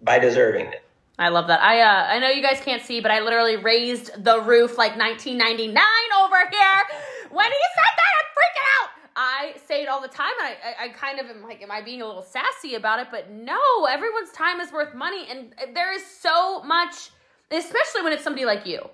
by 0.01 0.19
deserving 0.19 0.67
it. 0.67 0.85
I 1.19 1.31
love 1.31 1.49
that. 1.49 1.61
I 1.61 1.81
uh, 1.81 2.15
I 2.15 2.19
know 2.21 2.29
you 2.29 2.43
guys 2.43 2.61
can't 2.61 2.83
see, 2.83 3.01
but 3.01 3.11
I 3.11 3.21
literally 3.21 3.57
raised 3.57 4.23
the 4.23 4.41
roof 4.41 4.79
like 4.79 4.97
1999 4.97 5.75
over 6.23 6.37
here. 6.51 6.83
When 7.31 7.47
he 7.47 7.65
said 7.75 7.95
that, 7.97 8.13
I'm 8.19 8.29
freaking 8.39 8.69
out. 8.81 8.89
I 9.17 9.55
say 9.67 9.83
it 9.83 9.89
all 9.89 10.01
the 10.01 10.07
time, 10.07 10.31
and 10.41 10.55
I, 10.65 10.85
I 10.85 10.89
kind 10.91 11.19
of 11.19 11.27
am 11.27 11.43
like, 11.43 11.61
am 11.61 11.73
I 11.73 11.83
being 11.83 12.03
a 12.03 12.07
little 12.07 12.23
sassy 12.23 12.77
about 12.77 13.01
it? 13.01 13.09
But 13.11 13.33
no, 13.33 13.59
everyone's 13.91 14.31
time 14.31 14.61
is 14.61 14.71
worth 14.71 14.95
money, 14.95 15.27
and 15.29 15.53
there 15.75 15.93
is 15.93 16.07
so 16.07 16.63
much, 16.63 17.11
especially 17.51 18.03
when 18.03 18.13
it's 18.13 18.23
somebody 18.23 18.45
like 18.45 18.65
you. 18.65 18.89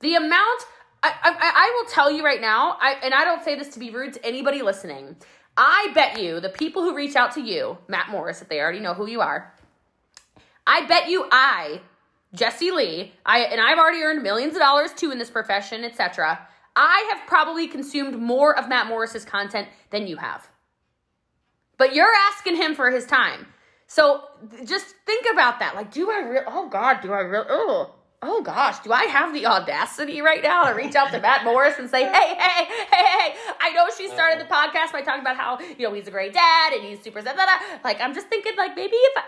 The 0.00 0.16
amount 0.16 0.62
I, 1.02 1.12
I, 1.22 1.36
I 1.40 1.76
will 1.76 1.90
tell 1.90 2.10
you 2.10 2.24
right 2.24 2.40
now, 2.40 2.76
I, 2.80 2.96
and 3.02 3.14
I 3.14 3.24
don't 3.24 3.44
say 3.44 3.54
this 3.54 3.68
to 3.70 3.78
be 3.78 3.90
rude 3.90 4.14
to 4.14 4.26
anybody 4.26 4.62
listening. 4.62 5.16
I 5.56 5.90
bet 5.94 6.20
you 6.20 6.40
the 6.40 6.48
people 6.48 6.82
who 6.82 6.94
reach 6.94 7.16
out 7.16 7.32
to 7.34 7.40
you, 7.40 7.78
Matt 7.88 8.10
Morris, 8.10 8.42
if 8.42 8.48
they 8.48 8.60
already 8.60 8.80
know 8.80 8.94
who 8.94 9.06
you 9.06 9.20
are, 9.20 9.52
I 10.66 10.86
bet 10.86 11.08
you 11.08 11.26
I, 11.32 11.80
Jesse 12.34 12.70
Lee, 12.70 13.12
I 13.24 13.40
and 13.40 13.60
I've 13.60 13.78
already 13.78 14.02
earned 14.02 14.22
millions 14.22 14.54
of 14.54 14.60
dollars 14.60 14.92
too 14.92 15.10
in 15.10 15.18
this 15.18 15.30
profession, 15.30 15.82
etc. 15.84 16.46
I 16.76 17.12
have 17.12 17.26
probably 17.26 17.66
consumed 17.66 18.18
more 18.18 18.56
of 18.56 18.68
Matt 18.68 18.86
Morris's 18.86 19.24
content 19.24 19.68
than 19.90 20.06
you 20.06 20.16
have. 20.16 20.48
But 21.76 21.94
you're 21.94 22.14
asking 22.30 22.56
him 22.56 22.74
for 22.74 22.90
his 22.90 23.06
time. 23.06 23.46
So 23.86 24.24
just 24.64 24.94
think 25.06 25.26
about 25.32 25.60
that. 25.60 25.74
Like, 25.74 25.90
do 25.90 26.10
I 26.10 26.18
really, 26.18 26.44
oh 26.46 26.68
God, 26.68 27.00
do 27.00 27.12
I 27.12 27.20
really, 27.20 27.46
oh, 27.48 27.94
oh 28.22 28.42
gosh, 28.42 28.80
do 28.80 28.92
I 28.92 29.04
have 29.04 29.32
the 29.32 29.46
audacity 29.46 30.20
right 30.20 30.42
now 30.42 30.64
to 30.64 30.74
reach 30.74 30.94
out 30.94 31.10
to 31.12 31.20
Matt 31.20 31.44
Morris 31.44 31.74
and 31.78 31.88
say, 31.88 32.04
hey, 32.04 32.34
hey, 32.34 32.64
hey, 32.64 32.86
hey, 32.90 33.34
I 33.60 33.72
know 33.74 33.86
she 33.96 34.08
started 34.08 34.40
the 34.40 34.52
uh-huh. 34.52 34.70
podcast 34.70 34.92
by 34.92 35.02
talking 35.02 35.20
about 35.20 35.36
how, 35.36 35.60
you 35.60 35.86
know, 35.86 35.94
he's 35.94 36.08
a 36.08 36.10
great 36.10 36.32
dad 36.32 36.72
and 36.72 36.82
he's 36.82 37.00
super, 37.00 37.22
blah, 37.22 37.34
blah, 37.34 37.46
like, 37.84 38.00
I'm 38.00 38.14
just 38.14 38.28
thinking, 38.28 38.52
like, 38.56 38.74
maybe 38.74 38.96
if 38.96 39.12
I, 39.16 39.22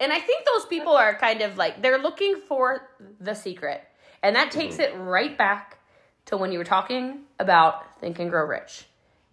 and 0.00 0.12
I 0.12 0.18
think 0.18 0.44
those 0.44 0.66
people 0.66 0.92
are 0.92 1.14
kind 1.14 1.40
of 1.40 1.56
like, 1.56 1.82
they're 1.82 1.98
looking 1.98 2.40
for 2.48 2.88
the 3.20 3.34
secret. 3.34 3.82
And 4.22 4.34
that 4.36 4.50
takes 4.50 4.76
mm-hmm. 4.76 4.98
it 4.98 5.02
right 5.02 5.36
back 5.36 5.78
to 6.26 6.36
when 6.36 6.50
you 6.50 6.58
were 6.58 6.64
talking 6.64 7.20
about 7.38 8.00
Think 8.00 8.18
and 8.18 8.30
Grow 8.30 8.44
Rich. 8.44 8.86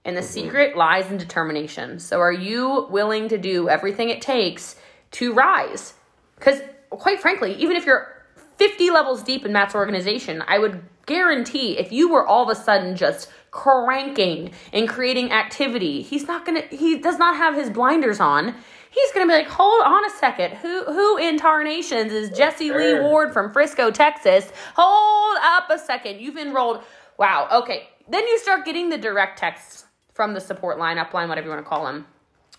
And 0.04 0.16
the 0.16 0.22
mm-hmm. 0.22 0.30
secret 0.30 0.78
lies 0.78 1.10
in 1.10 1.18
determination. 1.18 2.00
So, 2.00 2.20
are 2.20 2.32
you 2.32 2.88
willing 2.90 3.30
to 3.30 3.38
do 3.38 3.70
everything 3.70 4.10
it 4.10 4.22
takes 4.22 4.76
to 5.12 5.34
rise? 5.34 5.94
Because, 6.36 6.62
quite 6.90 7.22
frankly, 7.22 7.54
even 7.56 7.76
if 7.76 7.86
you're 7.86 8.21
50 8.62 8.92
levels 8.92 9.24
deep 9.24 9.44
in 9.44 9.52
Matt's 9.52 9.74
organization, 9.74 10.44
I 10.48 10.60
would 10.60 10.84
guarantee 11.08 11.80
if 11.80 11.92
you 11.92 12.12
were 12.12 12.28
all 12.28 12.44
of 12.44 12.56
a 12.56 12.62
sudden 12.62 12.96
just 12.96 13.28
cranking 13.50 14.52
and 14.72 14.88
creating 14.88 15.32
activity, 15.32 16.04
he's 16.04 16.28
not 16.28 16.46
gonna, 16.46 16.62
he 16.70 17.00
does 17.00 17.18
not 17.18 17.36
have 17.36 17.56
his 17.56 17.72
blinders 17.72 18.20
on 18.20 18.54
he's 18.92 19.12
gonna 19.14 19.26
be 19.26 19.34
like, 19.34 19.48
hold 19.48 19.82
on 19.84 20.06
a 20.06 20.10
second, 20.12 20.52
who 20.58 20.84
who 20.84 21.18
in 21.18 21.38
tarnations 21.38 22.14
is 22.14 22.30
Jesse. 22.38 22.72
Lee 22.72 23.00
Ward 23.00 23.34
from 23.34 23.52
Frisco, 23.52 23.90
Texas? 23.90 24.52
Hold 24.76 25.38
up 25.42 25.70
a 25.70 25.80
second, 25.80 26.20
you've 26.20 26.38
enrolled. 26.38 26.84
Wow, 27.18 27.48
okay. 27.52 27.90
Then 28.08 28.28
you 28.28 28.38
start 28.40 28.66
getting 28.66 28.90
the 28.90 28.98
direct 28.98 29.40
texts 29.40 29.86
from 30.14 30.34
the 30.34 30.42
support 30.42 30.78
line, 30.78 30.98
upline, 30.98 31.30
whatever 31.30 31.48
you 31.48 31.54
want 31.54 31.66
to 31.66 31.70
call 31.70 31.86
them. 31.86 32.06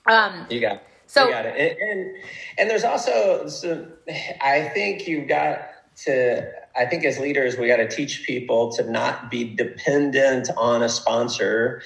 Um, 0.06 0.46
you 0.50 0.60
got. 0.60 0.82
So 1.06 1.26
you 1.26 1.32
got 1.32 1.46
it, 1.46 1.78
and, 1.80 1.90
and 1.90 2.16
and 2.58 2.70
there's 2.70 2.84
also 2.84 3.46
some. 3.46 3.92
I 4.40 4.70
think 4.72 5.06
you've 5.06 5.28
got 5.28 5.71
to. 6.04 6.50
I 6.74 6.86
think 6.86 7.04
as 7.04 7.18
leaders, 7.18 7.58
we 7.58 7.68
got 7.68 7.76
to 7.76 7.88
teach 7.88 8.24
people 8.24 8.72
to 8.72 8.90
not 8.90 9.30
be 9.30 9.44
dependent 9.44 10.48
on 10.56 10.82
a 10.82 10.88
sponsor 10.88 11.82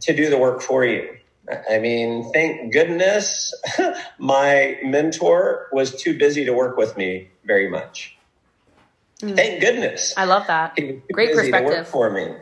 to 0.00 0.14
do 0.14 0.28
the 0.28 0.38
work 0.38 0.60
for 0.60 0.84
you. 0.84 1.16
I 1.70 1.78
mean, 1.78 2.30
thank 2.32 2.72
goodness 2.72 3.52
my 4.18 4.78
mentor 4.82 5.68
was 5.72 5.94
too 6.00 6.16
busy 6.16 6.44
to 6.44 6.52
work 6.52 6.76
with 6.76 6.96
me 6.96 7.28
very 7.44 7.68
much. 7.68 8.16
Mm. 9.20 9.36
Thank 9.36 9.60
goodness. 9.60 10.14
I 10.16 10.24
love 10.24 10.46
that. 10.46 10.76
Great 11.12 11.34
perspective 11.34 11.86
for 11.88 12.10
me 12.10 12.34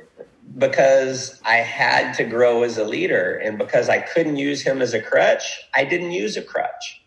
because 0.59 1.41
I 1.45 1.57
had 1.57 2.15
to 2.15 2.25
grow 2.25 2.63
as 2.63 2.77
a 2.79 2.85
leader 2.85 3.41
and 3.43 3.59
because 3.59 3.89
I 3.89 4.01
couldn't 4.01 4.37
use 4.37 4.63
him 4.63 4.83
as 4.83 4.95
a 4.95 5.01
crutch, 5.01 5.61
I 5.75 5.85
didn't 5.85 6.13
use 6.13 6.37
a 6.37 6.43
crutch. 6.43 7.00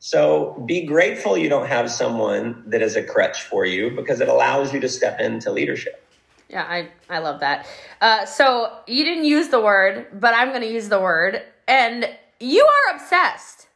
So 0.00 0.62
be 0.64 0.86
grateful 0.86 1.36
you 1.36 1.50
don't 1.50 1.66
have 1.66 1.90
someone 1.90 2.64
that 2.66 2.80
is 2.80 2.96
a 2.96 3.02
crutch 3.02 3.42
for 3.42 3.66
you 3.66 3.90
because 3.90 4.22
it 4.22 4.28
allows 4.28 4.72
you 4.72 4.80
to 4.80 4.88
step 4.88 5.20
into 5.20 5.52
leadership. 5.52 6.02
Yeah, 6.48 6.64
I, 6.66 6.88
I 7.10 7.18
love 7.18 7.40
that. 7.40 7.66
Uh, 8.00 8.24
so 8.24 8.78
you 8.86 9.04
didn't 9.04 9.26
use 9.26 9.48
the 9.48 9.60
word, 9.60 10.06
but 10.14 10.34
I'm 10.34 10.48
going 10.48 10.62
to 10.62 10.72
use 10.72 10.88
the 10.88 10.98
word. 10.98 11.42
And 11.68 12.08
you 12.40 12.64
are 12.66 12.96
obsessed. 12.96 13.68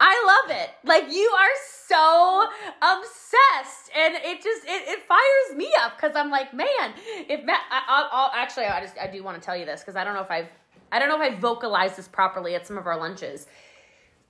I 0.00 0.42
love 0.48 0.56
it. 0.56 0.70
Like 0.82 1.12
you 1.12 1.30
are 1.38 1.56
so 1.86 2.46
obsessed, 2.80 3.90
and 3.96 4.14
it 4.14 4.42
just 4.42 4.64
it, 4.64 4.88
it 4.88 5.02
fires 5.08 5.56
me 5.56 5.70
up 5.80 5.96
because 5.96 6.14
I'm 6.14 6.30
like, 6.30 6.54
man, 6.54 6.94
if 7.28 7.44
Matt, 7.44 7.60
I, 7.70 8.08
will 8.12 8.30
actually 8.32 8.66
I 8.66 8.80
just 8.80 8.96
I 8.96 9.08
do 9.08 9.24
want 9.24 9.40
to 9.40 9.44
tell 9.44 9.56
you 9.56 9.64
this 9.64 9.80
because 9.80 9.96
I 9.96 10.04
don't 10.04 10.14
know 10.14 10.22
if 10.22 10.30
I've 10.30 10.48
I 10.92 11.00
don't 11.00 11.08
know 11.08 11.20
if 11.20 11.32
I 11.32 11.36
vocalized 11.36 11.96
this 11.96 12.06
properly 12.06 12.54
at 12.54 12.64
some 12.64 12.78
of 12.78 12.86
our 12.86 12.96
lunches. 12.96 13.48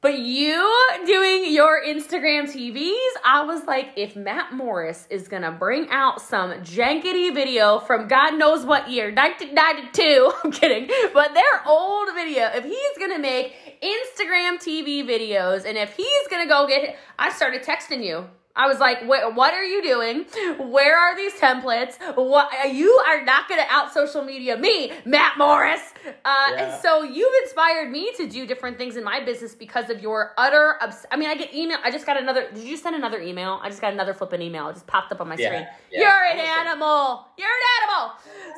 But 0.01 0.21
you 0.21 0.87
doing 1.07 1.53
your 1.53 1.83
Instagram 1.85 2.45
TVs, 2.45 3.21
I 3.25 3.43
was 3.45 3.65
like, 3.65 3.95
if 3.97 4.15
Matt 4.15 4.53
Morris 4.53 5.09
is 5.11 5.27
gonna 5.27 5.51
bring 5.51 5.89
out 5.91 6.21
some 6.21 6.53
jankety 6.61 7.35
video 7.35 7.81
from 7.81 8.07
God 8.07 8.39
knows 8.39 8.65
what 8.65 8.89
year, 8.89 9.13
1992, 9.13 10.33
I'm 10.45 10.53
kidding, 10.53 10.89
but 11.13 11.35
their 11.35 11.67
old 11.67 12.15
video, 12.15 12.49
if 12.55 12.63
he's 12.63 12.99
gonna 13.01 13.19
make 13.19 13.53
Instagram 13.83 14.59
TV 14.59 15.05
videos 15.05 15.65
and 15.65 15.77
if 15.77 15.97
he's 15.97 16.29
gonna 16.31 16.47
go 16.47 16.69
get, 16.69 16.97
I 17.19 17.33
started 17.33 17.65
texting 17.65 18.05
you 18.05 18.27
I 18.59 18.67
was 18.67 18.81
like, 18.81 19.05
what 19.07 19.55
are 19.55 19.63
you 19.63 19.83
doing? 19.83 20.27
Where 20.59 20.99
are 20.99 21.17
these 21.17 21.33
templates? 21.35 21.95
What 22.17 22.51
you 22.75 22.91
are 23.07 23.25
not 23.25 23.49
going 23.49 23.61
to 23.61 23.73
out 23.73 23.95
social 23.95 24.25
media 24.25 24.57
me, 24.57 24.93
Matt 25.05 25.39
Morris. 25.39 25.81
Uh, 26.05 26.11
yeah. 26.25 26.55
And 26.57 26.83
so 26.83 27.05
you've 27.05 27.33
inspired 27.45 27.89
me 27.91 28.11
to 28.17 28.29
do 28.29 28.47
different 28.47 28.77
things 28.77 28.97
in 28.97 29.05
my 29.05 29.25
business 29.25 29.55
because 29.55 29.91
of 29.91 30.03
your 30.03 30.33
utter. 30.37 30.75
Obs- 30.83 31.07
I 31.13 31.17
mean, 31.17 31.31
I 31.31 31.37
get 31.37 31.55
email. 31.55 31.79
I 31.85 31.93
just 31.93 32.05
got 32.05 32.21
another. 32.21 32.51
Did 32.53 32.65
you 32.65 32.77
send 32.77 32.97
another 32.97 33.21
email? 33.21 33.61
I 33.63 33.69
just 33.69 33.81
got 33.81 33.93
another 33.93 34.13
flipping 34.13 34.43
email. 34.43 34.69
It 34.69 34.73
just 34.73 34.89
popped 34.89 35.13
up 35.13 35.21
on 35.21 35.29
my 35.29 35.37
yeah. 35.39 35.47
screen. 35.47 35.67
Yeah. 35.93 36.01
You're 36.01 36.25
an 36.33 36.67
animal. 36.67 37.27
You're 37.39 37.47
an 37.47 37.83
animal. 37.83 38.13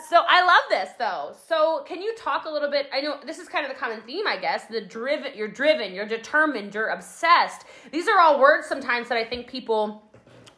So 0.08 0.22
I 0.26 0.44
love 0.46 0.62
this 0.70 0.90
though. 0.98 1.34
So 1.46 1.84
can 1.86 2.00
you 2.00 2.14
talk 2.16 2.46
a 2.46 2.50
little 2.50 2.70
bit? 2.70 2.88
I 2.92 3.02
know 3.02 3.18
this 3.26 3.38
is 3.38 3.48
kind 3.48 3.66
of 3.66 3.70
the 3.70 3.78
common 3.78 4.00
theme, 4.02 4.26
I 4.26 4.38
guess. 4.38 4.64
The 4.64 4.80
driven. 4.80 5.32
You're 5.36 5.48
driven. 5.48 5.92
You're 5.92 6.06
determined. 6.06 6.74
You're 6.74 6.88
obsessed. 6.88 7.66
These 7.92 8.08
are 8.08 8.18
all 8.18 8.40
words 8.40 8.66
sometimes 8.66 9.10
that 9.10 9.18
I 9.18 9.24
think 9.24 9.46
people 9.46 9.89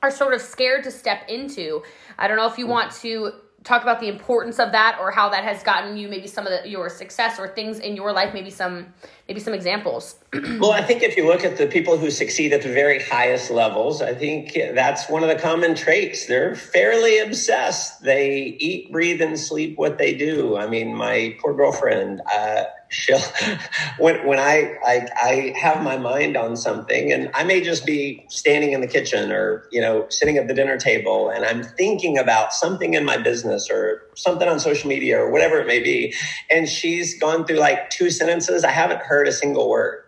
are 0.02 0.10
sort 0.10 0.34
of 0.34 0.40
scared 0.40 0.84
to 0.84 0.90
step 0.90 1.28
into. 1.28 1.82
I 2.18 2.28
don't 2.28 2.36
know 2.36 2.46
if 2.46 2.58
you 2.58 2.66
want 2.66 2.92
to 2.96 3.32
talk 3.64 3.82
about 3.82 4.00
the 4.00 4.08
importance 4.08 4.58
of 4.58 4.72
that 4.72 4.98
or 5.00 5.12
how 5.12 5.28
that 5.28 5.44
has 5.44 5.62
gotten 5.62 5.96
you 5.96 6.08
maybe 6.08 6.26
some 6.26 6.46
of 6.46 6.52
the, 6.52 6.68
your 6.68 6.88
success 6.88 7.38
or 7.38 7.46
things 7.46 7.78
in 7.78 7.94
your 7.94 8.12
life 8.12 8.34
maybe 8.34 8.50
some 8.50 8.92
maybe 9.28 9.40
some 9.40 9.54
examples. 9.54 10.16
Well 10.62 10.72
i 10.72 10.82
think 10.82 11.02
if 11.02 11.16
you 11.16 11.26
look 11.26 11.44
at 11.44 11.56
the 11.56 11.66
people 11.66 11.98
who 11.98 12.10
succeed 12.10 12.52
at 12.52 12.62
the 12.62 12.72
very 12.72 13.02
highest 13.02 13.50
levels 13.50 14.00
i 14.00 14.14
think 14.14 14.56
that's 14.74 15.08
one 15.08 15.22
of 15.22 15.28
the 15.28 15.34
common 15.36 15.74
traits. 15.74 16.26
They're 16.26 16.54
fairly 16.54 17.18
obsessed. 17.18 18.02
They 18.02 18.56
eat 18.58 18.92
breathe 18.92 19.20
and 19.20 19.38
sleep 19.38 19.76
what 19.76 19.98
they 19.98 20.14
do. 20.14 20.56
I 20.56 20.66
mean 20.66 20.94
my 20.94 21.36
poor 21.40 21.54
girlfriend 21.54 22.22
uh, 22.32 22.64
she'll 22.92 23.20
when 23.98 24.24
when 24.26 24.38
I, 24.38 24.76
I 24.84 25.08
I 25.20 25.54
have 25.58 25.82
my 25.82 25.96
mind 25.96 26.36
on 26.36 26.56
something 26.56 27.12
and 27.12 27.30
I 27.34 27.42
may 27.42 27.60
just 27.60 27.84
be 27.84 28.24
standing 28.28 28.72
in 28.72 28.80
the 28.80 28.86
kitchen 28.86 29.32
or 29.32 29.66
you 29.72 29.80
know 29.80 30.06
sitting 30.10 30.36
at 30.36 30.46
the 30.46 30.54
dinner 30.54 30.76
table 30.76 31.30
and 31.30 31.44
I'm 31.44 31.62
thinking 31.62 32.18
about 32.18 32.52
something 32.52 32.94
in 32.94 33.04
my 33.04 33.16
business 33.16 33.68
or 33.70 34.02
something 34.14 34.48
on 34.48 34.60
social 34.60 34.88
media 34.88 35.18
or 35.20 35.30
whatever 35.30 35.58
it 35.60 35.66
may 35.66 35.80
be. 35.80 36.14
And 36.50 36.68
she's 36.68 37.18
gone 37.18 37.46
through 37.46 37.58
like 37.58 37.90
two 37.90 38.10
sentences. 38.10 38.64
I 38.64 38.70
haven't 38.70 39.00
heard 39.02 39.28
a 39.28 39.32
single 39.32 39.68
word. 39.70 40.02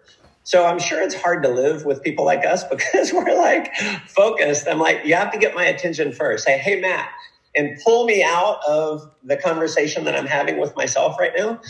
So 0.44 0.66
I'm 0.66 0.78
sure 0.78 1.00
it's 1.02 1.14
hard 1.14 1.42
to 1.44 1.48
live 1.48 1.86
with 1.86 2.02
people 2.02 2.24
like 2.24 2.44
us 2.44 2.64
because 2.70 3.12
we're 3.12 3.36
like 3.36 3.74
focused. 4.09 4.68
I'm 4.68 4.78
like 4.78 5.05
you 5.05 5.14
have 5.14 5.32
to 5.32 5.38
get 5.38 5.55
my 5.55 5.64
attention 5.64 6.12
first. 6.12 6.44
Say 6.44 6.59
hey 6.59 6.80
Matt 6.80 7.09
and 7.57 7.78
pull 7.84 8.05
me 8.05 8.22
out 8.22 8.59
of 8.66 9.11
the 9.22 9.36
conversation 9.36 10.05
that 10.05 10.16
I'm 10.16 10.26
having 10.26 10.59
with 10.59 10.76
myself 10.76 11.18
right 11.18 11.32
now. 11.36 11.61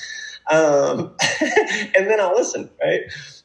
Um, 0.50 1.16
and 1.40 2.08
then 2.08 2.20
I'll 2.20 2.34
listen, 2.34 2.70
right? 2.82 3.02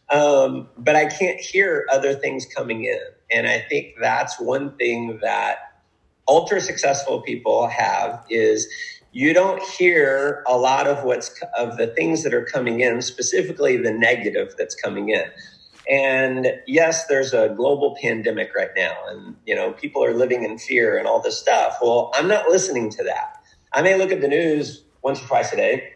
Um, 0.09 0.69
but 0.77 0.95
I 0.95 1.05
can't 1.05 1.39
hear 1.39 1.85
other 1.91 2.13
things 2.13 2.45
coming 2.45 2.85
in. 2.85 2.99
And 3.31 3.47
I 3.47 3.59
think 3.69 3.95
that's 4.01 4.39
one 4.39 4.75
thing 4.77 5.19
that 5.21 5.57
ultra 6.29 6.61
successful 6.61 7.21
people 7.21 7.67
have 7.67 8.23
is 8.29 8.67
you 9.11 9.33
don't 9.33 9.61
hear 9.63 10.43
a 10.47 10.57
lot 10.57 10.87
of 10.87 11.03
what's 11.03 11.31
of 11.57 11.77
the 11.77 11.87
things 11.87 12.23
that 12.23 12.33
are 12.33 12.45
coming 12.45 12.81
in, 12.81 13.01
specifically 13.01 13.75
the 13.77 13.91
negative 13.91 14.53
that's 14.57 14.75
coming 14.75 15.09
in. 15.09 15.25
And 15.89 16.53
yes, 16.67 17.07
there's 17.07 17.33
a 17.33 17.49
global 17.49 17.97
pandemic 17.99 18.53
right 18.55 18.69
now, 18.75 18.95
and 19.07 19.35
you 19.47 19.55
know 19.55 19.73
people 19.73 20.03
are 20.03 20.13
living 20.13 20.43
in 20.43 20.59
fear 20.59 20.97
and 20.97 21.07
all 21.07 21.19
this 21.19 21.39
stuff. 21.39 21.77
Well, 21.81 22.11
I'm 22.13 22.27
not 22.27 22.47
listening 22.49 22.91
to 22.91 23.03
that. 23.05 23.43
I 23.73 23.81
may 23.81 23.97
look 23.97 24.11
at 24.11 24.21
the 24.21 24.27
news 24.27 24.83
once 25.01 25.21
or 25.21 25.27
twice 25.27 25.51
a 25.51 25.55
day, 25.55 25.93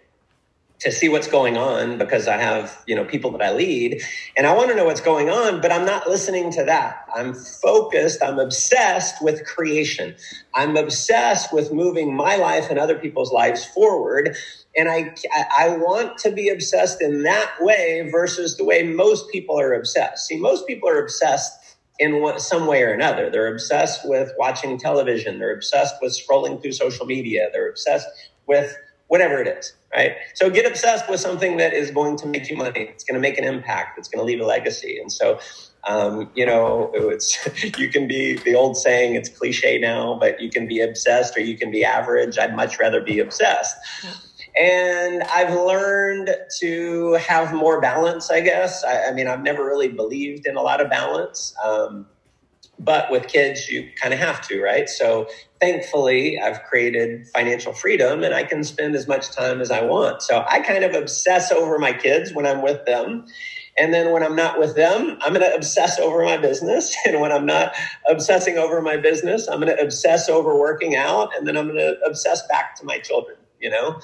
to 0.83 0.91
see 0.91 1.09
what's 1.09 1.27
going 1.27 1.57
on 1.57 1.97
because 1.97 2.27
I 2.29 2.37
have, 2.37 2.83
you 2.87 2.95
know, 2.95 3.05
people 3.05 3.31
that 3.33 3.41
I 3.41 3.53
lead 3.53 4.01
and 4.37 4.47
I 4.47 4.53
want 4.55 4.69
to 4.69 4.75
know 4.75 4.85
what's 4.85 5.01
going 5.01 5.29
on, 5.29 5.61
but 5.61 5.71
I'm 5.71 5.85
not 5.85 6.07
listening 6.07 6.51
to 6.53 6.65
that. 6.65 7.07
I'm 7.15 7.33
focused, 7.35 8.23
I'm 8.23 8.39
obsessed 8.39 9.23
with 9.23 9.45
creation. 9.45 10.15
I'm 10.55 10.77
obsessed 10.77 11.53
with 11.53 11.73
moving 11.73 12.15
my 12.15 12.37
life 12.37 12.69
and 12.69 12.79
other 12.79 12.97
people's 12.99 13.31
lives 13.33 13.65
forward. 13.65 14.37
And 14.77 14.89
I, 14.89 15.15
I 15.57 15.69
want 15.77 16.19
to 16.19 16.31
be 16.31 16.49
obsessed 16.49 17.01
in 17.01 17.23
that 17.23 17.51
way 17.61 18.09
versus 18.11 18.57
the 18.57 18.65
way 18.65 18.83
most 18.83 19.31
people 19.31 19.59
are 19.59 19.73
obsessed. 19.73 20.27
See, 20.27 20.37
most 20.37 20.67
people 20.67 20.89
are 20.89 21.01
obsessed 21.01 21.53
in 21.99 22.21
some 22.39 22.67
way 22.67 22.83
or 22.83 22.93
another. 22.93 23.29
They're 23.29 23.53
obsessed 23.53 24.01
with 24.09 24.31
watching 24.37 24.77
television. 24.79 25.39
They're 25.39 25.55
obsessed 25.55 25.95
with 26.01 26.17
scrolling 26.17 26.61
through 26.61 26.73
social 26.73 27.05
media. 27.05 27.49
They're 27.53 27.69
obsessed 27.69 28.07
with 28.47 28.75
whatever 29.13 29.39
it 29.39 29.47
is, 29.47 29.73
right? 29.95 30.13
So 30.33 30.49
get 30.49 30.65
obsessed 30.65 31.07
with 31.07 31.19
something 31.19 31.57
that 31.57 31.71
is 31.71 31.91
going 31.91 32.17
to 32.17 32.25
make 32.25 32.49
you 32.49 32.57
money. 32.57 32.89
It's 32.89 33.03
going 33.03 33.13
to 33.13 33.21
make 33.21 33.37
an 33.37 33.43
impact. 33.43 33.99
It's 33.99 34.07
going 34.07 34.17
to 34.17 34.25
leave 34.25 34.41
a 34.41 34.43
legacy. 34.43 34.97
And 34.97 35.11
so, 35.11 35.39
um, 35.83 36.31
you 36.33 36.47
know, 36.47 36.89
it's 36.95 37.37
you 37.77 37.89
can 37.89 38.07
be 38.07 38.37
the 38.37 38.55
old 38.55 38.75
saying. 38.75 39.13
It's 39.13 39.29
cliche 39.29 39.77
now, 39.77 40.17
but 40.19 40.41
you 40.41 40.49
can 40.49 40.67
be 40.67 40.81
obsessed 40.81 41.37
or 41.37 41.41
you 41.41 41.55
can 41.55 41.69
be 41.69 41.85
average. 41.85 42.39
I'd 42.39 42.55
much 42.55 42.79
rather 42.79 43.01
be 43.01 43.19
obsessed. 43.19 43.77
And 44.59 45.21
I've 45.21 45.53
learned 45.53 46.35
to 46.61 47.13
have 47.13 47.53
more 47.53 47.79
balance, 47.79 48.31
I 48.31 48.41
guess. 48.41 48.83
I, 48.83 49.09
I 49.09 49.13
mean, 49.13 49.27
I've 49.27 49.43
never 49.43 49.63
really 49.63 49.89
believed 49.89 50.47
in 50.47 50.55
a 50.55 50.61
lot 50.63 50.81
of 50.81 50.89
balance. 50.89 51.53
Um, 51.63 52.07
but 52.79 53.11
with 53.11 53.27
kids, 53.27 53.69
you 53.69 53.89
kind 54.01 54.13
of 54.13 54.19
have 54.19 54.45
to, 54.47 54.61
right? 54.61 54.89
So 54.89 55.27
thankfully, 55.61 56.39
I've 56.39 56.63
created 56.63 57.27
financial 57.27 57.73
freedom 57.73 58.23
and 58.23 58.33
I 58.33 58.43
can 58.43 58.63
spend 58.63 58.95
as 58.95 59.07
much 59.07 59.31
time 59.31 59.61
as 59.61 59.71
I 59.71 59.83
want. 59.83 60.21
So 60.21 60.43
I 60.49 60.59
kind 60.59 60.83
of 60.83 60.93
obsess 60.93 61.51
over 61.51 61.77
my 61.79 61.93
kids 61.93 62.33
when 62.33 62.45
I'm 62.45 62.61
with 62.61 62.85
them. 62.85 63.25
And 63.77 63.93
then 63.93 64.11
when 64.11 64.23
I'm 64.23 64.35
not 64.35 64.59
with 64.59 64.75
them, 64.75 65.17
I'm 65.21 65.33
going 65.33 65.49
to 65.49 65.55
obsess 65.55 65.99
over 65.99 66.23
my 66.23 66.37
business. 66.37 66.95
And 67.05 67.21
when 67.21 67.31
I'm 67.31 67.45
not 67.45 67.75
obsessing 68.09 68.57
over 68.57 68.81
my 68.81 68.97
business, 68.97 69.47
I'm 69.47 69.59
going 69.59 69.75
to 69.75 69.81
obsess 69.81 70.29
over 70.29 70.57
working 70.57 70.95
out. 70.95 71.35
And 71.35 71.47
then 71.47 71.57
I'm 71.57 71.67
going 71.67 71.79
to 71.79 71.97
obsess 72.05 72.45
back 72.47 72.75
to 72.77 72.85
my 72.85 72.99
children, 72.99 73.37
you 73.59 73.69
know? 73.69 73.99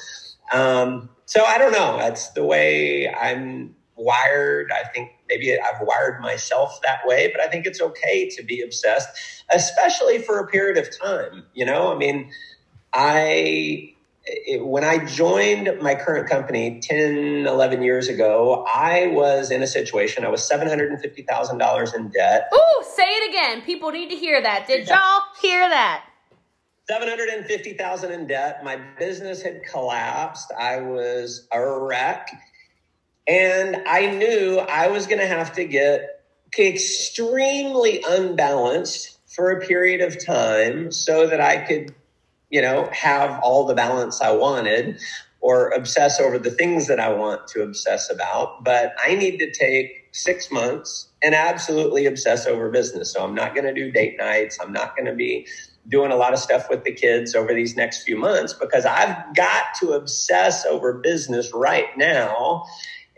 Um, 0.52 1.10
so 1.26 1.44
I 1.44 1.58
don't 1.58 1.72
know. 1.72 1.98
That's 1.98 2.32
the 2.32 2.44
way 2.44 3.08
I'm 3.14 3.76
wired. 3.96 4.72
I 4.72 4.88
think 4.88 5.12
maybe 5.30 5.54
I've 5.54 5.82
wired 5.82 6.20
myself 6.22 6.80
that 6.84 7.02
way, 7.06 7.32
but 7.32 7.42
I 7.42 7.48
think 7.48 7.66
it's 7.66 7.82
okay 7.82 8.30
to 8.30 8.44
be 8.44 8.62
obsessed, 8.62 9.08
especially 9.54 10.20
for 10.20 10.40
a 10.40 10.48
period 10.48 10.78
of 10.78 10.90
time. 11.00 11.46
You 11.54 11.66
know, 11.66 11.94
I 11.94 11.98
mean, 11.98 12.32
I, 12.94 13.94
it, 14.26 14.66
when 14.66 14.84
I 14.84 15.06
joined 15.06 15.80
my 15.82 15.96
current 15.96 16.30
company 16.30 16.80
10, 16.82 17.46
11 17.48 17.82
years 17.84 18.10
ago, 18.10 18.66
I 18.68 19.08
was 19.08 19.52
in 19.52 19.62
a 19.62 19.68
situation, 19.68 20.26
I 20.26 20.30
was 20.30 20.48
$750,000 20.50 21.96
in 21.96 22.10
debt. 22.10 22.50
Ooh, 22.54 22.84
say 22.96 23.08
it 23.08 23.30
again. 23.30 23.62
People 23.62 23.92
need 23.92 24.10
to 24.10 24.16
hear 24.16 24.42
that. 24.42 24.68
Did 24.68 24.88
yeah. 24.88 25.00
y'all 25.00 25.22
hear 25.42 25.70
that? 25.70 26.06
750,000 26.90 28.12
in 28.12 28.26
debt. 28.26 28.64
My 28.64 28.78
business 28.98 29.44
had 29.44 29.64
collapsed. 29.64 30.52
I 30.60 30.82
was 30.82 31.48
a 31.54 31.62
wreck. 31.62 32.30
And 33.30 33.84
I 33.88 34.08
knew 34.08 34.58
I 34.58 34.88
was 34.88 35.06
going 35.06 35.20
to 35.20 35.28
have 35.28 35.54
to 35.54 35.64
get 35.64 36.26
extremely 36.58 38.04
unbalanced 38.08 39.20
for 39.28 39.52
a 39.52 39.66
period 39.66 40.02
of 40.02 40.26
time 40.26 40.92
so 40.92 41.28
that 41.28 41.40
I 41.40 41.58
could, 41.58 41.94
you 42.50 42.62
know, 42.62 42.90
have 42.92 43.40
all 43.44 43.68
the 43.68 43.76
balance 43.76 44.20
I 44.20 44.32
wanted 44.32 45.00
or 45.42 45.70
obsess 45.70 46.20
over 46.20 46.40
the 46.40 46.50
things 46.50 46.88
that 46.88 47.00
I 47.00 47.14
want 47.14 47.48
to 47.50 47.62
obsess 47.62 48.12
about. 48.12 48.64
But 48.64 48.96
I 49.02 49.14
need 49.14 49.38
to 49.38 49.52
take 49.52 50.10
six 50.12 50.52
months 50.52 51.08
and 51.22 51.36
absolutely 51.36 52.08
obsess 52.08 52.48
over 52.48 52.70
business. 52.72 53.14
So 53.14 53.24
I'm 53.24 53.36
not 53.36 53.54
going 53.54 53.66
to 53.66 53.74
do 53.74 53.92
date 53.92 54.18
nights. 54.18 54.58
I'm 54.60 54.74
not 54.74 54.96
going 54.96 55.06
to 55.06 55.14
be 55.14 55.46
doing 55.88 56.12
a 56.12 56.16
lot 56.16 56.34
of 56.34 56.40
stuff 56.40 56.68
with 56.70 56.84
the 56.84 56.92
kids 56.92 57.36
over 57.36 57.54
these 57.54 57.76
next 57.76 58.04
few 58.04 58.18
months 58.18 58.54
because 58.54 58.86
I've 58.86 59.36
got 59.36 59.66
to 59.82 59.92
obsess 59.92 60.66
over 60.66 60.94
business 60.94 61.54
right 61.54 61.96
now 61.96 62.66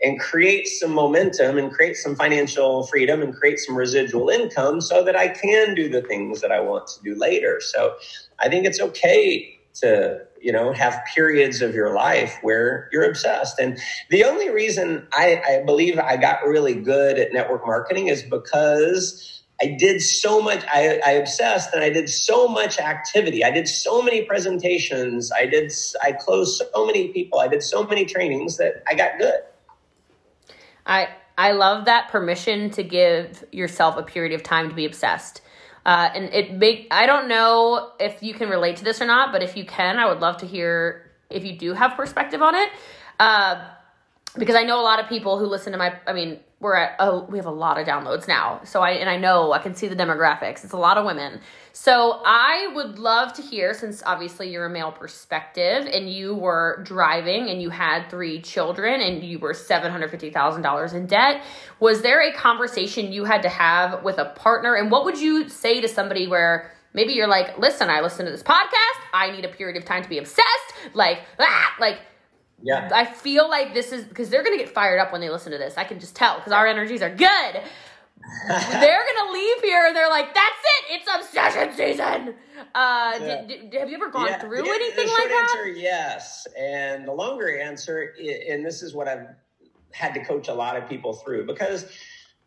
and 0.02 0.18
create 0.18 0.66
some 0.66 0.92
momentum 0.92 1.58
and 1.58 1.72
create 1.72 1.96
some 1.96 2.16
financial 2.16 2.86
freedom 2.86 3.22
and 3.22 3.34
create 3.34 3.58
some 3.58 3.76
residual 3.76 4.28
income 4.28 4.80
so 4.80 5.04
that 5.04 5.16
I 5.16 5.28
can 5.28 5.74
do 5.74 5.88
the 5.88 6.02
things 6.02 6.40
that 6.40 6.50
I 6.50 6.60
want 6.60 6.86
to 6.88 7.02
do 7.02 7.14
later. 7.14 7.60
So 7.60 7.94
I 8.40 8.48
think 8.48 8.66
it's 8.66 8.80
okay 8.80 9.58
to 9.74 10.20
you 10.40 10.52
know 10.52 10.72
have 10.72 11.00
periods 11.14 11.62
of 11.62 11.74
your 11.74 11.94
life 11.94 12.36
where 12.42 12.88
you're 12.92 13.08
obsessed 13.08 13.58
and 13.58 13.78
the 14.10 14.22
only 14.24 14.50
reason 14.50 15.06
I, 15.12 15.40
I 15.48 15.62
believe 15.64 15.98
i 15.98 16.16
got 16.16 16.44
really 16.44 16.74
good 16.74 17.18
at 17.18 17.32
network 17.32 17.64
marketing 17.64 18.08
is 18.08 18.22
because 18.22 19.32
I 19.62 19.76
did 19.78 20.02
so 20.02 20.40
much, 20.40 20.64
I, 20.72 21.00
I, 21.06 21.10
obsessed 21.12 21.72
and 21.72 21.84
I 21.84 21.90
did 21.90 22.08
so 22.08 22.48
much 22.48 22.80
activity. 22.80 23.44
I 23.44 23.52
did 23.52 23.68
so 23.68 24.02
many 24.02 24.24
presentations. 24.24 25.30
I 25.30 25.46
did, 25.46 25.72
I 26.02 26.12
closed 26.12 26.60
so 26.74 26.84
many 26.84 27.08
people. 27.12 27.38
I 27.38 27.46
did 27.46 27.62
so 27.62 27.84
many 27.84 28.04
trainings 28.04 28.56
that 28.56 28.82
I 28.88 28.94
got 28.94 29.18
good. 29.18 29.40
I 30.86 31.08
I 31.36 31.52
love 31.52 31.86
that 31.86 32.08
permission 32.10 32.70
to 32.70 32.82
give 32.82 33.44
yourself 33.52 33.96
a 33.96 34.02
period 34.02 34.32
of 34.32 34.42
time 34.42 34.68
to 34.68 34.74
be 34.74 34.84
obsessed. 34.84 35.40
Uh, 35.84 36.10
and 36.14 36.24
it 36.32 36.52
make 36.52 36.86
I 36.90 37.06
don't 37.06 37.28
know 37.28 37.92
if 37.98 38.22
you 38.22 38.34
can 38.34 38.48
relate 38.48 38.76
to 38.76 38.84
this 38.84 39.00
or 39.00 39.06
not, 39.06 39.32
but 39.32 39.42
if 39.42 39.56
you 39.56 39.64
can, 39.64 39.98
I 39.98 40.06
would 40.06 40.20
love 40.20 40.38
to 40.38 40.46
hear 40.46 41.10
if 41.30 41.44
you 41.44 41.56
do 41.56 41.72
have 41.72 41.96
perspective 41.96 42.42
on 42.42 42.54
it. 42.54 42.70
Uh, 43.18 43.64
because 44.38 44.54
I 44.54 44.62
know 44.62 44.80
a 44.80 44.82
lot 44.82 45.00
of 45.00 45.08
people 45.08 45.38
who 45.38 45.46
listen 45.46 45.72
to 45.72 45.78
my 45.78 45.98
I 46.06 46.12
mean, 46.12 46.40
we're 46.62 46.76
at 46.76 46.94
oh 47.00 47.24
we 47.28 47.38
have 47.38 47.46
a 47.46 47.50
lot 47.50 47.78
of 47.78 47.86
downloads 47.86 48.28
now. 48.28 48.60
So 48.64 48.80
I 48.80 48.92
and 48.92 49.10
I 49.10 49.16
know 49.16 49.52
I 49.52 49.58
can 49.58 49.74
see 49.74 49.88
the 49.88 49.96
demographics. 49.96 50.64
It's 50.64 50.72
a 50.72 50.78
lot 50.78 50.96
of 50.96 51.04
women. 51.04 51.40
So 51.72 52.20
I 52.24 52.70
would 52.74 52.98
love 52.98 53.32
to 53.34 53.42
hear, 53.42 53.74
since 53.74 54.02
obviously 54.04 54.50
you're 54.50 54.66
a 54.66 54.70
male 54.70 54.92
perspective 54.92 55.86
and 55.86 56.08
you 56.08 56.34
were 56.34 56.82
driving 56.84 57.48
and 57.48 57.60
you 57.60 57.70
had 57.70 58.08
three 58.10 58.42
children 58.42 59.00
and 59.00 59.24
you 59.24 59.38
were 59.38 59.54
$750,000 59.54 60.94
in 60.94 61.06
debt, 61.06 61.42
was 61.80 62.02
there 62.02 62.20
a 62.20 62.32
conversation 62.34 63.10
you 63.10 63.24
had 63.24 63.42
to 63.42 63.48
have 63.48 64.04
with 64.04 64.18
a 64.18 64.26
partner? 64.26 64.74
And 64.74 64.90
what 64.90 65.06
would 65.06 65.18
you 65.18 65.48
say 65.48 65.80
to 65.80 65.88
somebody 65.88 66.26
where 66.26 66.70
maybe 66.92 67.14
you're 67.14 67.26
like, 67.26 67.58
listen, 67.58 67.88
I 67.88 68.02
listen 68.02 68.26
to 68.26 68.30
this 68.30 68.42
podcast, 68.42 69.00
I 69.14 69.30
need 69.30 69.46
a 69.46 69.48
period 69.48 69.78
of 69.78 69.86
time 69.86 70.02
to 70.02 70.08
be 70.10 70.18
obsessed, 70.18 70.74
like, 70.92 71.20
ah, 71.40 71.74
like, 71.80 72.00
yeah. 72.62 72.88
I 72.92 73.04
feel 73.04 73.48
like 73.48 73.74
this 73.74 73.92
is 73.92 74.04
because 74.04 74.30
they're 74.30 74.44
gonna 74.44 74.56
get 74.56 74.70
fired 74.70 74.98
up 74.98 75.12
when 75.12 75.20
they 75.20 75.30
listen 75.30 75.52
to 75.52 75.58
this. 75.58 75.76
I 75.76 75.84
can 75.84 76.00
just 76.00 76.16
tell 76.16 76.36
because 76.36 76.52
our 76.52 76.66
energies 76.66 77.02
are 77.02 77.14
good 77.14 77.62
they're 78.48 79.04
gonna 79.16 79.32
leave 79.32 79.60
here 79.62 79.86
and 79.86 79.96
they're 79.96 80.08
like, 80.08 80.34
"That's 80.34 80.46
it, 80.46 80.94
it's 80.94 81.08
obsession 81.12 81.74
season." 81.74 82.34
Uh, 82.74 83.18
yeah. 83.20 83.44
did, 83.46 83.70
did, 83.70 83.80
have 83.80 83.90
you 83.90 83.96
ever 83.96 84.10
gone 84.10 84.28
yeah, 84.28 84.38
through 84.38 84.64
yeah, 84.64 84.72
anything 84.74 85.08
like 85.08 85.28
that? 85.28 85.48
Answer, 85.50 85.68
yes, 85.68 86.46
and 86.58 87.06
the 87.06 87.12
longer 87.12 87.58
answer, 87.58 88.14
and 88.48 88.64
this 88.64 88.82
is 88.82 88.94
what 88.94 89.08
I've 89.08 89.26
had 89.92 90.14
to 90.14 90.24
coach 90.24 90.48
a 90.48 90.54
lot 90.54 90.76
of 90.76 90.88
people 90.88 91.14
through 91.14 91.46
because 91.46 91.86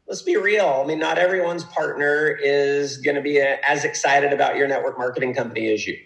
let's 0.07 0.21
be 0.21 0.37
real. 0.37 0.81
I 0.83 0.87
mean, 0.87 0.99
not 0.99 1.17
everyone's 1.17 1.65
partner 1.65 2.37
is 2.41 2.97
going 2.97 3.15
to 3.15 3.21
be 3.21 3.37
a, 3.37 3.59
as 3.67 3.83
excited 3.83 4.33
about 4.33 4.55
your 4.55 4.67
network 4.67 4.97
marketing 4.97 5.33
company 5.33 5.71
as 5.71 5.85
you, 5.85 5.97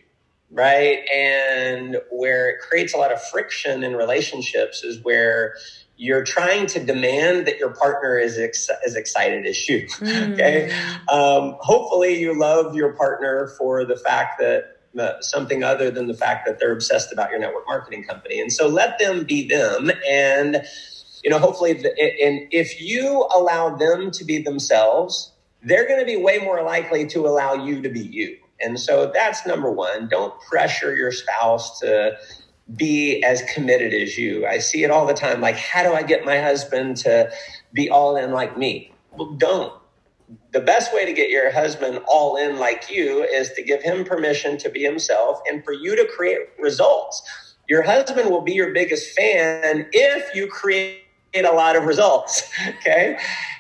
right? 0.52 1.00
And 1.14 1.98
where 2.12 2.50
it 2.50 2.60
creates 2.60 2.94
a 2.94 2.98
lot 2.98 3.12
of 3.12 3.22
friction 3.22 3.84
in 3.84 3.96
relationships 3.96 4.84
is 4.84 5.04
where 5.04 5.56
you're 5.98 6.24
trying 6.24 6.66
to 6.66 6.84
demand 6.84 7.46
that 7.46 7.58
your 7.58 7.74
partner 7.74 8.18
is 8.18 8.40
ex- 8.40 8.70
as 8.86 8.96
excited 8.96 9.46
as 9.46 9.68
you. 9.68 9.86
okay. 10.02 10.70
Mm. 10.72 11.14
Um, 11.14 11.58
hopefully, 11.60 12.20
you 12.20 12.40
love 12.40 12.74
your 12.74 12.94
partner 12.94 13.54
for 13.58 13.86
the 13.86 13.98
fact 13.98 14.40
that 14.40 14.78
uh, 14.98 15.22
something 15.22 15.64
other 15.64 15.92
than 15.92 16.08
the 16.08 16.14
fact 16.14 16.48
that 16.48 16.60
they're 16.60 16.72
obsessed 16.72 17.12
about 17.12 17.30
your 17.30 17.40
network 17.40 17.68
marketing 17.68 18.04
company. 18.06 18.40
And 18.40 18.52
so 18.52 18.68
let 18.68 18.98
them 18.98 19.24
be 19.24 19.48
them. 19.48 19.92
And, 20.10 20.64
you 21.24 21.30
know, 21.30 21.38
hopefully, 21.38 21.74
the, 21.74 21.90
and 22.24 22.48
if 22.52 22.82
you 22.82 23.28
allow 23.36 23.76
them 23.76 24.10
to 24.12 24.26
be 24.26 24.42
themselves, 24.42 25.34
they're 25.62 25.88
going 25.88 26.00
to 26.00 26.06
be 26.06 26.16
way 26.16 26.40
more 26.40 26.64
likely 26.64 27.06
to 27.08 27.28
allow 27.28 27.54
you 27.54 27.82
to 27.82 27.90
be 27.90 28.00
you. 28.00 28.38
And 28.62 28.80
so 28.80 29.12
that's 29.14 29.46
number 29.46 29.72
one. 29.72 30.08
Don't 30.08 30.40
pressure 30.42 30.96
your 30.96 31.12
spouse 31.12 31.80
to 31.80 32.18
be 32.76 33.24
as 33.24 33.42
committed 33.54 33.94
as 33.94 34.18
you. 34.18 34.46
I 34.46 34.60
see 34.60 34.84
it 34.84 34.92
all 34.92 35.06
the 35.06 35.14
time. 35.14 35.42
Like, 35.42 35.56
how 35.56 35.84
do 35.84 35.94
I 35.94 36.04
get 36.04 36.26
my 36.26 36.40
husband 36.40 36.98
to 36.98 37.32
be 37.74 37.90
all 37.90 38.16
in 38.16 38.32
like 38.32 38.58
me? 38.58 38.94
Well, 39.12 39.32
don't. 39.32 39.74
The 40.52 40.60
best 40.60 40.94
way 40.94 41.06
to 41.06 41.14
get 41.14 41.30
your 41.30 41.52
husband 41.52 42.02
all 42.08 42.38
in 42.38 42.60
like 42.60 42.92
you 42.92 43.24
is 43.24 43.52
to 43.54 43.64
give 43.64 43.82
him 43.82 44.04
permission 44.04 44.58
to 44.60 44.70
be 44.70 44.84
himself 44.84 45.40
and 45.48 45.64
for 45.64 45.74
you 45.74 45.96
to 45.96 46.08
create 46.16 46.50
results. 46.60 47.56
Your 47.68 47.82
husband 47.82 48.30
will 48.30 48.42
be 48.42 48.54
your 48.54 48.72
biggest 48.72 49.16
fan 49.16 49.88
if 49.92 50.36
you 50.36 50.48
create 50.48 51.02
a 51.36 51.52
lot 51.52 51.76
of 51.76 51.84
results. 51.86 52.52
Okay. 52.80 53.18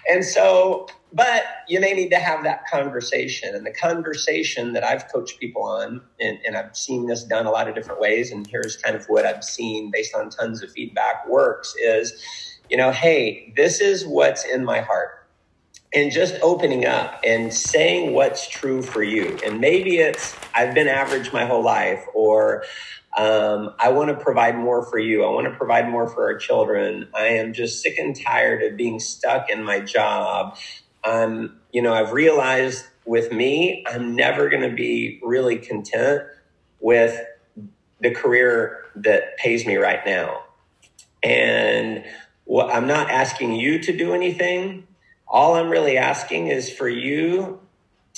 And 0.09 0.23
so 0.23 0.87
but 1.11 1.43
you 1.67 1.79
may 1.79 1.93
need 1.93 2.09
to 2.09 2.19
have 2.19 2.43
that 2.43 2.67
conversation. 2.67 3.55
And 3.55 3.65
the 3.65 3.73
conversation 3.73 4.73
that 4.73 4.83
I've 4.83 5.11
coached 5.11 5.39
people 5.39 5.63
on, 5.63 6.01
and, 6.19 6.39
and, 6.45 6.55
I've 6.55 6.75
seen 6.77 7.07
this 7.07 7.23
done 7.23 7.45
a 7.45 7.51
lot 7.51 7.67
of 7.67 7.75
different 7.75 7.99
ways, 7.99 8.31
and 8.31 8.45
here's 8.45 8.77
kind 8.77 8.95
of 8.95 9.05
what 9.05 9.25
I've 9.25 9.43
seen 9.43 9.89
based 9.91 10.13
on 10.13 10.29
tons 10.29 10.61
of 10.61 10.71
feedback 10.71 11.27
works 11.27 11.73
is, 11.81 12.59
you 12.69 12.77
know, 12.77 12.91
hey, 12.91 13.53
this 13.55 13.81
is 13.81 14.05
what's 14.05 14.45
in 14.45 14.63
my 14.63 14.81
heart. 14.81 15.15
And 15.91 16.11
just 16.11 16.35
opening 16.43 16.85
up 16.85 17.19
and 17.25 17.51
saying 17.51 18.13
what's 18.13 18.47
true 18.47 18.83
for 18.83 19.01
you. 19.01 19.39
And 19.43 19.59
maybe 19.59 19.97
it's, 19.97 20.35
I've 20.53 20.75
been 20.75 20.87
average 20.87 21.33
my 21.33 21.45
whole 21.45 21.63
life, 21.63 22.05
or 22.13 22.63
um, 23.17 23.73
I 23.79 23.89
want 23.89 24.09
to 24.09 24.23
provide 24.23 24.55
more 24.55 24.85
for 24.85 24.99
you. 24.99 25.23
I 25.23 25.31
want 25.31 25.47
to 25.47 25.57
provide 25.57 25.89
more 25.89 26.07
for 26.07 26.25
our 26.25 26.37
children. 26.37 27.07
I 27.15 27.25
am 27.25 27.53
just 27.53 27.81
sick 27.81 27.97
and 27.97 28.15
tired 28.15 28.61
of 28.61 28.77
being 28.77 28.99
stuck 28.99 29.49
in 29.49 29.63
my 29.63 29.79
job. 29.79 30.57
I'm, 31.03 31.59
you 31.71 31.81
know, 31.81 31.93
I've 31.93 32.11
realized 32.11 32.85
with 33.05 33.31
me, 33.31 33.85
I'm 33.87 34.15
never 34.15 34.49
going 34.49 34.69
to 34.69 34.75
be 34.75 35.19
really 35.23 35.57
content 35.57 36.23
with 36.79 37.19
the 38.01 38.11
career 38.11 38.85
that 38.95 39.37
pays 39.37 39.65
me 39.65 39.75
right 39.77 40.05
now. 40.05 40.43
And 41.23 42.05
what 42.45 42.73
I'm 42.73 42.87
not 42.87 43.11
asking 43.11 43.55
you 43.55 43.79
to 43.79 43.95
do 43.95 44.13
anything. 44.13 44.87
All 45.27 45.55
I'm 45.55 45.69
really 45.69 45.97
asking 45.97 46.47
is 46.47 46.71
for 46.71 46.89
you 46.89 47.59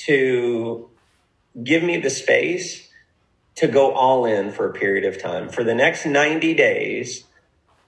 to 0.08 0.90
give 1.62 1.84
me 1.84 1.98
the 1.98 2.10
space 2.10 2.88
to 3.56 3.68
go 3.68 3.92
all 3.92 4.26
in 4.26 4.52
for 4.52 4.70
a 4.70 4.74
period 4.74 5.04
of 5.04 5.22
time. 5.22 5.50
For 5.50 5.64
the 5.66 5.76
next 5.76 6.06
90 6.06 6.54
days, 6.54 7.26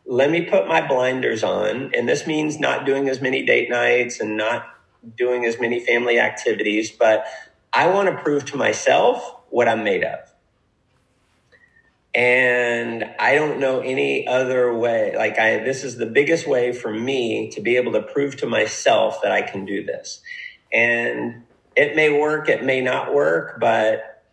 let 0.05 0.29
me 0.29 0.41
put 0.41 0.67
my 0.67 0.85
blinders 0.85 1.43
on. 1.43 1.91
And 1.95 2.09
this 2.09 2.27
means 2.27 2.59
not 2.59 2.85
doing 2.85 3.07
as 3.07 3.21
many 3.21 3.45
date 3.45 3.69
nights 3.69 4.19
and 4.19 4.35
not 4.35 4.65
doing 5.17 5.45
as 5.45 5.59
many 5.59 5.79
family 5.79 6.19
activities, 6.19 6.91
but 6.91 7.25
I 7.71 7.87
want 7.87 8.09
to 8.09 8.21
prove 8.23 8.45
to 8.45 8.57
myself 8.57 9.35
what 9.49 9.67
I'm 9.67 9.83
made 9.83 10.03
of. 10.03 10.19
And 12.15 13.05
I 13.17 13.33
don't 13.35 13.59
know 13.59 13.79
any 13.79 14.27
other 14.27 14.73
way. 14.73 15.15
Like 15.15 15.39
I, 15.39 15.59
this 15.59 15.83
is 15.83 15.97
the 15.97 16.05
biggest 16.05 16.47
way 16.47 16.71
for 16.71 16.93
me 16.93 17.49
to 17.51 17.61
be 17.61 17.75
able 17.75 17.93
to 17.93 18.03
prove 18.03 18.37
to 18.37 18.47
myself 18.47 19.21
that 19.23 19.31
I 19.31 19.41
can 19.41 19.65
do 19.65 19.83
this. 19.83 20.21
And 20.71 21.43
it 21.75 21.95
may 21.95 22.09
work, 22.11 22.49
it 22.49 22.63
may 22.63 22.81
not 22.81 23.13
work, 23.13 23.59
but 23.59 24.23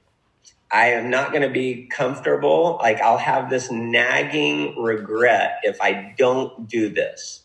I 0.71 0.89
am 0.89 1.11
not 1.11 1.31
going 1.31 1.43
to 1.43 1.51
be 1.51 1.89
comfortable. 1.91 2.79
Like 2.83 3.01
I'll 3.01 3.19
have 3.19 3.51
this 3.51 3.71
nagging 3.71 4.81
regret 4.81 5.61
if 5.63 5.81
I 5.81 6.15
don't 6.17 6.69
do 6.69 6.91
this. 6.91 7.45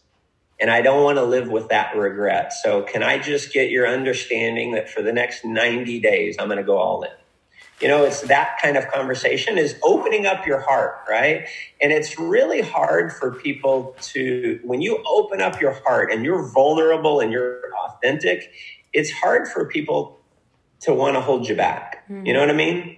And 0.60 0.72
I 0.72 0.82
don't 0.82 1.03
want 1.03 1.18
to 1.18 1.24
live 1.24 1.49
with 1.49 1.70
that 1.70 1.95
regret. 1.95 2.53
So 2.53 2.84
can 2.84 3.03
I 3.03 3.20
just 3.20 3.51
get 3.51 3.70
your 3.70 3.88
understanding 3.88 4.72
that 4.74 4.89
for 4.89 5.01
the 5.01 5.12
next 5.12 5.43
90 5.43 5.99
days, 5.99 6.38
I'm 6.39 6.47
going 6.47 6.58
to 6.58 6.64
go 6.64 6.78
all 6.78 7.03
in? 7.03 7.12
You 7.82 7.89
know, 7.89 8.06
it's 8.06 8.22
that 8.22 8.58
kind 8.62 8.78
of 8.78 8.88
conversation 8.88 9.58
is 9.58 9.76
opening 9.84 10.26
up 10.26 10.47
your 10.47 10.62
heart, 10.62 10.99
right? 11.10 11.45
And 11.82 11.91
it's 11.91 12.18
really 12.18 12.62
hard 12.62 13.12
for 13.12 13.34
people 13.34 13.97
to, 14.14 14.62
when 14.64 14.82
you 14.82 15.03
open 15.06 15.41
up 15.41 15.60
your 15.60 15.74
heart 15.86 16.10
and 16.10 16.24
you're 16.24 16.49
vulnerable 16.53 17.20
and 17.20 17.34
you're 17.34 17.74
authentic, 17.76 18.49
it's 18.93 19.12
hard 19.12 19.49
for 19.49 19.66
people 19.66 20.22
to 20.82 20.93
want 20.93 21.16
to 21.16 21.22
hold 21.22 21.49
you 21.49 21.56
back. 21.56 22.08
Mm-hmm. 22.10 22.26
You 22.26 22.34
know 22.34 22.39
what 22.39 22.49
I 22.49 22.53
mean? 22.53 22.97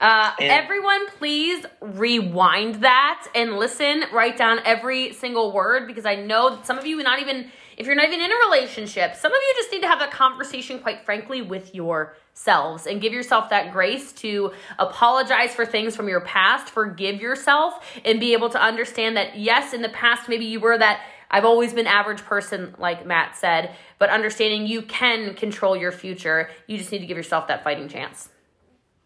Uh, 0.00 0.32
everyone, 0.38 1.08
please 1.18 1.66
rewind 1.80 2.76
that 2.76 3.26
and 3.34 3.56
listen. 3.56 4.04
Write 4.12 4.36
down 4.36 4.60
every 4.64 5.12
single 5.12 5.52
word 5.52 5.88
because 5.88 6.06
I 6.06 6.14
know 6.14 6.54
that 6.54 6.66
some 6.66 6.78
of 6.78 6.86
you, 6.86 7.02
not 7.02 7.20
even 7.20 7.50
if 7.76 7.86
you're 7.86 7.96
not 7.96 8.06
even 8.06 8.20
in 8.20 8.30
a 8.30 8.34
relationship, 8.46 9.16
some 9.16 9.32
of 9.32 9.38
you 9.38 9.54
just 9.56 9.72
need 9.72 9.82
to 9.82 9.88
have 9.88 10.00
a 10.00 10.08
conversation, 10.08 10.78
quite 10.80 11.04
frankly, 11.04 11.42
with 11.42 11.74
yourselves 11.74 12.86
and 12.86 13.00
give 13.00 13.12
yourself 13.12 13.50
that 13.50 13.72
grace 13.72 14.12
to 14.14 14.52
apologize 14.78 15.52
for 15.54 15.66
things 15.66 15.96
from 15.96 16.08
your 16.08 16.20
past, 16.20 16.70
forgive 16.70 17.20
yourself, 17.20 17.84
and 18.04 18.20
be 18.20 18.32
able 18.32 18.50
to 18.50 18.60
understand 18.60 19.16
that 19.16 19.36
yes, 19.36 19.72
in 19.72 19.82
the 19.82 19.88
past, 19.88 20.28
maybe 20.28 20.44
you 20.44 20.60
were 20.60 20.78
that. 20.78 21.00
I've 21.30 21.44
always 21.44 21.74
been 21.74 21.86
average 21.86 22.22
person, 22.22 22.74
like 22.78 23.04
Matt 23.04 23.36
said, 23.36 23.74
but 23.98 24.08
understanding 24.08 24.66
you 24.66 24.80
can 24.80 25.34
control 25.34 25.76
your 25.76 25.92
future. 25.92 26.48
You 26.66 26.78
just 26.78 26.90
need 26.90 27.00
to 27.00 27.06
give 27.06 27.18
yourself 27.18 27.48
that 27.48 27.62
fighting 27.62 27.86
chance. 27.86 28.30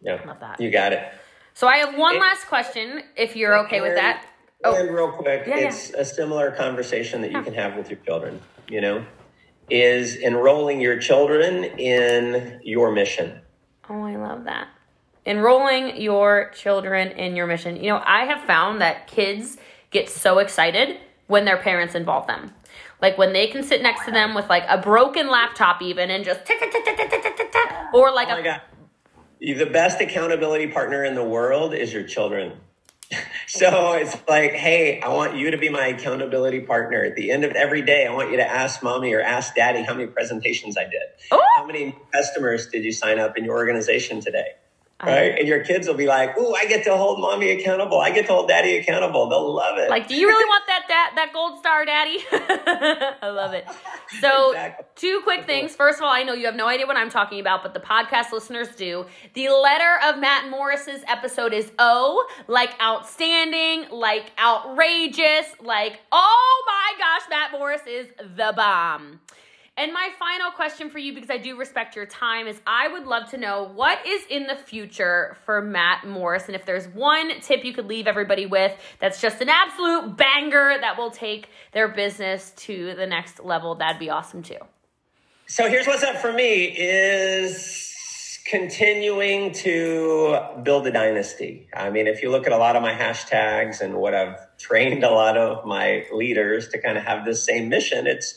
Yeah. 0.02 0.20
Love 0.26 0.40
that. 0.40 0.60
You 0.60 0.70
got 0.70 0.92
it. 0.92 1.12
So 1.54 1.66
I 1.68 1.78
have 1.78 1.96
one 1.96 2.18
last 2.18 2.46
question, 2.46 3.02
if 3.16 3.36
you're 3.36 3.56
okay 3.66 3.76
and, 3.76 3.84
with 3.84 3.94
that. 3.96 4.26
Oh, 4.64 4.74
and 4.74 4.94
real 4.94 5.10
quick, 5.10 5.44
yeah, 5.46 5.56
it's 5.56 5.90
yeah. 5.90 6.00
a 6.00 6.04
similar 6.04 6.50
conversation 6.52 7.20
that 7.22 7.32
you 7.32 7.42
can 7.42 7.54
have 7.54 7.76
with 7.76 7.90
your 7.90 7.98
children. 8.00 8.40
You 8.68 8.80
know, 8.80 9.04
is 9.70 10.16
enrolling 10.16 10.80
your 10.80 10.98
children 10.98 11.64
in 11.64 12.60
your 12.62 12.92
mission. 12.92 13.40
Oh, 13.88 14.04
I 14.04 14.16
love 14.16 14.44
that. 14.44 14.68
Enrolling 15.26 16.00
your 16.00 16.50
children 16.54 17.08
in 17.08 17.36
your 17.36 17.46
mission. 17.46 17.76
You 17.76 17.90
know, 17.90 18.02
I 18.04 18.24
have 18.24 18.42
found 18.44 18.80
that 18.80 19.06
kids 19.06 19.56
get 19.90 20.08
so 20.08 20.38
excited 20.38 20.98
when 21.26 21.44
their 21.44 21.58
parents 21.58 21.94
involve 21.94 22.26
them. 22.26 22.52
Like 23.00 23.18
when 23.18 23.32
they 23.32 23.48
can 23.48 23.62
sit 23.62 23.82
next 23.82 24.04
to 24.04 24.10
them 24.12 24.34
with 24.34 24.48
like 24.48 24.64
a 24.68 24.78
broken 24.78 25.28
laptop, 25.28 25.82
even 25.82 26.10
and 26.10 26.24
just 26.24 26.40
or 27.92 28.12
like 28.12 28.28
oh 28.30 28.38
a 28.38 28.62
the 29.42 29.66
best 29.66 30.00
accountability 30.00 30.68
partner 30.68 31.04
in 31.04 31.16
the 31.16 31.24
world 31.24 31.74
is 31.74 31.92
your 31.92 32.04
children. 32.04 32.52
so 33.48 33.92
it's 33.94 34.16
like, 34.28 34.52
hey, 34.52 35.00
I 35.00 35.08
want 35.08 35.36
you 35.36 35.50
to 35.50 35.58
be 35.58 35.68
my 35.68 35.88
accountability 35.88 36.60
partner. 36.60 37.02
At 37.02 37.16
the 37.16 37.32
end 37.32 37.44
of 37.44 37.52
every 37.52 37.82
day, 37.82 38.06
I 38.06 38.14
want 38.14 38.30
you 38.30 38.36
to 38.36 38.48
ask 38.48 38.82
mommy 38.82 39.12
or 39.12 39.20
ask 39.20 39.54
daddy 39.56 39.82
how 39.82 39.94
many 39.94 40.06
presentations 40.06 40.78
I 40.78 40.84
did. 40.84 41.02
Oh. 41.32 41.42
How 41.56 41.66
many 41.66 41.96
customers 42.12 42.68
did 42.68 42.84
you 42.84 42.92
sign 42.92 43.18
up 43.18 43.36
in 43.36 43.44
your 43.44 43.56
organization 43.56 44.20
today? 44.20 44.52
Right? 45.02 45.38
And 45.38 45.48
your 45.48 45.64
kids 45.64 45.86
will 45.86 45.94
be 45.94 46.06
like, 46.06 46.36
"Ooh, 46.38 46.54
I 46.54 46.66
get 46.66 46.84
to 46.84 46.96
hold 46.96 47.20
mommy 47.20 47.50
accountable. 47.50 48.00
I 48.00 48.10
get 48.10 48.26
to 48.26 48.32
hold 48.32 48.48
daddy 48.48 48.76
accountable." 48.76 49.28
They'll 49.28 49.52
love 49.52 49.78
it. 49.78 49.90
Like, 49.90 50.08
do 50.08 50.14
you 50.14 50.28
really 50.28 50.44
want 50.44 50.66
that 50.66 50.84
that 50.88 51.12
that 51.16 51.32
gold 51.32 51.58
star, 51.58 51.84
daddy? 51.84 52.18
I 53.22 53.30
love 53.30 53.52
it. 53.52 53.66
So, 54.20 54.50
exactly. 54.50 54.86
two 54.96 55.20
quick 55.24 55.46
things. 55.46 55.74
First 55.74 55.98
of 55.98 56.04
all, 56.04 56.12
I 56.12 56.22
know 56.22 56.34
you 56.34 56.46
have 56.46 56.54
no 56.54 56.68
idea 56.68 56.86
what 56.86 56.96
I'm 56.96 57.10
talking 57.10 57.40
about, 57.40 57.62
but 57.62 57.74
the 57.74 57.80
podcast 57.80 58.32
listeners 58.32 58.68
do. 58.76 59.06
The 59.34 59.48
letter 59.48 59.98
of 60.04 60.18
Matt 60.18 60.50
Morris's 60.50 61.02
episode 61.08 61.52
is 61.52 61.70
O, 61.78 62.26
like 62.46 62.70
outstanding, 62.80 63.86
like 63.90 64.32
outrageous, 64.38 65.46
like 65.62 66.00
oh 66.10 66.64
my 66.66 66.98
gosh, 66.98 67.28
Matt 67.30 67.52
Morris 67.52 67.82
is 67.86 68.08
the 68.36 68.52
bomb. 68.54 69.20
And 69.78 69.90
my 69.92 70.10
final 70.18 70.50
question 70.50 70.90
for 70.90 70.98
you, 70.98 71.14
because 71.14 71.30
I 71.30 71.38
do 71.38 71.56
respect 71.56 71.96
your 71.96 72.04
time, 72.04 72.46
is 72.46 72.60
I 72.66 72.88
would 72.88 73.06
love 73.06 73.30
to 73.30 73.38
know 73.38 73.70
what 73.74 74.06
is 74.06 74.22
in 74.28 74.46
the 74.46 74.54
future 74.54 75.38
for 75.46 75.62
Matt 75.62 76.06
Morris. 76.06 76.44
And 76.46 76.54
if 76.54 76.66
there's 76.66 76.86
one 76.88 77.40
tip 77.40 77.64
you 77.64 77.72
could 77.72 77.86
leave 77.86 78.06
everybody 78.06 78.44
with 78.44 78.78
that's 78.98 79.20
just 79.20 79.40
an 79.40 79.48
absolute 79.48 80.16
banger 80.18 80.76
that 80.78 80.98
will 80.98 81.10
take 81.10 81.48
their 81.72 81.88
business 81.88 82.52
to 82.56 82.94
the 82.96 83.06
next 83.06 83.42
level, 83.42 83.74
that'd 83.76 83.98
be 83.98 84.10
awesome 84.10 84.42
too. 84.42 84.58
So 85.46 85.68
here's 85.70 85.86
what's 85.86 86.02
up 86.02 86.16
for 86.16 86.32
me 86.32 86.64
is 86.64 87.88
continuing 88.46 89.52
to 89.52 90.38
build 90.62 90.86
a 90.86 90.90
dynasty. 90.90 91.68
I 91.74 91.88
mean, 91.88 92.06
if 92.06 92.22
you 92.22 92.30
look 92.30 92.46
at 92.46 92.52
a 92.52 92.58
lot 92.58 92.76
of 92.76 92.82
my 92.82 92.92
hashtags 92.92 93.80
and 93.80 93.94
what 93.94 94.14
I've 94.14 94.36
trained 94.58 95.02
a 95.02 95.10
lot 95.10 95.38
of 95.38 95.64
my 95.64 96.04
leaders 96.12 96.68
to 96.68 96.78
kind 96.78 96.98
of 96.98 97.04
have 97.04 97.24
this 97.24 97.44
same 97.46 97.70
mission, 97.70 98.06
it's 98.06 98.34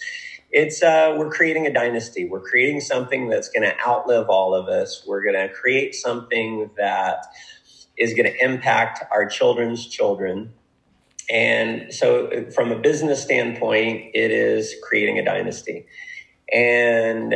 it's 0.55 0.81
uh, 0.81 1.13
we're 1.17 1.29
creating 1.29 1.67
a 1.67 1.73
dynasty. 1.73 2.23
We're 2.23 2.39
creating 2.39 2.79
something 2.79 3.27
that's 3.27 3.49
going 3.49 3.63
to 3.63 3.77
outlive 3.85 4.29
all 4.29 4.55
of 4.55 4.69
us. 4.69 5.03
We're 5.05 5.21
going 5.21 5.35
to 5.35 5.53
create 5.53 5.93
something 5.93 6.69
that 6.77 7.25
is 7.97 8.13
going 8.13 8.31
to 8.31 8.43
impact 8.43 9.03
our 9.11 9.27
children's 9.27 9.85
children. 9.85 10.53
And 11.29 11.93
so, 11.93 12.49
from 12.55 12.71
a 12.71 12.79
business 12.79 13.21
standpoint, 13.21 14.11
it 14.13 14.31
is 14.31 14.73
creating 14.81 15.19
a 15.19 15.25
dynasty. 15.25 15.87
And 16.53 17.35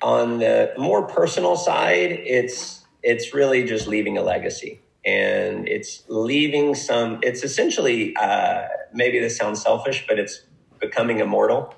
on 0.00 0.38
the 0.38 0.74
more 0.78 1.08
personal 1.08 1.56
side, 1.56 2.12
it's 2.12 2.84
it's 3.02 3.34
really 3.34 3.64
just 3.64 3.88
leaving 3.88 4.16
a 4.16 4.22
legacy, 4.22 4.80
and 5.04 5.68
it's 5.68 6.04
leaving 6.06 6.76
some. 6.76 7.18
It's 7.24 7.42
essentially 7.42 8.14
uh, 8.14 8.68
maybe 8.94 9.18
this 9.18 9.36
sounds 9.36 9.60
selfish, 9.60 10.04
but 10.06 10.20
it's 10.20 10.44
becoming 10.78 11.18
immortal. 11.18 11.74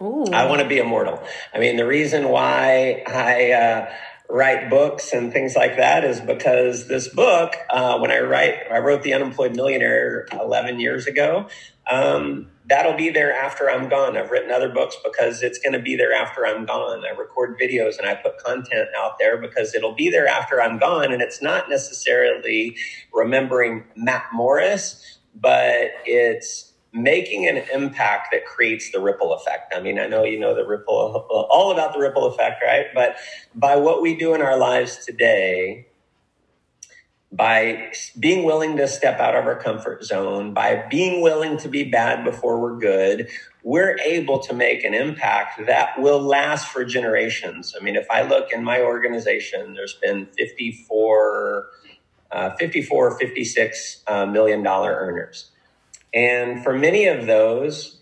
Ooh. 0.00 0.26
I 0.32 0.46
want 0.46 0.60
to 0.60 0.68
be 0.68 0.78
immortal. 0.78 1.22
I 1.54 1.58
mean, 1.58 1.76
the 1.76 1.86
reason 1.86 2.28
why 2.28 3.02
I 3.06 3.52
uh, 3.52 3.92
write 4.28 4.68
books 4.68 5.12
and 5.12 5.32
things 5.32 5.54
like 5.56 5.76
that 5.76 6.04
is 6.04 6.20
because 6.20 6.88
this 6.88 7.08
book, 7.08 7.54
uh, 7.70 7.98
when 7.98 8.10
I 8.10 8.20
write, 8.20 8.54
I 8.70 8.78
wrote 8.78 9.02
The 9.02 9.14
Unemployed 9.14 9.56
Millionaire 9.56 10.26
11 10.32 10.80
years 10.80 11.06
ago. 11.06 11.48
Um, 11.90 12.50
that'll 12.66 12.96
be 12.96 13.10
there 13.10 13.32
after 13.32 13.70
I'm 13.70 13.88
gone. 13.88 14.16
I've 14.16 14.30
written 14.30 14.50
other 14.50 14.68
books 14.68 14.96
because 15.04 15.42
it's 15.42 15.58
going 15.58 15.72
to 15.72 15.78
be 15.78 15.96
there 15.96 16.12
after 16.12 16.46
I'm 16.46 16.66
gone. 16.66 17.04
I 17.06 17.16
record 17.16 17.58
videos 17.58 17.98
and 17.98 18.08
I 18.08 18.16
put 18.16 18.38
content 18.38 18.88
out 18.98 19.18
there 19.18 19.38
because 19.38 19.74
it'll 19.74 19.94
be 19.94 20.10
there 20.10 20.26
after 20.26 20.60
I'm 20.60 20.78
gone. 20.78 21.12
And 21.12 21.22
it's 21.22 21.40
not 21.40 21.70
necessarily 21.70 22.76
remembering 23.14 23.84
Matt 23.94 24.24
Morris, 24.32 25.20
but 25.34 25.90
it's 26.04 26.72
making 26.96 27.46
an 27.46 27.58
impact 27.72 28.28
that 28.32 28.46
creates 28.46 28.90
the 28.90 29.00
ripple 29.00 29.34
effect. 29.34 29.72
I 29.76 29.80
mean, 29.80 29.98
I 29.98 30.06
know 30.06 30.24
you 30.24 30.40
know 30.40 30.54
the 30.54 30.66
ripple, 30.66 31.26
all 31.50 31.70
about 31.70 31.92
the 31.92 32.00
ripple 32.00 32.26
effect, 32.26 32.62
right? 32.62 32.86
But 32.94 33.16
by 33.54 33.76
what 33.76 34.00
we 34.00 34.16
do 34.16 34.34
in 34.34 34.40
our 34.40 34.56
lives 34.56 35.04
today, 35.04 35.86
by 37.32 37.92
being 38.18 38.44
willing 38.44 38.76
to 38.78 38.88
step 38.88 39.20
out 39.20 39.34
of 39.34 39.44
our 39.44 39.56
comfort 39.56 40.04
zone, 40.04 40.54
by 40.54 40.86
being 40.88 41.20
willing 41.20 41.58
to 41.58 41.68
be 41.68 41.84
bad 41.84 42.24
before 42.24 42.58
we're 42.58 42.78
good, 42.78 43.28
we're 43.62 43.98
able 43.98 44.38
to 44.38 44.54
make 44.54 44.84
an 44.84 44.94
impact 44.94 45.66
that 45.66 46.00
will 46.00 46.20
last 46.20 46.68
for 46.68 46.84
generations. 46.84 47.74
I 47.78 47.82
mean, 47.82 47.96
if 47.96 48.06
I 48.10 48.22
look 48.22 48.52
in 48.52 48.64
my 48.64 48.80
organization, 48.80 49.74
there's 49.74 49.94
been 49.94 50.26
54, 50.38 51.66
uh, 52.30 52.50
54 52.50 53.18
56 53.18 54.02
uh, 54.06 54.26
million 54.26 54.62
dollar 54.62 54.94
earners. 54.94 55.50
And 56.14 56.62
for 56.62 56.76
many 56.76 57.06
of 57.06 57.26
those, 57.26 58.00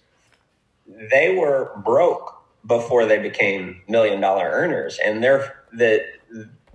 they 0.87 1.35
were 1.35 1.73
broke 1.85 2.43
before 2.67 3.07
they 3.07 3.19
became 3.19 3.83
million 3.89 4.21
dollar 4.21 4.49
earners. 4.51 4.99
And 5.03 5.23
their 5.23 5.65
the 5.73 6.05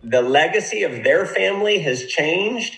the 0.03 0.21
legacy 0.21 0.83
of 0.83 1.03
their 1.03 1.25
family 1.25 1.79
has 1.79 2.05
changed 2.05 2.75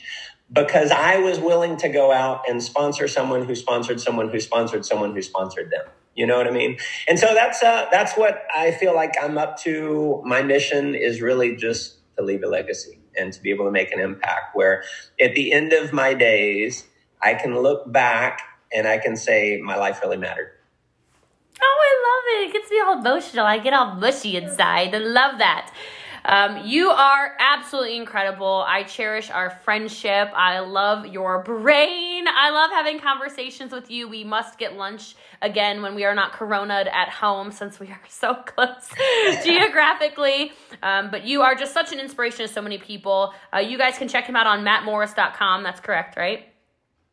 because 0.52 0.92
I 0.92 1.18
was 1.18 1.40
willing 1.40 1.78
to 1.78 1.90
go 1.90 2.12
out 2.12 2.42
and 2.50 2.62
sponsor 2.62 3.08
someone 3.08 3.46
who 3.46 3.56
sponsored 3.56 4.02
someone 4.02 4.30
who 4.30 4.40
sponsored 4.40 4.86
someone 4.86 5.14
who 5.14 5.22
sponsored 5.22 5.72
them. 5.72 5.86
You 6.16 6.28
know 6.28 6.38
what 6.38 6.48
I 6.48 6.52
mean? 6.52 6.78
And 7.08 7.18
so 7.18 7.34
that's 7.34 7.64
uh, 7.64 7.86
that's 7.92 8.14
what 8.14 8.44
I 8.56 8.72
feel 8.72 8.94
like 8.94 9.16
I'm 9.22 9.38
up 9.38 9.58
to. 9.62 10.22
My 10.26 10.42
mission 10.42 10.94
is 10.94 11.22
really 11.22 11.56
just 11.56 11.98
to 12.18 12.24
leave 12.24 12.44
a 12.44 12.48
legacy 12.48 13.00
and 13.18 13.32
to 13.32 13.42
be 13.42 13.50
able 13.50 13.66
to 13.66 13.72
make 13.72 13.92
an 13.92 14.00
impact. 14.00 14.56
Where 14.56 14.84
at 15.20 15.36
the 15.36 15.54
end 15.54 15.72
of 15.72 15.94
my 15.94 16.14
days, 16.14 16.86
I 17.22 17.36
can 17.36 17.58
look 17.58 17.92
back 17.92 18.42
and 18.74 18.88
I 18.88 18.98
can 18.98 19.16
say 19.16 19.60
my 19.62 19.76
life 19.76 20.02
really 20.02 20.18
mattered. 20.18 20.52
Oh, 21.62 21.80
I 21.84 21.94
love 22.08 22.44
it. 22.44 22.50
It 22.50 22.54
gets 22.54 22.72
me 22.72 22.80
all 22.80 23.00
emotional. 23.00 23.46
I 23.46 23.60
get 23.60 23.74
all 23.74 23.96
mushy 23.96 24.36
inside. 24.36 24.96
I 24.96 25.00
love 25.00 25.38
that. 25.38 25.72
Um, 26.24 26.66
you 26.66 26.90
are 26.90 27.36
absolutely 27.40 27.98
incredible. 27.98 28.64
I 28.68 28.84
cherish 28.84 29.32
our 29.32 29.50
friendship. 29.50 30.30
I 30.36 30.60
love 30.60 31.08
your 31.08 31.44
brain. 31.44 32.26
I 32.28 32.52
love 32.52 32.70
having 32.72 33.00
conversations 33.00 33.72
with 33.72 33.90
you. 33.90 34.08
We 34.08 34.24
must 34.24 34.60
get 34.60 34.76
lunch 34.76 35.16
again 35.42 35.82
when 35.82 35.96
we 35.96 36.06
are 36.06 36.14
not 36.14 36.34
coronaed 36.34 36.92
at 36.92 37.10
home 37.10 37.52
since 37.52 37.80
we 37.80 37.88
are 37.88 38.02
so 38.08 38.36
close 38.46 38.90
geographically. 39.44 40.52
Um, 40.84 41.10
but 41.10 41.26
you 41.26 41.42
are 41.42 41.56
just 41.56 41.74
such 41.74 41.92
an 41.92 42.00
inspiration 42.00 42.48
to 42.48 42.54
so 42.54 42.62
many 42.62 42.78
people. 42.78 43.34
Uh, 43.54 43.60
you 43.60 43.78
guys 43.78 43.98
can 43.98 44.08
check 44.08 44.26
him 44.26 44.36
out 44.36 44.46
on 44.46 44.64
mattmorris.com. 44.64 45.64
That's 45.64 45.80
correct, 45.80 46.18
right? 46.18 46.46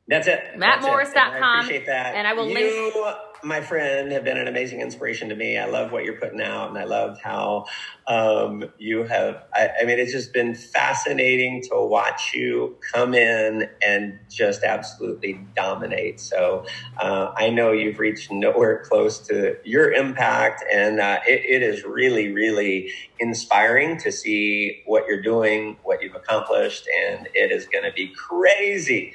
That's 0.08 0.26
it. 0.26 0.40
MattMorris.com. 0.56 1.60
Appreciate 1.60 1.86
that. 1.86 2.14
And 2.14 2.26
I 2.26 2.32
will 2.32 2.48
you, 2.48 2.92
link. 2.94 3.16
my 3.44 3.60
friend, 3.60 4.10
have 4.10 4.24
been 4.24 4.38
an 4.38 4.48
amazing 4.48 4.80
inspiration 4.80 5.28
to 5.28 5.36
me. 5.36 5.58
I 5.58 5.66
love 5.66 5.92
what 5.92 6.04
you're 6.04 6.18
putting 6.18 6.40
out, 6.40 6.70
and 6.70 6.78
I 6.78 6.84
love 6.84 7.20
how 7.20 7.66
um, 8.06 8.64
you 8.78 9.04
have. 9.04 9.44
I, 9.52 9.68
I, 9.82 9.84
mean, 9.84 9.98
it's 9.98 10.12
just 10.12 10.32
been 10.32 10.54
fascinating 10.54 11.62
to 11.64 11.86
watch 11.86 12.32
you 12.32 12.78
come 12.90 13.12
in 13.12 13.68
and 13.86 14.18
just 14.30 14.62
absolutely 14.62 15.40
dominate. 15.54 16.20
So 16.20 16.64
uh, 16.96 17.32
I 17.36 17.50
know 17.50 17.72
you've 17.72 17.98
reached 17.98 18.32
nowhere 18.32 18.82
close 18.88 19.18
to 19.26 19.58
your 19.62 19.92
impact, 19.92 20.64
and 20.72 21.00
uh, 21.00 21.18
it, 21.28 21.44
it 21.44 21.62
is 21.62 21.84
really, 21.84 22.32
really 22.32 22.92
inspiring 23.18 23.98
to 23.98 24.10
see 24.10 24.82
what 24.86 25.04
you're 25.06 25.20
doing, 25.20 25.76
what 25.82 26.02
you've 26.02 26.14
accomplished, 26.14 26.88
and 27.06 27.28
it 27.34 27.52
is 27.52 27.66
going 27.66 27.84
to 27.84 27.92
be 27.92 28.08
crazy 28.08 29.12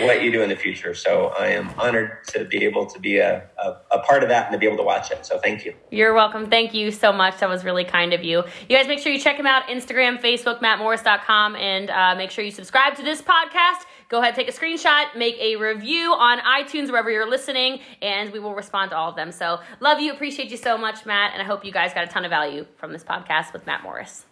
what 0.00 0.22
you 0.22 0.30
do 0.30 0.42
in 0.42 0.48
the 0.48 0.56
future. 0.56 0.94
So 0.94 1.28
I 1.38 1.48
am 1.48 1.70
honored 1.78 2.24
to 2.28 2.44
be 2.44 2.64
able 2.64 2.86
to 2.86 2.98
be 2.98 3.18
a, 3.18 3.48
a, 3.58 3.76
a, 3.90 3.98
part 4.00 4.22
of 4.22 4.28
that 4.28 4.46
and 4.46 4.52
to 4.52 4.58
be 4.58 4.66
able 4.66 4.76
to 4.76 4.82
watch 4.82 5.10
it. 5.10 5.24
So 5.24 5.38
thank 5.38 5.64
you. 5.64 5.74
You're 5.90 6.14
welcome. 6.14 6.48
Thank 6.48 6.74
you 6.74 6.90
so 6.90 7.12
much. 7.12 7.38
That 7.38 7.48
was 7.48 7.64
really 7.64 7.84
kind 7.84 8.12
of 8.12 8.22
you. 8.22 8.44
You 8.68 8.76
guys 8.76 8.86
make 8.86 8.98
sure 8.98 9.12
you 9.12 9.18
check 9.18 9.36
him 9.36 9.46
out 9.46 9.64
Instagram, 9.64 10.20
Facebook, 10.20 10.60
mattmorris.com, 10.60 11.56
and 11.56 11.90
uh, 11.90 12.14
make 12.16 12.30
sure 12.30 12.44
you 12.44 12.50
subscribe 12.50 12.96
to 12.96 13.02
this 13.02 13.22
podcast. 13.22 13.84
Go 14.08 14.20
ahead, 14.20 14.34
take 14.34 14.48
a 14.48 14.52
screenshot, 14.52 15.14
make 15.16 15.36
a 15.38 15.56
review 15.56 16.12
on 16.12 16.38
iTunes, 16.38 16.88
wherever 16.88 17.10
you're 17.10 17.28
listening, 17.28 17.80
and 18.00 18.32
we 18.32 18.38
will 18.38 18.54
respond 18.54 18.90
to 18.90 18.96
all 18.96 19.10
of 19.10 19.16
them. 19.16 19.30
So 19.30 19.60
love 19.80 20.00
you, 20.00 20.12
appreciate 20.12 20.50
you 20.50 20.56
so 20.56 20.78
much, 20.78 21.04
Matt, 21.04 21.32
and 21.34 21.42
I 21.42 21.44
hope 21.44 21.62
you 21.62 21.72
guys 21.72 21.92
got 21.92 22.04
a 22.04 22.06
ton 22.06 22.24
of 22.24 22.30
value 22.30 22.64
from 22.76 22.92
this 22.92 23.04
podcast 23.04 23.52
with 23.52 23.66
Matt 23.66 23.82
Morris. 23.82 24.24